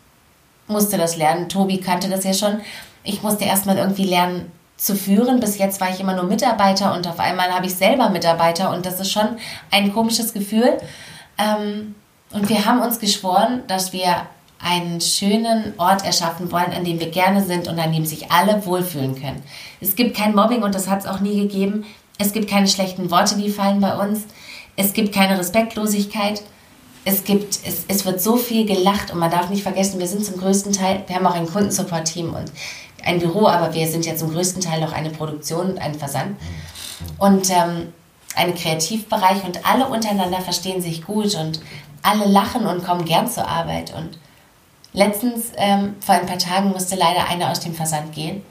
musste 0.67 0.97
das 0.97 1.15
lernen. 1.15 1.49
Tobi 1.49 1.79
kannte 1.79 2.09
das 2.09 2.23
ja 2.23 2.33
schon. 2.33 2.61
Ich 3.03 3.23
musste 3.23 3.45
erstmal 3.45 3.77
irgendwie 3.77 4.05
lernen 4.05 4.51
zu 4.77 4.95
führen. 4.95 5.39
Bis 5.39 5.57
jetzt 5.57 5.79
war 5.79 5.89
ich 5.89 5.99
immer 5.99 6.15
nur 6.15 6.25
Mitarbeiter 6.25 6.93
und 6.93 7.07
auf 7.07 7.19
einmal 7.19 7.51
habe 7.51 7.67
ich 7.67 7.75
selber 7.75 8.09
Mitarbeiter 8.09 8.71
und 8.71 8.85
das 8.85 8.99
ist 8.99 9.11
schon 9.11 9.37
ein 9.69 9.93
komisches 9.93 10.33
Gefühl. 10.33 10.77
Ähm, 11.37 11.95
und 12.31 12.49
wir 12.49 12.65
haben 12.65 12.81
uns 12.81 12.99
geschworen, 12.99 13.63
dass 13.67 13.93
wir 13.93 14.27
einen 14.63 15.01
schönen 15.01 15.73
Ort 15.77 16.05
erschaffen 16.05 16.51
wollen, 16.51 16.71
an 16.71 16.83
dem 16.83 16.99
wir 16.99 17.09
gerne 17.09 17.43
sind 17.43 17.67
und 17.67 17.79
an 17.79 17.91
dem 17.91 18.05
sich 18.05 18.31
alle 18.31 18.65
wohlfühlen 18.65 19.19
können. 19.19 19.41
Es 19.79 19.95
gibt 19.95 20.15
kein 20.15 20.35
Mobbing 20.35 20.63
und 20.63 20.75
das 20.75 20.87
hat 20.87 21.01
es 21.01 21.07
auch 21.07 21.19
nie 21.19 21.35
gegeben. 21.39 21.85
Es 22.17 22.33
gibt 22.33 22.49
keine 22.49 22.67
schlechten 22.67 23.09
Worte, 23.09 23.35
die 23.37 23.49
fallen 23.49 23.81
bei 23.81 23.95
uns. 23.95 24.21
Es 24.75 24.93
gibt 24.93 25.13
keine 25.13 25.39
Respektlosigkeit. 25.39 26.43
Es, 27.03 27.23
gibt, 27.23 27.59
es, 27.65 27.85
es 27.87 28.05
wird 28.05 28.21
so 28.21 28.37
viel 28.37 28.65
gelacht 28.65 29.11
und 29.11 29.19
man 29.19 29.31
darf 29.31 29.49
nicht 29.49 29.63
vergessen, 29.63 29.99
wir 29.99 30.07
sind 30.07 30.23
zum 30.23 30.37
größten 30.37 30.71
Teil, 30.71 31.03
wir 31.07 31.15
haben 31.15 31.25
auch 31.25 31.33
ein 31.33 31.47
Kundensupport-Team 31.47 32.35
und 32.35 32.51
ein 33.03 33.17
Büro, 33.17 33.47
aber 33.47 33.73
wir 33.73 33.87
sind 33.87 34.05
ja 34.05 34.15
zum 34.15 34.31
größten 34.31 34.61
Teil 34.61 34.79
noch 34.81 34.93
eine 34.93 35.09
Produktion 35.09 35.71
und 35.71 35.79
ein 35.79 35.95
Versand. 35.95 36.37
Und 37.17 37.49
ähm, 37.49 37.91
einen 38.35 38.53
Kreativbereich 38.53 39.43
und 39.43 39.65
alle 39.65 39.87
untereinander 39.87 40.41
verstehen 40.41 40.81
sich 40.81 41.03
gut 41.03 41.33
und 41.33 41.59
alle 42.03 42.25
lachen 42.25 42.67
und 42.67 42.85
kommen 42.85 43.05
gern 43.05 43.27
zur 43.27 43.47
Arbeit 43.47 43.93
und 43.95 44.19
Letztens, 44.93 45.51
ähm, 45.55 45.95
vor 46.05 46.15
ein 46.15 46.25
paar 46.25 46.37
Tagen, 46.37 46.71
musste 46.71 46.95
leider 46.95 47.27
einer 47.29 47.49
aus 47.49 47.61
dem 47.61 47.73
Versand 47.73 48.13
gehen. 48.13 48.43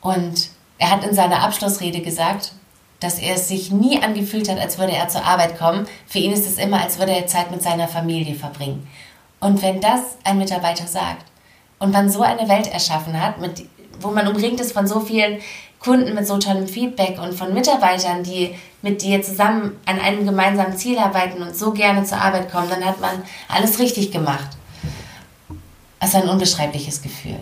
Und 0.00 0.50
er 0.78 0.90
hat 0.90 1.04
in 1.04 1.14
seiner 1.14 1.42
Abschlussrede 1.42 2.00
gesagt, 2.00 2.52
dass 3.00 3.18
er 3.18 3.34
es 3.34 3.48
sich 3.48 3.70
nie 3.70 4.02
angefühlt 4.02 4.48
hat, 4.48 4.58
als 4.58 4.78
würde 4.78 4.92
er 4.92 5.08
zur 5.08 5.24
Arbeit 5.24 5.58
kommen. 5.58 5.86
Für 6.06 6.18
ihn 6.18 6.32
ist 6.32 6.46
es 6.46 6.58
immer, 6.58 6.80
als 6.82 6.98
würde 6.98 7.12
er 7.12 7.26
Zeit 7.26 7.50
mit 7.50 7.62
seiner 7.62 7.88
Familie 7.88 8.34
verbringen. 8.34 8.86
Und 9.40 9.60
wenn 9.62 9.80
das 9.80 10.00
ein 10.24 10.38
Mitarbeiter 10.38 10.86
sagt 10.86 11.26
und 11.78 11.92
man 11.92 12.08
so 12.08 12.22
eine 12.22 12.48
Welt 12.48 12.68
erschaffen 12.68 13.20
hat, 13.20 13.40
mit, 13.40 13.66
wo 14.00 14.10
man 14.10 14.28
umringt 14.28 14.60
ist 14.60 14.72
von 14.72 14.86
so 14.86 15.00
vielen 15.00 15.40
Kunden 15.78 16.14
mit 16.14 16.26
so 16.26 16.38
tollem 16.38 16.66
Feedback 16.66 17.20
und 17.20 17.34
von 17.34 17.52
Mitarbeitern, 17.52 18.22
die 18.22 18.54
mit 18.82 19.02
dir 19.02 19.20
zusammen 19.22 19.78
an 19.84 20.00
einem 20.00 20.24
gemeinsamen 20.24 20.76
Ziel 20.76 20.98
arbeiten 20.98 21.42
und 21.42 21.54
so 21.54 21.72
gerne 21.72 22.04
zur 22.04 22.18
Arbeit 22.18 22.50
kommen, 22.50 22.70
dann 22.70 22.84
hat 22.84 23.00
man 23.00 23.22
alles 23.48 23.78
richtig 23.78 24.10
gemacht. 24.10 24.56
Ist 26.06 26.14
ein 26.14 26.28
unbeschreibliches 26.28 27.02
Gefühl. 27.02 27.40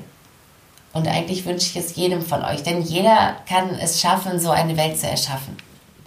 Und 0.95 1.07
eigentlich 1.07 1.45
wünsche 1.45 1.67
ich 1.67 1.77
es 1.77 1.97
jedem 1.97 2.23
von 2.23 2.43
euch, 2.43 2.63
denn 2.63 2.81
jeder 2.81 3.37
kann 3.47 3.69
es 3.79 4.01
schaffen, 4.01 4.41
so 4.41 4.53
eine 4.53 4.79
Welt 4.79 4.99
zu 4.99 5.07
erschaffen. 5.07 5.55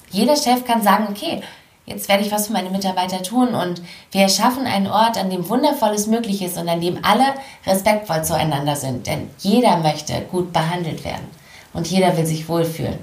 Jeder 0.09 0.35
Chef 0.35 0.65
kann 0.65 0.81
sagen, 0.81 1.05
okay, 1.07 1.43
jetzt 1.85 2.09
werde 2.09 2.23
ich 2.23 2.31
was 2.31 2.47
für 2.47 2.53
meine 2.53 2.71
Mitarbeiter 2.71 3.21
tun 3.21 3.49
und 3.49 3.83
wir 4.11 4.21
erschaffen 4.21 4.65
einen 4.65 4.87
Ort, 4.87 5.19
an 5.19 5.29
dem 5.29 5.47
Wundervolles 5.47 6.07
möglich 6.07 6.41
ist 6.41 6.57
und 6.57 6.67
an 6.67 6.81
dem 6.81 6.97
alle 7.05 7.35
respektvoll 7.67 8.23
zueinander 8.23 8.75
sind. 8.75 9.05
Denn 9.05 9.29
jeder 9.37 9.77
möchte 9.77 10.19
gut 10.21 10.51
behandelt 10.51 11.05
werden 11.05 11.27
und 11.73 11.85
jeder 11.85 12.17
will 12.17 12.25
sich 12.25 12.49
wohlfühlen. 12.49 12.97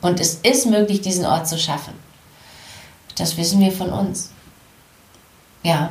Und 0.00 0.20
es 0.20 0.36
ist 0.36 0.64
möglich, 0.64 1.02
diesen 1.02 1.26
Ort 1.26 1.46
zu 1.46 1.58
schaffen. 1.58 1.92
Das 3.18 3.36
wissen 3.36 3.60
wir 3.60 3.72
von 3.72 3.90
uns. 3.90 4.30
Ja. 5.62 5.90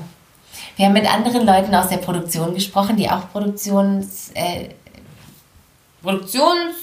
Wir 0.75 0.87
haben 0.87 0.93
mit 0.93 1.11
anderen 1.11 1.45
Leuten 1.45 1.73
aus 1.73 1.89
der 1.89 1.97
Produktion 1.97 2.53
gesprochen, 2.53 2.97
die 2.97 3.09
auch 3.09 3.31
Produktions, 3.31 4.31
äh, 4.33 4.69
Produktions, 6.01 6.75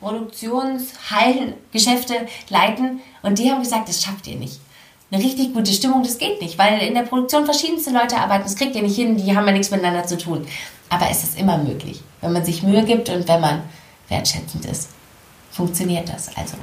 Produktionshallen, 0.00 1.54
Geschäfte 1.72 2.14
leiten 2.48 3.00
und 3.22 3.38
die 3.38 3.50
haben 3.50 3.62
gesagt, 3.62 3.88
das 3.88 4.02
schafft 4.02 4.26
ihr 4.26 4.36
nicht. 4.36 4.60
Eine 5.10 5.22
richtig 5.22 5.54
gute 5.54 5.72
Stimmung, 5.72 6.02
das 6.02 6.18
geht 6.18 6.40
nicht, 6.40 6.58
weil 6.58 6.80
in 6.80 6.94
der 6.94 7.02
Produktion 7.02 7.44
verschiedenste 7.44 7.90
Leute 7.90 8.16
arbeiten, 8.16 8.44
das 8.44 8.56
kriegt 8.56 8.74
ihr 8.74 8.82
nicht 8.82 8.96
hin, 8.96 9.16
die 9.16 9.36
haben 9.36 9.46
ja 9.46 9.52
nichts 9.52 9.70
miteinander 9.70 10.04
zu 10.04 10.18
tun. 10.18 10.46
Aber 10.88 11.08
es 11.08 11.22
ist 11.22 11.38
immer 11.38 11.56
möglich, 11.56 12.02
wenn 12.20 12.32
man 12.32 12.44
sich 12.44 12.62
Mühe 12.62 12.84
gibt 12.84 13.08
und 13.08 13.28
wenn 13.28 13.40
man 13.40 13.62
wertschätzend 14.08 14.64
ist. 14.66 14.90
Funktioniert 15.52 16.08
das 16.08 16.36
also. 16.36 16.56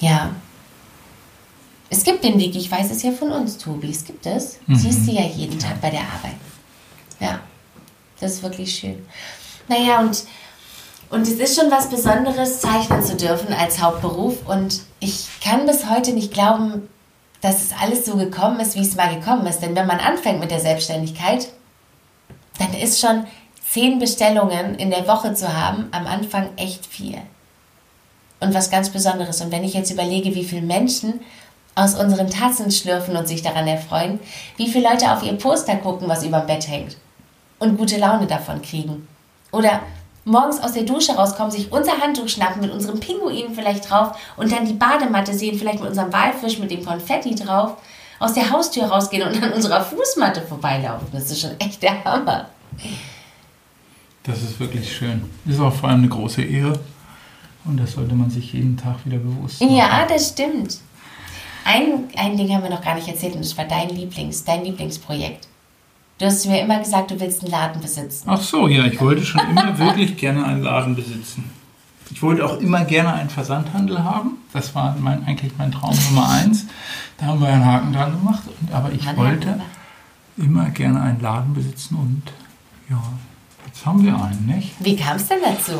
Ja. 0.00 0.30
Es 1.90 2.04
gibt 2.04 2.24
den 2.24 2.38
Weg, 2.38 2.54
ich 2.54 2.70
weiß 2.70 2.90
es 2.90 3.02
ja 3.02 3.10
von 3.10 3.32
uns, 3.32 3.58
Tobi, 3.58 3.90
es 3.90 4.04
gibt 4.04 4.24
es. 4.24 4.58
Mhm. 4.66 4.76
Siehst 4.76 5.06
du 5.06 5.12
ja 5.12 5.22
jeden 5.22 5.58
Tag 5.58 5.80
bei 5.80 5.90
der 5.90 6.00
Arbeit. 6.00 6.36
Ja, 7.18 7.40
das 8.20 8.34
ist 8.34 8.42
wirklich 8.42 8.74
schön. 8.74 9.04
Naja, 9.68 10.00
und 10.00 10.24
und 11.10 11.22
es 11.22 11.40
ist 11.40 11.60
schon 11.60 11.72
was 11.72 11.90
Besonderes, 11.90 12.60
zeichnen 12.60 13.02
zu 13.02 13.16
dürfen 13.16 13.52
als 13.52 13.82
Hauptberuf. 13.82 14.46
Und 14.46 14.82
ich 15.00 15.26
kann 15.42 15.66
bis 15.66 15.90
heute 15.90 16.12
nicht 16.12 16.32
glauben, 16.32 16.88
dass 17.40 17.62
es 17.62 17.72
alles 17.80 18.06
so 18.06 18.16
gekommen 18.16 18.60
ist, 18.60 18.76
wie 18.76 18.82
es 18.82 18.94
mal 18.94 19.12
gekommen 19.12 19.44
ist. 19.46 19.58
Denn 19.58 19.74
wenn 19.74 19.88
man 19.88 19.98
anfängt 19.98 20.38
mit 20.38 20.52
der 20.52 20.60
Selbstständigkeit, 20.60 21.48
dann 22.58 22.72
ist 22.74 23.00
schon 23.00 23.26
zehn 23.68 23.98
Bestellungen 23.98 24.76
in 24.76 24.90
der 24.90 25.08
Woche 25.08 25.34
zu 25.34 25.52
haben 25.52 25.88
am 25.90 26.06
Anfang 26.06 26.50
echt 26.56 26.86
viel. 26.86 27.18
Und 28.38 28.54
was 28.54 28.70
ganz 28.70 28.90
Besonderes. 28.90 29.40
Und 29.40 29.50
wenn 29.50 29.64
ich 29.64 29.74
jetzt 29.74 29.90
überlege, 29.90 30.34
wie 30.36 30.44
viele 30.44 30.62
Menschen 30.62 31.20
aus 31.80 31.94
unseren 31.94 32.28
Tassen 32.28 32.70
schlürfen 32.70 33.16
und 33.16 33.26
sich 33.26 33.42
daran 33.42 33.66
erfreuen, 33.66 34.20
wie 34.56 34.68
viele 34.68 34.88
Leute 34.88 35.12
auf 35.12 35.22
ihr 35.22 35.32
Poster 35.34 35.76
gucken, 35.76 36.08
was 36.08 36.24
über 36.24 36.40
dem 36.40 36.46
Bett 36.46 36.68
hängt 36.68 36.96
und 37.58 37.78
gute 37.78 37.98
Laune 37.98 38.26
davon 38.26 38.60
kriegen. 38.60 39.08
Oder 39.50 39.80
morgens 40.24 40.62
aus 40.62 40.72
der 40.72 40.82
Dusche 40.82 41.14
rauskommen, 41.14 41.50
sich 41.50 41.72
unser 41.72 42.00
Handtuch 42.00 42.28
schnappen, 42.28 42.60
mit 42.60 42.70
unserem 42.70 43.00
Pinguin 43.00 43.54
vielleicht 43.54 43.90
drauf 43.90 44.12
und 44.36 44.52
dann 44.52 44.66
die 44.66 44.74
Badematte 44.74 45.32
sehen, 45.32 45.58
vielleicht 45.58 45.80
mit 45.80 45.88
unserem 45.88 46.12
Walfisch, 46.12 46.58
mit 46.58 46.70
dem 46.70 46.84
Konfetti 46.84 47.34
drauf, 47.34 47.76
aus 48.18 48.34
der 48.34 48.50
Haustür 48.50 48.84
rausgehen 48.84 49.26
und 49.26 49.42
an 49.42 49.52
unserer 49.52 49.82
Fußmatte 49.82 50.42
vorbeilaufen. 50.42 51.08
Das 51.12 51.30
ist 51.30 51.40
schon 51.40 51.58
echt 51.58 51.82
der 51.82 52.04
Hammer. 52.04 52.46
Das 54.22 54.42
ist 54.42 54.60
wirklich 54.60 54.94
schön. 54.94 55.24
Ist 55.46 55.60
auch 55.60 55.72
vor 55.72 55.88
allem 55.88 56.00
eine 56.00 56.08
große 56.08 56.42
Ehre. 56.42 56.78
Und 57.64 57.78
das 57.78 57.92
sollte 57.92 58.14
man 58.14 58.30
sich 58.30 58.52
jeden 58.52 58.76
Tag 58.76 58.96
wieder 59.04 59.18
bewusst 59.18 59.60
machen. 59.60 59.74
Ja, 59.74 60.06
das 60.06 60.28
stimmt. 60.28 60.78
Ein, 61.64 62.08
ein 62.16 62.36
Ding 62.36 62.52
haben 62.54 62.62
wir 62.62 62.70
noch 62.70 62.82
gar 62.82 62.94
nicht 62.94 63.08
erzählt 63.08 63.34
und 63.34 63.44
das 63.44 63.56
war 63.56 63.64
dein 63.64 63.90
Lieblings, 63.90 64.44
dein 64.44 64.64
Lieblingsprojekt. 64.64 65.48
Du 66.18 66.26
hast 66.26 66.46
mir 66.46 66.60
immer 66.60 66.78
gesagt, 66.78 67.10
du 67.10 67.18
willst 67.18 67.42
einen 67.42 67.50
Laden 67.50 67.80
besitzen. 67.80 68.28
Ach 68.28 68.40
so, 68.40 68.68
ja, 68.68 68.84
ich 68.84 69.00
wollte 69.00 69.24
schon 69.24 69.40
immer 69.50 69.78
wirklich 69.78 70.16
gerne 70.16 70.44
einen 70.44 70.62
Laden 70.62 70.94
besitzen. 70.94 71.50
Ich 72.10 72.22
wollte 72.22 72.44
auch 72.44 72.58
immer 72.58 72.84
gerne 72.84 73.14
einen 73.14 73.30
Versandhandel 73.30 74.02
haben. 74.02 74.32
Das 74.52 74.74
war 74.74 74.96
mein, 74.98 75.24
eigentlich 75.24 75.52
mein 75.56 75.70
Traum 75.70 75.96
Nummer 76.10 76.28
eins. 76.28 76.66
Da 77.16 77.26
haben 77.26 77.40
wir 77.40 77.48
einen 77.48 77.64
Haken 77.64 77.92
dran 77.92 78.12
gemacht. 78.12 78.42
Und, 78.60 78.72
aber 78.72 78.92
ich 78.92 79.04
Mann, 79.04 79.16
wollte 79.16 79.60
immer 80.36 80.68
gerne 80.70 81.00
einen 81.00 81.20
Laden 81.20 81.54
besitzen 81.54 81.94
und 81.94 82.22
ja, 82.88 83.02
jetzt 83.66 83.86
haben 83.86 84.04
wir 84.04 84.14
einen, 84.14 84.46
nicht? 84.46 84.72
Wie 84.80 84.96
kam 84.96 85.16
es 85.16 85.28
denn 85.28 85.38
dazu? 85.42 85.72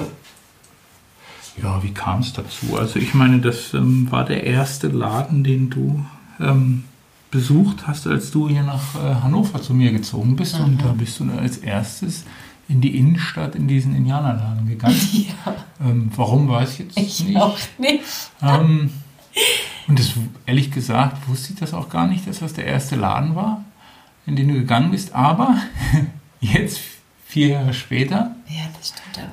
Ja, 1.62 1.82
wie 1.82 1.92
kam 1.92 2.20
es 2.20 2.32
dazu? 2.32 2.76
Also 2.76 2.98
ich 2.98 3.14
meine, 3.14 3.40
das 3.40 3.74
ähm, 3.74 4.10
war 4.10 4.24
der 4.24 4.44
erste 4.44 4.88
Laden, 4.88 5.44
den 5.44 5.70
du 5.70 6.04
ähm, 6.38 6.84
besucht 7.30 7.86
hast, 7.86 8.06
als 8.06 8.30
du 8.30 8.48
hier 8.48 8.62
nach 8.62 8.94
äh, 8.94 9.14
Hannover 9.22 9.60
zu 9.62 9.74
mir 9.74 9.92
gezogen 9.92 10.36
bist. 10.36 10.58
Mhm. 10.58 10.64
Und 10.64 10.82
da 10.82 10.92
bist 10.92 11.20
du 11.20 11.30
als 11.30 11.58
erstes 11.58 12.24
in 12.68 12.80
die 12.80 12.96
Innenstadt 12.96 13.56
in 13.56 13.66
diesen 13.66 13.94
Indianerladen 13.94 14.66
gegangen. 14.66 14.96
Ja. 15.46 15.54
Ähm, 15.80 16.10
warum 16.14 16.48
weiß 16.48 16.74
ich 16.74 16.78
jetzt 16.80 16.98
ich 16.98 17.24
nicht. 17.24 17.36
Auch 17.36 17.58
nicht. 17.78 18.04
Ähm, 18.42 18.90
und 19.88 19.98
das, 19.98 20.12
ehrlich 20.46 20.70
gesagt 20.70 21.28
wusste 21.28 21.52
ich 21.52 21.58
das 21.58 21.74
auch 21.74 21.88
gar 21.88 22.06
nicht, 22.06 22.26
dass 22.26 22.40
das 22.40 22.52
der 22.52 22.66
erste 22.66 22.96
Laden 22.96 23.34
war, 23.34 23.64
in 24.26 24.36
den 24.36 24.48
du 24.48 24.54
gegangen 24.54 24.90
bist. 24.90 25.14
Aber 25.14 25.56
jetzt, 26.40 26.80
vier 27.30 27.48
Jahre 27.48 27.72
später, 27.72 28.34
ja, 28.48 28.62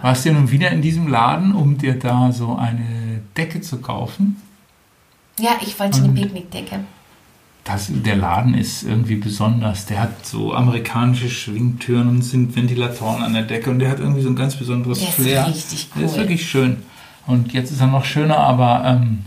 warst 0.01 0.25
du 0.25 0.31
nun 0.31 0.51
wieder 0.51 0.71
in 0.71 0.81
diesem 0.81 1.07
Laden, 1.07 1.53
um 1.53 1.77
dir 1.77 1.97
da 1.97 2.31
so 2.31 2.55
eine 2.55 3.21
Decke 3.35 3.61
zu 3.61 3.79
kaufen. 3.79 4.41
Ja, 5.39 5.57
ich 5.61 5.79
wollte 5.79 5.99
und 5.99 6.05
eine 6.05 6.13
Picknickdecke 6.13 6.79
das, 7.67 7.87
der 7.89 8.15
Laden 8.15 8.53
ist 8.53 8.83
irgendwie 8.83 9.15
besonders. 9.15 9.85
Der 9.87 9.99
hat 9.99 10.25
so 10.25 10.53
amerikanische 10.53 11.29
Schwingtüren 11.29 12.07
und 12.07 12.21
sind 12.21 12.55
Ventilatoren 12.55 13.23
an 13.23 13.33
der 13.33 13.43
Decke 13.43 13.69
und 13.69 13.79
der 13.79 13.89
hat 13.89 13.99
irgendwie 13.99 14.21
so 14.21 14.29
ein 14.29 14.35
ganz 14.35 14.55
besonderes 14.55 14.99
der 14.99 15.07
Flair. 15.09 15.47
Ist 15.47 15.55
richtig 15.55 15.87
cool. 15.93 16.01
Der 16.01 16.09
ist 16.09 16.17
wirklich 16.17 16.49
schön. 16.49 16.77
Und 17.25 17.51
jetzt 17.51 17.71
ist 17.71 17.81
er 17.81 17.87
noch 17.87 18.05
schöner, 18.05 18.37
aber 18.37 18.83
ähm, 18.85 19.25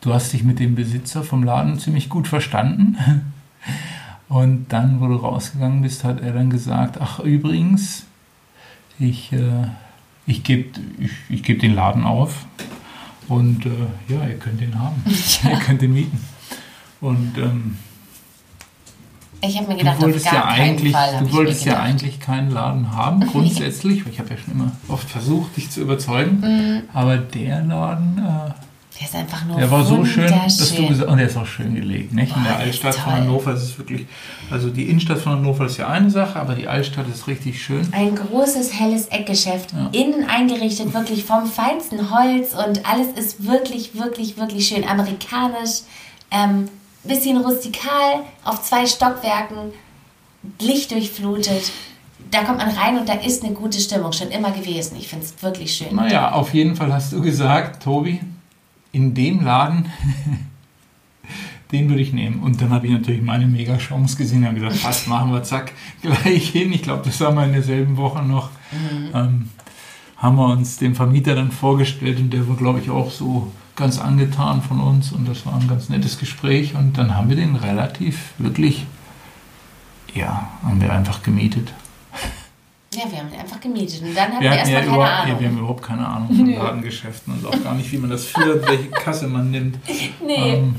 du 0.00 0.12
hast 0.12 0.32
dich 0.32 0.42
mit 0.42 0.58
dem 0.58 0.74
Besitzer 0.74 1.22
vom 1.22 1.44
Laden 1.44 1.78
ziemlich 1.78 2.08
gut 2.08 2.26
verstanden. 2.26 2.96
Und 4.28 4.66
dann, 4.68 5.00
wo 5.00 5.06
du 5.06 5.16
rausgegangen 5.16 5.82
bist, 5.82 6.02
hat 6.04 6.20
er 6.20 6.32
dann 6.32 6.50
gesagt, 6.50 7.00
ach 7.00 7.20
übrigens, 7.20 8.06
ich, 8.98 9.32
äh, 9.32 9.68
ich 10.26 10.42
gebe 10.42 10.80
ich, 10.98 11.12
ich 11.28 11.42
geb 11.42 11.60
den 11.60 11.74
Laden 11.74 12.04
auf 12.04 12.46
und 13.28 13.66
äh, 13.66 14.12
ja, 14.12 14.26
ihr 14.26 14.38
könnt 14.38 14.60
den 14.60 14.78
haben. 14.78 15.02
Ja. 15.42 15.50
Ihr 15.52 15.58
könnt 15.58 15.82
den 15.82 15.92
mieten. 15.92 16.20
Und 17.00 17.38
ähm, 17.38 17.76
ich 19.42 19.58
habe 19.58 19.68
mir 19.68 19.76
gedacht, 19.76 19.98
du 19.98 20.02
wolltest, 20.02 20.26
ja 20.26 20.44
eigentlich, 20.46 20.92
du 20.92 21.32
wolltest 21.32 21.64
ja 21.64 21.80
eigentlich 21.80 22.20
keinen 22.20 22.50
Laden 22.50 22.92
haben, 22.92 23.20
grundsätzlich. 23.32 24.04
ich 24.10 24.18
habe 24.18 24.30
ja 24.30 24.36
schon 24.38 24.54
immer 24.54 24.72
oft 24.88 25.08
versucht, 25.08 25.56
dich 25.56 25.70
zu 25.70 25.82
überzeugen. 25.82 26.40
Mhm. 26.40 26.82
Aber 26.92 27.18
der 27.18 27.62
Laden, 27.62 28.18
äh, 28.18 28.50
der 28.98 29.06
ist 29.06 29.14
einfach 29.14 29.44
nur 29.44 29.58
Der 29.58 29.70
war 29.70 29.84
so 29.84 30.04
schön, 30.04 30.30
dass 30.30 30.74
du 30.74 30.86
gesagt 30.86 31.10
und 31.10 31.18
der 31.18 31.26
ist 31.26 31.36
auch 31.36 31.46
schön 31.46 31.74
gelegen. 31.74 32.14
Nicht? 32.14 32.32
Boah, 32.32 32.38
In 32.38 32.44
der 32.44 32.56
Altstadt 32.58 32.94
von 32.94 33.12
Hannover 33.12 33.52
ist 33.52 33.62
es 33.62 33.78
wirklich, 33.78 34.06
also 34.50 34.70
die 34.70 34.84
Innenstadt 34.84 35.18
von 35.18 35.32
Hannover 35.32 35.66
ist 35.66 35.76
ja 35.76 35.88
eine 35.88 36.10
Sache, 36.10 36.38
aber 36.38 36.54
die 36.54 36.66
Altstadt 36.66 37.06
ist 37.08 37.26
richtig 37.26 37.62
schön. 37.62 37.86
Ein 37.92 38.14
großes, 38.14 38.78
helles 38.78 39.08
Eckgeschäft, 39.08 39.72
ja. 39.72 39.88
innen 39.92 40.28
eingerichtet, 40.28 40.94
wirklich 40.94 41.24
vom 41.24 41.46
feinsten 41.46 42.10
Holz 42.10 42.54
und 42.54 42.86
alles 42.86 43.08
ist 43.16 43.46
wirklich, 43.46 43.94
wirklich, 43.94 44.36
wirklich 44.36 44.68
schön. 44.68 44.88
Amerikanisch. 44.88 45.82
Ähm, 46.30 46.68
bisschen 47.06 47.36
rustikal, 47.38 48.24
auf 48.44 48.62
zwei 48.62 48.86
Stockwerken, 48.86 49.72
lichtdurchflutet. 50.60 51.70
Da 52.30 52.42
kommt 52.42 52.58
man 52.58 52.70
rein 52.70 52.98
und 52.98 53.08
da 53.08 53.14
ist 53.14 53.44
eine 53.44 53.54
gute 53.54 53.78
Stimmung 53.78 54.12
schon 54.12 54.30
immer 54.30 54.50
gewesen. 54.50 54.96
Ich 54.98 55.08
finde 55.08 55.24
es 55.24 55.42
wirklich 55.42 55.72
schön. 55.74 55.94
Naja, 55.94 56.32
auf 56.32 56.52
jeden 56.54 56.74
Fall 56.74 56.92
hast 56.92 57.12
du 57.12 57.22
gesagt, 57.22 57.82
Tobi, 57.82 58.20
in 58.96 59.12
dem 59.12 59.44
Laden, 59.44 59.90
den 61.72 61.90
würde 61.90 62.00
ich 62.00 62.14
nehmen. 62.14 62.42
Und 62.42 62.62
dann 62.62 62.70
habe 62.70 62.86
ich 62.86 62.92
natürlich 62.92 63.20
meine 63.20 63.46
Mega-Chance 63.46 64.16
gesehen 64.16 64.46
und 64.46 64.54
gesagt, 64.54 64.82
was 64.84 65.06
machen 65.06 65.32
wir, 65.32 65.42
zack, 65.42 65.72
gleich 66.02 66.48
hin. 66.48 66.72
Ich 66.72 66.82
glaube, 66.82 67.02
das 67.04 67.20
haben 67.20 67.36
wir 67.36 67.44
in 67.44 67.52
derselben 67.52 67.98
Woche 67.98 68.22
noch. 68.22 68.48
Mhm. 68.72 69.10
Ähm, 69.14 69.48
haben 70.16 70.36
wir 70.36 70.46
uns 70.46 70.78
den 70.78 70.94
Vermieter 70.94 71.34
dann 71.34 71.52
vorgestellt 71.52 72.18
und 72.18 72.32
der 72.32 72.48
war, 72.48 72.56
glaube 72.56 72.80
ich, 72.80 72.88
auch 72.88 73.10
so 73.10 73.52
ganz 73.76 73.98
angetan 73.98 74.62
von 74.62 74.80
uns 74.80 75.12
und 75.12 75.28
das 75.28 75.44
war 75.44 75.60
ein 75.60 75.68
ganz 75.68 75.90
nettes 75.90 76.18
Gespräch 76.18 76.74
und 76.74 76.96
dann 76.96 77.14
haben 77.14 77.28
wir 77.28 77.36
den 77.36 77.54
relativ 77.54 78.32
wirklich, 78.38 78.86
ja, 80.14 80.48
haben 80.64 80.80
wir 80.80 80.90
einfach 80.90 81.22
gemietet. 81.22 81.74
Ja, 82.96 83.10
wir 83.10 83.18
haben 83.18 83.28
einfach 83.38 83.60
gemietet 83.60 84.02
und 84.02 84.16
dann 84.16 84.32
hatten 84.32 84.42
wir, 84.42 84.50
wir 84.50 84.56
erstmal 84.56 84.72
ja 84.72 84.80
keine 84.80 84.96
über, 84.96 85.10
Ahnung. 85.10 85.34
Ja, 85.34 85.40
wir 85.40 85.48
haben 85.48 85.58
überhaupt 85.58 85.82
keine 85.82 86.08
Ahnung 86.08 86.28
von 86.28 86.54
Ladengeschäften 86.54 87.34
und 87.34 87.46
auch 87.46 87.62
gar 87.62 87.74
nicht, 87.74 87.92
wie 87.92 87.98
man 87.98 88.10
das 88.10 88.24
führt, 88.24 88.66
welche 88.68 88.88
Kasse 88.88 89.28
man 89.28 89.50
nimmt. 89.50 89.78
Nee. 90.24 90.54
Ähm, 90.54 90.76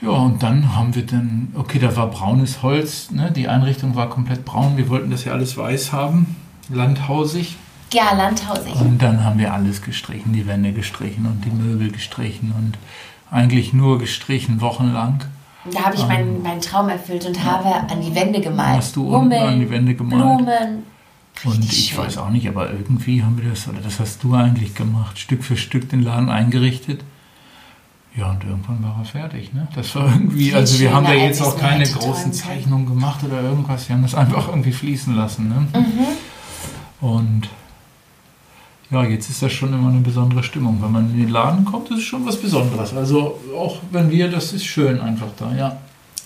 ja, 0.00 0.08
und 0.08 0.42
dann 0.42 0.74
haben 0.74 0.94
wir 0.94 1.04
dann, 1.04 1.52
okay, 1.54 1.78
da 1.78 1.94
war 1.94 2.10
braunes 2.10 2.62
Holz, 2.62 3.10
ne? 3.10 3.30
die 3.30 3.48
Einrichtung 3.48 3.94
war 3.94 4.08
komplett 4.08 4.46
braun, 4.46 4.78
wir 4.78 4.88
wollten 4.88 5.10
das 5.10 5.26
ja 5.26 5.32
alles 5.32 5.58
weiß 5.58 5.92
haben, 5.92 6.36
landhausig. 6.70 7.56
Ja, 7.92 8.14
Landhausig. 8.14 8.74
Und 8.76 9.02
dann 9.02 9.24
haben 9.24 9.38
wir 9.40 9.52
alles 9.52 9.82
gestrichen, 9.82 10.32
die 10.32 10.46
Wände 10.46 10.72
gestrichen 10.72 11.26
und 11.26 11.44
die 11.44 11.50
Möbel 11.50 11.90
gestrichen 11.90 12.54
und 12.56 12.78
eigentlich 13.30 13.72
nur 13.72 13.98
gestrichen 13.98 14.60
wochenlang. 14.60 15.24
Da 15.72 15.84
habe 15.84 15.94
ich 15.94 16.06
meinen, 16.06 16.42
meinen 16.42 16.60
Traum 16.60 16.88
erfüllt 16.88 17.26
und 17.26 17.44
habe 17.44 17.74
an 17.74 18.00
die 18.00 18.14
Wände 18.14 18.40
gemalt. 18.40 18.78
Hast 18.78 18.96
du 18.96 19.02
unten 19.02 19.32
Hummeln, 19.34 19.42
an 19.42 19.60
die 19.60 19.70
Wände 19.70 19.94
gemalt? 19.94 20.38
Blumen. 20.38 20.84
Und 21.44 21.64
ich 21.64 21.90
schön. 21.90 21.98
weiß 21.98 22.18
auch 22.18 22.30
nicht, 22.30 22.48
aber 22.48 22.70
irgendwie 22.70 23.22
haben 23.22 23.40
wir 23.40 23.48
das, 23.48 23.68
oder 23.68 23.80
das 23.80 24.00
hast 24.00 24.22
du 24.22 24.34
eigentlich 24.34 24.74
gemacht, 24.74 25.18
Stück 25.18 25.42
für 25.42 25.56
Stück 25.56 25.88
den 25.88 26.02
Laden 26.02 26.28
eingerichtet. 26.28 27.02
Ja, 28.16 28.30
und 28.30 28.42
irgendwann 28.42 28.82
war 28.82 28.96
er 28.98 29.04
fertig. 29.04 29.52
Ne? 29.52 29.68
Das 29.74 29.94
war 29.94 30.06
irgendwie, 30.12 30.46
Viel 30.46 30.56
also 30.56 30.80
wir 30.80 30.92
haben 30.92 31.06
da 31.06 31.12
jetzt 31.12 31.40
auch 31.40 31.56
keine 31.56 31.84
großen. 31.84 32.32
Zeichnungen 32.32 32.86
gemacht 32.86 33.22
oder 33.24 33.40
irgendwas. 33.40 33.88
Wir 33.88 33.94
haben 33.94 34.02
das 34.02 34.14
einfach 34.14 34.48
irgendwie 34.48 34.72
fließen 34.72 35.14
lassen. 35.14 35.48
Ne? 35.48 35.80
Mhm. 35.80 37.06
Und 37.06 37.48
ja, 38.90 39.04
jetzt 39.04 39.30
ist 39.30 39.42
das 39.42 39.52
schon 39.52 39.72
immer 39.72 39.88
eine 39.88 40.00
besondere 40.00 40.42
Stimmung. 40.42 40.82
Wenn 40.82 40.90
man 40.90 41.10
in 41.10 41.18
den 41.18 41.28
Laden 41.28 41.64
kommt, 41.64 41.90
ist 41.90 41.98
es 41.98 42.04
schon 42.04 42.26
was 42.26 42.36
Besonderes. 42.36 42.94
Also 42.94 43.38
auch 43.56 43.78
wenn 43.92 44.10
wir, 44.10 44.28
das 44.28 44.52
ist 44.52 44.64
schön 44.64 45.00
einfach 45.00 45.28
da, 45.38 45.54
ja. 45.54 45.76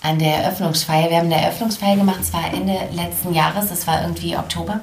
An 0.01 0.19
der 0.19 0.43
Eröffnungsfeier. 0.43 1.09
Wir 1.09 1.17
haben 1.17 1.31
eine 1.31 1.41
Eröffnungsfeier 1.41 1.95
gemacht, 1.95 2.19
es 2.21 2.33
war 2.33 2.53
Ende 2.53 2.77
letzten 2.93 3.33
Jahres, 3.33 3.69
das 3.69 3.85
war 3.87 4.01
irgendwie 4.01 4.35
Oktober. 4.35 4.81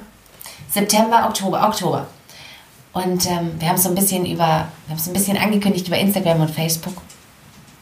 September, 0.69 1.25
Oktober, 1.27 1.67
Oktober. 1.67 2.07
Und 2.93 3.25
ähm, 3.29 3.51
wir 3.59 3.69
haben 3.69 3.75
es 3.75 3.83
so 3.83 3.89
ein 3.89 3.95
bisschen 3.95 4.25
über, 4.25 4.37
wir 4.37 4.89
haben 4.89 4.97
es 4.97 5.07
ein 5.07 5.13
bisschen 5.13 5.37
angekündigt 5.37 5.87
über 5.87 5.97
Instagram 5.97 6.41
und 6.41 6.51
Facebook. 6.51 7.01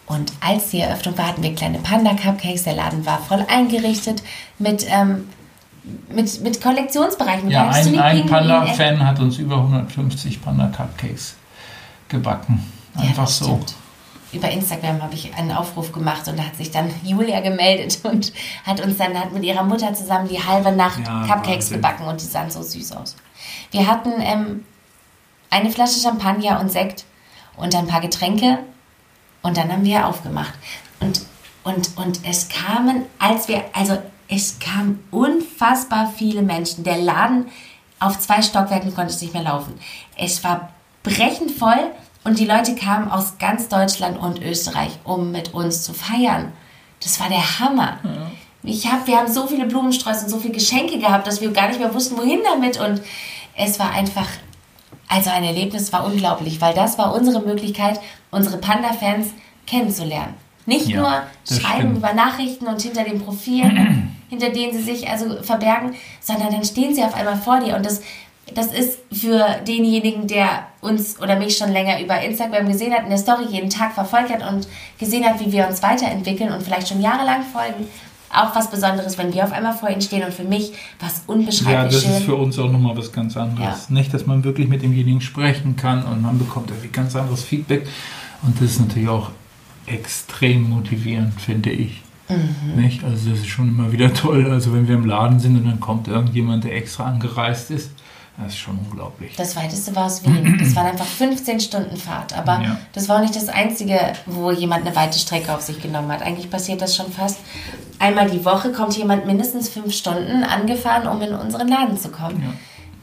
Und 0.07 0.33
als 0.41 0.69
die 0.69 0.79
Eröffnung 0.79 1.17
war, 1.17 1.27
hatten 1.27 1.43
wir 1.43 1.53
kleine 1.53 1.79
Panda-Cupcakes. 1.79 2.63
Der 2.63 2.75
Laden 2.75 3.05
war 3.05 3.19
voll 3.19 3.45
eingerichtet 3.47 4.23
mit, 4.57 4.85
ähm, 4.89 5.27
mit, 6.09 6.41
mit 6.41 6.61
Kollektionsbereichen. 6.61 7.45
Mit 7.45 7.53
Ja, 7.53 7.69
ein, 7.69 7.99
ein 7.99 8.25
Panda-Fan 8.25 9.05
hat 9.05 9.19
uns 9.19 9.37
über 9.37 9.57
150 9.57 10.41
Panda-Cupcakes 10.41 11.35
gebacken. 12.09 12.71
Ja, 12.95 13.01
Einfach 13.01 13.23
das 13.25 13.37
so. 13.39 13.45
stimmt. 13.45 13.73
Über 14.33 14.49
Instagram 14.49 15.01
habe 15.01 15.13
ich 15.13 15.33
einen 15.35 15.51
Aufruf 15.51 15.91
gemacht 15.91 16.25
und 16.29 16.37
da 16.39 16.43
hat 16.43 16.55
sich 16.55 16.71
dann 16.71 16.89
Julia 17.03 17.41
gemeldet 17.41 17.99
und 18.03 18.31
hat 18.65 18.79
uns 18.81 18.97
dann 18.97 19.17
hat 19.19 19.33
mit 19.33 19.43
ihrer 19.43 19.63
Mutter 19.63 19.93
zusammen 19.93 20.27
die 20.29 20.41
halbe 20.41 20.71
Nacht 20.71 20.99
Ja, 21.05 21.25
Cupcakes 21.27 21.65
Wahnsinn. 21.65 21.75
gebacken 21.77 22.05
und 22.05 22.21
die 22.21 22.25
sahen 22.25 22.49
so 22.49 22.61
süß 22.61 22.93
aus. 22.93 23.15
Wir 23.71 23.87
hatten 23.87 24.11
ähm, 24.21 24.63
eine 25.49 25.69
Flasche 25.69 25.99
Champagner 25.99 26.59
und 26.61 26.71
Sekt 26.71 27.03
und 27.57 27.75
ein 27.75 27.87
paar 27.87 27.99
Getränke 28.01 28.59
und 29.41 29.57
dann 29.57 29.69
haben 29.71 29.83
wir 29.83 30.07
aufgemacht. 30.07 30.53
Und, 31.01 31.21
und, 31.63 31.97
und 31.97 32.19
es 32.25 32.47
kamen, 32.47 33.03
als 33.19 33.47
wir, 33.49 33.63
also 33.73 33.97
es 34.33 34.57
kamen 34.59 35.03
unfassbar 35.11 36.11
viele 36.17 36.41
Menschen. 36.41 36.83
Der 36.85 36.97
Laden 36.97 37.45
auf 37.99 38.17
zwei 38.17 38.41
Stockwerken 38.41 38.95
konnte 38.95 39.11
es 39.13 39.21
nicht 39.21 39.33
mehr 39.33 39.43
laufen. 39.43 39.73
Es 40.17 40.43
war 40.43 40.69
brechend 41.03 41.51
voll 41.51 41.91
und 42.23 42.39
die 42.39 42.45
Leute 42.45 42.73
kamen 42.75 43.11
aus 43.11 43.37
ganz 43.39 43.67
Deutschland 43.67 44.17
und 44.17 44.41
Österreich, 44.41 44.91
um 45.03 45.31
mit 45.31 45.53
uns 45.53 45.83
zu 45.83 45.93
feiern. 45.93 46.53
Das 47.03 47.19
war 47.19 47.27
der 47.29 47.59
Hammer. 47.59 47.97
Ich 48.63 48.89
hab, 48.91 49.05
wir 49.07 49.17
haben 49.17 49.31
so 49.31 49.47
viele 49.47 49.65
Blumensträuße 49.65 50.25
und 50.25 50.29
so 50.29 50.37
viele 50.39 50.53
Geschenke 50.53 50.97
gehabt, 50.99 51.27
dass 51.27 51.41
wir 51.41 51.51
gar 51.51 51.67
nicht 51.67 51.79
mehr 51.79 51.93
wussten, 51.93 52.15
wohin 52.17 52.39
damit. 52.43 52.79
Und 52.79 53.01
es 53.57 53.79
war 53.79 53.91
einfach, 53.91 54.27
also 55.09 55.29
ein 55.31 55.43
Erlebnis 55.43 55.91
war 55.91 56.05
unglaublich, 56.05 56.61
weil 56.61 56.73
das 56.73 56.97
war 56.97 57.13
unsere 57.13 57.41
Möglichkeit, 57.41 57.99
unsere 58.29 58.57
Panda-Fans 58.57 59.29
kennenzulernen. 59.67 60.35
Nicht 60.67 60.87
Ja, 60.89 61.01
nur 61.01 61.57
schreiben 61.57 61.79
stimmt. 61.79 61.97
über 61.97 62.13
Nachrichten 62.13 62.67
und 62.67 62.79
hinter 62.81 63.03
den 63.03 63.19
Profilen, 63.19 64.15
hinter 64.31 64.49
denen 64.49 64.71
sie 64.73 64.81
sich 64.81 65.07
also 65.09 65.43
verbergen, 65.43 65.93
sondern 66.21 66.51
dann 66.51 66.63
stehen 66.63 66.95
sie 66.95 67.03
auf 67.03 67.13
einmal 67.13 67.35
vor 67.37 67.59
dir. 67.59 67.75
Und 67.75 67.85
das, 67.85 68.01
das 68.55 68.67
ist 68.67 68.97
für 69.11 69.45
denjenigen, 69.67 70.25
der 70.25 70.67
uns 70.79 71.19
oder 71.21 71.35
mich 71.37 71.57
schon 71.57 71.71
länger 71.71 72.01
über 72.01 72.19
Instagram 72.21 72.65
gesehen 72.67 72.93
hat, 72.93 73.03
in 73.03 73.09
der 73.09 73.17
Story 73.17 73.43
jeden 73.49 73.69
Tag 73.69 73.93
verfolgt 73.93 74.31
hat 74.31 74.41
und 74.51 74.67
gesehen 74.97 75.25
hat, 75.25 75.39
wie 75.45 75.51
wir 75.51 75.67
uns 75.67 75.83
weiterentwickeln 75.83 76.51
und 76.51 76.63
vielleicht 76.63 76.87
schon 76.87 77.01
jahrelang 77.01 77.43
folgen, 77.43 77.87
auch 78.33 78.55
was 78.55 78.71
Besonderes, 78.71 79.17
wenn 79.17 79.33
wir 79.33 79.43
auf 79.43 79.51
einmal 79.51 79.73
vor 79.73 79.89
ihnen 79.89 80.01
stehen. 80.01 80.23
Und 80.23 80.33
für 80.33 80.45
mich 80.45 80.71
war 81.01 81.09
es 81.09 81.17
Ja, 81.17 81.33
unbeschreiblich 81.33 81.93
das 81.93 82.03
schön. 82.03 82.13
ist 82.13 82.23
für 82.23 82.35
uns 82.35 82.57
auch 82.57 82.71
nochmal 82.71 82.95
was 82.97 83.11
ganz 83.11 83.35
anderes. 83.35 83.89
Nicht, 83.89 84.13
dass 84.13 84.25
man 84.25 84.45
wirklich 84.45 84.69
mit 84.69 84.81
demjenigen 84.81 85.19
sprechen 85.19 85.75
kann 85.75 86.05
und 86.05 86.21
man 86.21 86.39
bekommt 86.39 86.69
irgendwie 86.71 86.87
ganz 86.87 87.15
anderes 87.17 87.43
Feedback. 87.43 87.85
Und 88.43 88.55
das 88.61 88.71
ist 88.71 88.79
natürlich 88.79 89.09
auch 89.09 89.29
extrem 89.85 90.69
motivierend, 90.69 91.39
finde 91.41 91.71
ich. 91.71 92.01
Mhm. 92.37 92.81
Nicht? 92.81 93.03
Also 93.03 93.29
das 93.29 93.39
ist 93.39 93.47
schon 93.47 93.69
immer 93.69 93.91
wieder 93.91 94.13
toll. 94.13 94.49
Also 94.51 94.73
wenn 94.73 94.87
wir 94.87 94.95
im 94.95 95.05
Laden 95.05 95.39
sind 95.39 95.57
und 95.57 95.65
dann 95.65 95.79
kommt 95.79 96.07
irgendjemand, 96.07 96.63
der 96.63 96.75
extra 96.75 97.05
angereist 97.05 97.71
ist, 97.71 97.91
das 98.37 98.53
ist 98.53 98.59
schon 98.59 98.79
unglaublich. 98.79 99.35
Das 99.35 99.55
weiteste 99.55 99.95
war 99.95 100.05
aus 100.05 100.23
Wien. 100.25 100.57
Das 100.57 100.75
waren 100.75 100.87
einfach 100.87 101.05
15 101.05 101.59
Stunden 101.59 101.95
Fahrt. 101.97 102.35
Aber 102.35 102.61
Ja. 102.61 102.77
das 102.93 103.07
war 103.09 103.17
auch 103.17 103.21
nicht 103.21 103.35
das 103.35 103.49
Einzige, 103.49 103.99
wo 104.25 104.49
jemand 104.51 104.85
eine 104.87 104.95
weite 104.95 105.19
Strecke 105.19 105.53
auf 105.53 105.61
sich 105.61 105.79
genommen 105.81 106.09
hat. 106.11 106.21
Eigentlich 106.23 106.49
passiert 106.49 106.81
das 106.81 106.95
schon 106.95 107.11
fast. 107.11 107.39
Einmal 107.99 108.29
die 108.31 108.43
Woche 108.43 108.71
kommt 108.71 108.97
jemand 108.97 109.27
mindestens 109.27 109.69
fünf 109.69 109.93
Stunden 109.93 110.43
angefahren, 110.43 111.07
um 111.07 111.21
in 111.21 111.33
unseren 111.35 111.67
Laden 111.67 111.97
zu 111.97 112.09
kommen. 112.09 112.41
Ja. 112.41 112.53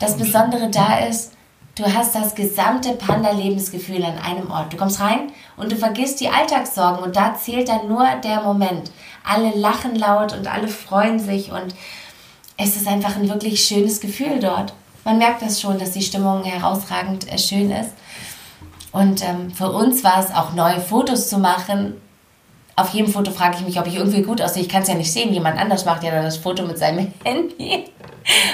Das 0.01 0.16
Besondere 0.16 0.70
da 0.70 0.99
ist, 1.09 1.33
du 1.79 1.95
hast 1.95 2.14
das 2.14 2.35
gesamte 2.35 2.93
Panda-Lebensgefühl 2.95 4.05
an 4.05 4.18
einem 4.18 4.51
Ort. 4.51 4.72
Du 4.72 4.76
kommst 4.76 5.01
rein 5.01 5.33
und 5.57 5.70
du 5.70 5.76
vergisst 5.76 6.20
die 6.20 6.29
Alltagssorgen 6.29 7.05
und 7.05 7.14
da 7.14 7.35
zählt 7.35 7.68
dann 7.68 7.89
nur 7.89 8.05
der 8.24 8.43
Moment. 8.43 8.91
Alle 9.24 9.51
lachen 9.51 9.95
laut 9.95 10.33
und 10.33 10.47
alle 10.53 10.68
freuen 10.68 11.18
sich 11.18 11.53
und 11.53 11.74
es 12.57 12.74
ist 12.74 12.89
einfach 12.89 13.16
ein 13.16 13.29
wirklich 13.29 13.64
schönes 13.64 14.01
Gefühl 14.01 14.41
dort. 14.41 14.74
Man 15.05 15.18
merkt 15.18 15.43
das 15.43 15.61
schon, 15.61 15.79
dass 15.79 15.93
die 15.93 16.03
Stimmung 16.03 16.43
herausragend 16.43 17.33
äh, 17.33 17.39
schön 17.39 17.70
ist. 17.70 17.93
Und 18.91 19.22
ähm, 19.24 19.51
für 19.53 19.70
uns 19.70 20.03
war 20.03 20.18
es 20.18 20.35
auch 20.35 20.55
neue 20.55 20.81
Fotos 20.81 21.29
zu 21.29 21.39
machen. 21.39 21.95
Auf 22.74 22.91
jedem 22.91 23.12
Foto 23.12 23.31
frage 23.31 23.57
ich 23.59 23.64
mich, 23.64 23.79
ob 23.79 23.87
ich 23.87 23.95
irgendwie 23.95 24.22
gut 24.22 24.43
aussehe. 24.43 24.62
Ich 24.62 24.68
kann 24.68 24.83
es 24.83 24.89
ja 24.89 24.95
nicht 24.95 25.12
sehen. 25.12 25.33
Jemand 25.33 25.59
anders 25.59 25.85
macht 25.85 26.03
ja 26.03 26.11
dann 26.11 26.24
das 26.24 26.39
Foto 26.39 26.64
mit 26.64 26.79
seinem 26.79 27.12
Handy. 27.24 27.85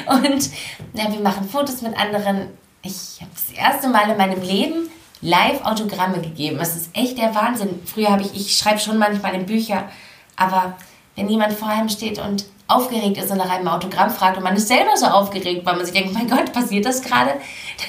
Und 0.06 0.50
ja, 0.92 1.10
wir 1.10 1.20
machen 1.20 1.48
Fotos 1.48 1.82
mit 1.82 1.98
anderen. 1.98 2.48
Ich 2.84 3.20
habe 3.20 3.30
das 3.34 3.56
erste 3.56 3.88
Mal 3.88 4.10
in 4.10 4.16
meinem 4.16 4.42
Leben 4.42 4.88
live 5.20 5.62
Autogramme 5.64 6.20
gegeben. 6.20 6.58
Das 6.58 6.76
ist 6.76 6.90
echt 6.92 7.16
der 7.18 7.34
Wahnsinn. 7.34 7.80
Früher 7.86 8.10
habe 8.10 8.22
ich, 8.22 8.34
ich 8.34 8.56
schreibe 8.56 8.78
schon 8.78 8.98
manchmal 8.98 9.34
in 9.34 9.46
Bücher, 9.46 9.88
aber 10.36 10.76
wenn 11.16 11.28
jemand 11.28 11.54
vor 11.54 11.68
einem 11.68 11.88
steht 11.88 12.18
und 12.18 12.44
aufgeregt 12.66 13.16
ist 13.18 13.30
und 13.30 13.38
nach 13.38 13.50
einem 13.50 13.68
Autogramm 13.68 14.10
fragt 14.10 14.36
und 14.36 14.42
man 14.42 14.56
ist 14.56 14.68
selber 14.68 14.96
so 14.96 15.06
aufgeregt, 15.06 15.64
weil 15.64 15.76
man 15.76 15.84
sich 15.84 15.94
denkt, 15.94 16.12
mein 16.14 16.28
Gott, 16.28 16.52
passiert 16.52 16.84
das 16.86 17.02
gerade? 17.02 17.30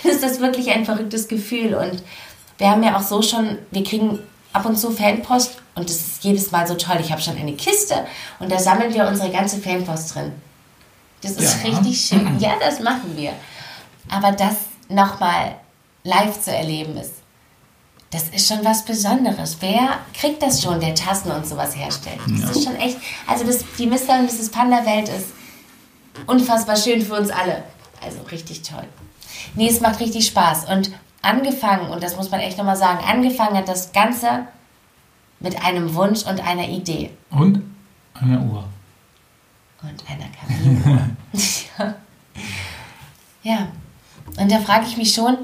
Dann 0.04 0.12
ist 0.12 0.24
das 0.24 0.40
wirklich 0.40 0.70
ein 0.72 0.86
verrücktes 0.86 1.28
Gefühl. 1.28 1.76
Und 1.76 2.04
wir 2.58 2.70
haben 2.70 2.84
ja 2.84 2.96
auch 2.98 3.02
so 3.02 3.22
schon, 3.22 3.58
wir 3.72 3.84
kriegen 3.84 4.20
ab 4.54 4.66
und 4.66 4.78
zu 4.78 4.92
Fanpost 4.92 5.58
und 5.76 5.90
das 5.90 5.96
ist 5.98 6.24
jedes 6.24 6.52
Mal 6.52 6.66
so 6.68 6.76
toll. 6.76 6.98
Ich 7.02 7.12
habe 7.12 7.22
schon 7.22 7.38
eine 7.38 7.54
Kiste 7.54 8.06
und 8.40 8.50
da 8.52 8.58
sammeln 8.60 8.94
wir 8.94 9.08
unsere 9.08 9.30
ganze 9.30 9.58
Fanpost 9.60 10.16
drin. 10.16 10.32
Das 11.22 11.32
ist 11.32 11.64
Ja. 11.64 11.70
richtig 11.72 12.00
schön. 12.00 12.40
Ja, 12.40 12.54
das 12.60 12.80
machen 12.80 13.14
wir. 13.18 13.34
Aber 14.10 14.32
das 14.32 14.56
nochmal 14.90 15.56
live 16.04 16.40
zu 16.42 16.52
erleben 16.56 16.98
ist, 16.98 17.14
das 18.12 18.30
ist 18.30 18.48
schon 18.48 18.64
was 18.64 18.86
Besonderes. 18.86 19.58
Wer 19.60 20.00
kriegt 20.14 20.42
das 20.42 20.62
schon, 20.62 20.80
der 20.80 20.96
Tassen 20.96 21.32
und 21.32 21.46
sowas 21.46 21.76
herstellt? 21.76 22.20
Das 22.28 22.42
Ja. 22.42 22.50
ist 22.52 22.64
schon 22.64 22.76
echt, 22.78 22.98
also 23.28 23.44
das, 23.46 23.66
die 23.78 23.88
Mr. 23.88 24.20
und 24.20 24.26
Mrs. 24.26 24.50
Panda 24.52 24.86
Welt 24.86 25.10
ist 25.10 25.28
unfassbar 26.28 26.78
schön 26.78 27.02
für 27.02 27.16
uns 27.16 27.30
alle. 27.30 27.64
Also 28.02 28.20
richtig 28.32 28.62
toll. 28.62 28.86
Nee, 29.56 29.68
es 29.70 29.82
macht 29.82 30.00
richtig 30.00 30.28
Spaß. 30.28 30.70
Und 30.70 30.92
angefangen, 31.22 31.90
und 31.90 32.02
das 32.04 32.16
muss 32.16 32.30
man 32.32 32.40
echt 32.40 32.58
nochmal 32.58 32.78
sagen, 32.78 33.04
angefangen 33.06 33.58
hat 33.58 33.68
das 33.68 33.92
Ganze 33.92 34.48
mit 35.40 35.62
einem 35.64 35.94
Wunsch 35.96 36.24
und 36.24 36.40
einer 36.46 36.68
Idee. 36.70 37.10
Und 37.32 37.62
eine 38.14 38.40
Uhr. 38.40 38.64
Und 39.82 40.04
einer 40.10 40.28
Kaminuhr. 40.40 41.10
ja. 43.44 43.68
Und 44.38 44.52
da 44.52 44.60
frage 44.60 44.86
ich 44.88 44.98
mich 44.98 45.14
schon, 45.14 45.38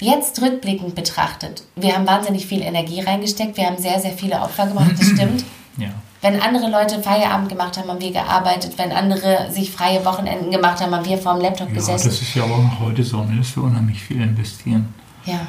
jetzt 0.00 0.40
rückblickend 0.40 0.94
betrachtet, 0.94 1.64
wir 1.76 1.94
haben 1.94 2.06
wahnsinnig 2.06 2.46
viel 2.46 2.62
Energie 2.62 3.00
reingesteckt, 3.00 3.56
wir 3.56 3.66
haben 3.66 3.78
sehr, 3.78 4.00
sehr 4.00 4.12
viele 4.12 4.40
Opfer 4.40 4.66
gemacht, 4.66 4.92
das 4.98 5.08
stimmt. 5.08 5.44
Ja. 5.78 5.88
Wenn 6.20 6.38
andere 6.38 6.68
Leute 6.70 7.02
Feierabend 7.02 7.48
gemacht 7.48 7.78
haben, 7.78 7.88
haben 7.88 8.00
wir 8.00 8.12
gearbeitet. 8.12 8.76
Wenn 8.76 8.92
andere 8.92 9.50
sich 9.50 9.70
freie 9.70 10.04
Wochenenden 10.04 10.50
gemacht 10.50 10.82
haben, 10.82 10.94
haben 10.94 11.04
wir 11.06 11.16
vor 11.16 11.32
dem 11.32 11.40
Laptop 11.40 11.68
ja, 11.70 11.74
das 11.76 11.86
gesessen. 11.86 12.10
ist 12.10 12.34
ja 12.34 12.44
aber 12.44 12.56
auch 12.56 12.62
noch 12.62 12.80
heute 12.80 13.02
so, 13.02 13.24
ne, 13.24 13.38
dass 13.38 13.56
wir 13.56 13.64
unheimlich 13.64 14.00
viel 14.02 14.20
investieren. 14.20 14.94
Ja. 15.24 15.40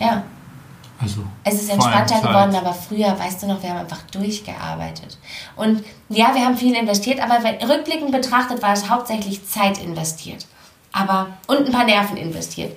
Ja. 0.00 0.24
Also 1.00 1.22
Es 1.44 1.54
ist 1.54 1.70
entspannter 1.70 2.20
geworden, 2.20 2.54
aber 2.54 2.74
früher, 2.74 3.16
weißt 3.18 3.42
du 3.42 3.46
noch, 3.46 3.62
wir 3.62 3.70
haben 3.70 3.78
einfach 3.78 4.02
durchgearbeitet. 4.10 5.18
Und 5.56 5.84
ja, 6.08 6.34
wir 6.34 6.44
haben 6.44 6.56
viel 6.56 6.74
investiert, 6.74 7.20
aber 7.20 7.42
wenn, 7.42 7.56
rückblickend 7.66 8.10
betrachtet 8.10 8.60
war 8.62 8.72
es 8.72 8.90
hauptsächlich 8.90 9.46
Zeit 9.46 9.78
investiert. 9.78 10.46
Aber, 10.92 11.28
und 11.46 11.66
ein 11.66 11.72
paar 11.72 11.84
Nerven 11.84 12.16
investiert. 12.16 12.76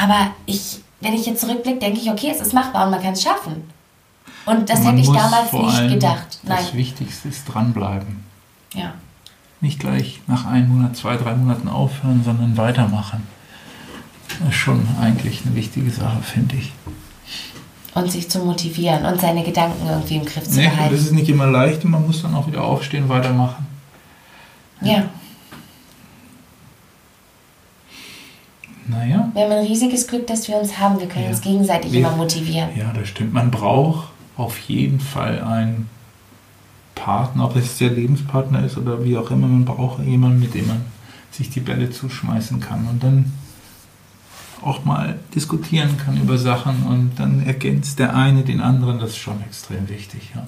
Aber 0.00 0.30
ich, 0.46 0.78
wenn 1.00 1.12
ich 1.14 1.26
jetzt 1.26 1.40
zurückblicke, 1.40 1.78
denke 1.80 1.98
ich, 2.00 2.10
okay, 2.10 2.30
es 2.32 2.40
ist 2.40 2.52
machbar 2.54 2.84
und 2.84 2.92
man 2.92 3.02
kann 3.02 3.12
es 3.14 3.22
schaffen. 3.22 3.64
Und 4.46 4.70
das 4.70 4.82
Man 4.82 4.96
hätte 4.96 5.10
ich 5.10 5.16
damals 5.16 5.52
nicht 5.52 5.88
gedacht. 5.94 6.38
Nein. 6.42 6.58
Das 6.60 6.74
Wichtigste 6.74 7.28
ist 7.28 7.44
dranbleiben. 7.44 8.24
Ja. 8.74 8.94
Nicht 9.60 9.80
gleich 9.80 10.20
nach 10.26 10.46
einem 10.46 10.68
Monat, 10.68 10.96
zwei, 10.96 11.16
drei 11.16 11.34
Monaten 11.34 11.68
aufhören, 11.68 12.22
sondern 12.24 12.56
weitermachen. 12.56 13.26
Das 14.38 14.50
ist 14.50 14.54
schon 14.56 14.86
eigentlich 15.00 15.42
eine 15.44 15.54
wichtige 15.56 15.90
Sache, 15.90 16.22
finde 16.22 16.56
ich. 16.56 16.72
Und 17.94 18.12
sich 18.12 18.30
zu 18.30 18.38
motivieren 18.40 19.04
und 19.04 19.20
seine 19.20 19.42
Gedanken 19.42 19.84
irgendwie 19.88 20.16
im 20.16 20.24
Griff 20.24 20.44
zu 20.48 20.56
Nee, 20.60 20.68
behalten. 20.68 20.94
das 20.94 21.04
ist 21.06 21.12
nicht 21.12 21.28
immer 21.28 21.46
leicht 21.46 21.84
und 21.84 21.90
man 21.90 22.06
muss 22.06 22.22
dann 22.22 22.34
auch 22.34 22.46
wieder 22.46 22.62
aufstehen, 22.62 23.08
weitermachen. 23.08 23.66
Ja, 24.80 25.04
Naja, 28.88 29.30
wir 29.34 29.42
haben 29.42 29.52
ein 29.52 29.66
riesiges 29.66 30.06
Glück, 30.06 30.26
dass 30.26 30.48
wir 30.48 30.56
uns 30.56 30.78
haben. 30.78 30.98
Wir 30.98 31.08
können 31.08 31.24
Ja. 31.26 31.30
uns 31.30 31.40
gegenseitig 31.42 31.92
Wir- 31.92 32.00
immer 32.00 32.16
motivieren. 32.16 32.70
ja, 32.76 32.92
das 32.92 33.08
stimmt. 33.08 33.32
Man 33.34 33.50
braucht 33.50 34.08
auf 34.36 34.58
jeden 34.60 35.00
Fall 35.00 35.42
einen 35.42 35.88
Partner, 36.94 37.44
ob 37.44 37.56
es 37.56 37.78
der 37.78 37.90
Lebenspartner 37.90 38.64
ist 38.64 38.76
oder 38.78 39.04
wie 39.04 39.16
auch 39.16 39.30
immer. 39.30 39.46
Man 39.46 39.64
braucht 39.64 40.02
jemanden, 40.04 40.40
mit 40.40 40.54
dem 40.54 40.66
man 40.68 40.84
sich 41.30 41.50
die 41.50 41.60
Bälle 41.60 41.90
zuschmeißen 41.90 42.60
kann 42.60 42.86
und 42.88 43.02
dann 43.02 43.32
auch 44.62 44.84
mal 44.84 45.18
diskutieren 45.34 45.96
kann 45.98 46.20
über 46.20 46.36
Sachen 46.38 46.82
und 46.84 47.12
dann 47.16 47.46
ergänzt 47.46 47.98
der 48.00 48.16
eine 48.16 48.42
den 48.42 48.60
anderen. 48.60 48.98
Das 48.98 49.10
ist 49.10 49.18
schon 49.18 49.40
extrem 49.42 49.88
wichtig. 49.88 50.30
Ja. 50.34 50.44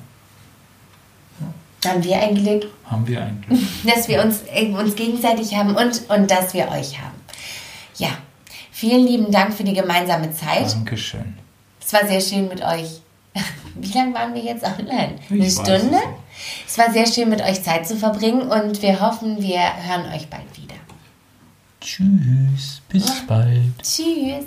Haben 1.88 2.04
wir 2.04 2.20
ein 2.20 2.34
Glück, 2.34 2.66
Haben 2.84 3.06
wir 3.06 3.22
eigentlich. 3.22 3.60
dass 3.94 4.08
wir 4.08 4.22
uns, 4.24 4.40
äh, 4.52 4.66
uns 4.72 4.96
gegenseitig 4.96 5.54
haben 5.56 5.70
und, 5.76 6.02
und 6.10 6.30
dass 6.30 6.52
wir 6.52 6.68
euch 6.68 6.98
haben. 7.00 7.14
Ja, 7.96 8.08
vielen 8.80 9.06
lieben 9.06 9.30
Dank 9.30 9.52
für 9.52 9.62
die 9.62 9.74
gemeinsame 9.74 10.32
Zeit. 10.32 10.72
Dankeschön. 10.72 11.34
Es 11.84 11.92
war 11.92 12.06
sehr 12.06 12.20
schön 12.20 12.48
mit 12.48 12.62
euch. 12.62 13.02
Wie 13.74 13.92
lange 13.92 14.14
waren 14.14 14.32
wir 14.34 14.42
jetzt 14.42 14.64
online? 14.64 15.16
Ich 15.26 15.30
Eine 15.30 15.42
weiß 15.44 15.52
Stunde? 15.52 15.98
es. 16.66 16.72
Es 16.72 16.78
war 16.78 16.90
sehr 16.90 17.06
schön 17.06 17.28
mit 17.28 17.42
euch 17.42 17.62
Zeit 17.62 17.86
zu 17.86 17.96
verbringen 17.96 18.42
und 18.42 18.80
wir 18.80 18.98
hoffen, 19.00 19.42
wir 19.42 19.60
hören 19.60 20.06
euch 20.14 20.28
bald 20.30 20.56
wieder. 20.56 20.76
Tschüss, 21.80 22.80
bis 22.88 23.26
bald. 23.26 23.82
Tschüss. 23.82 24.46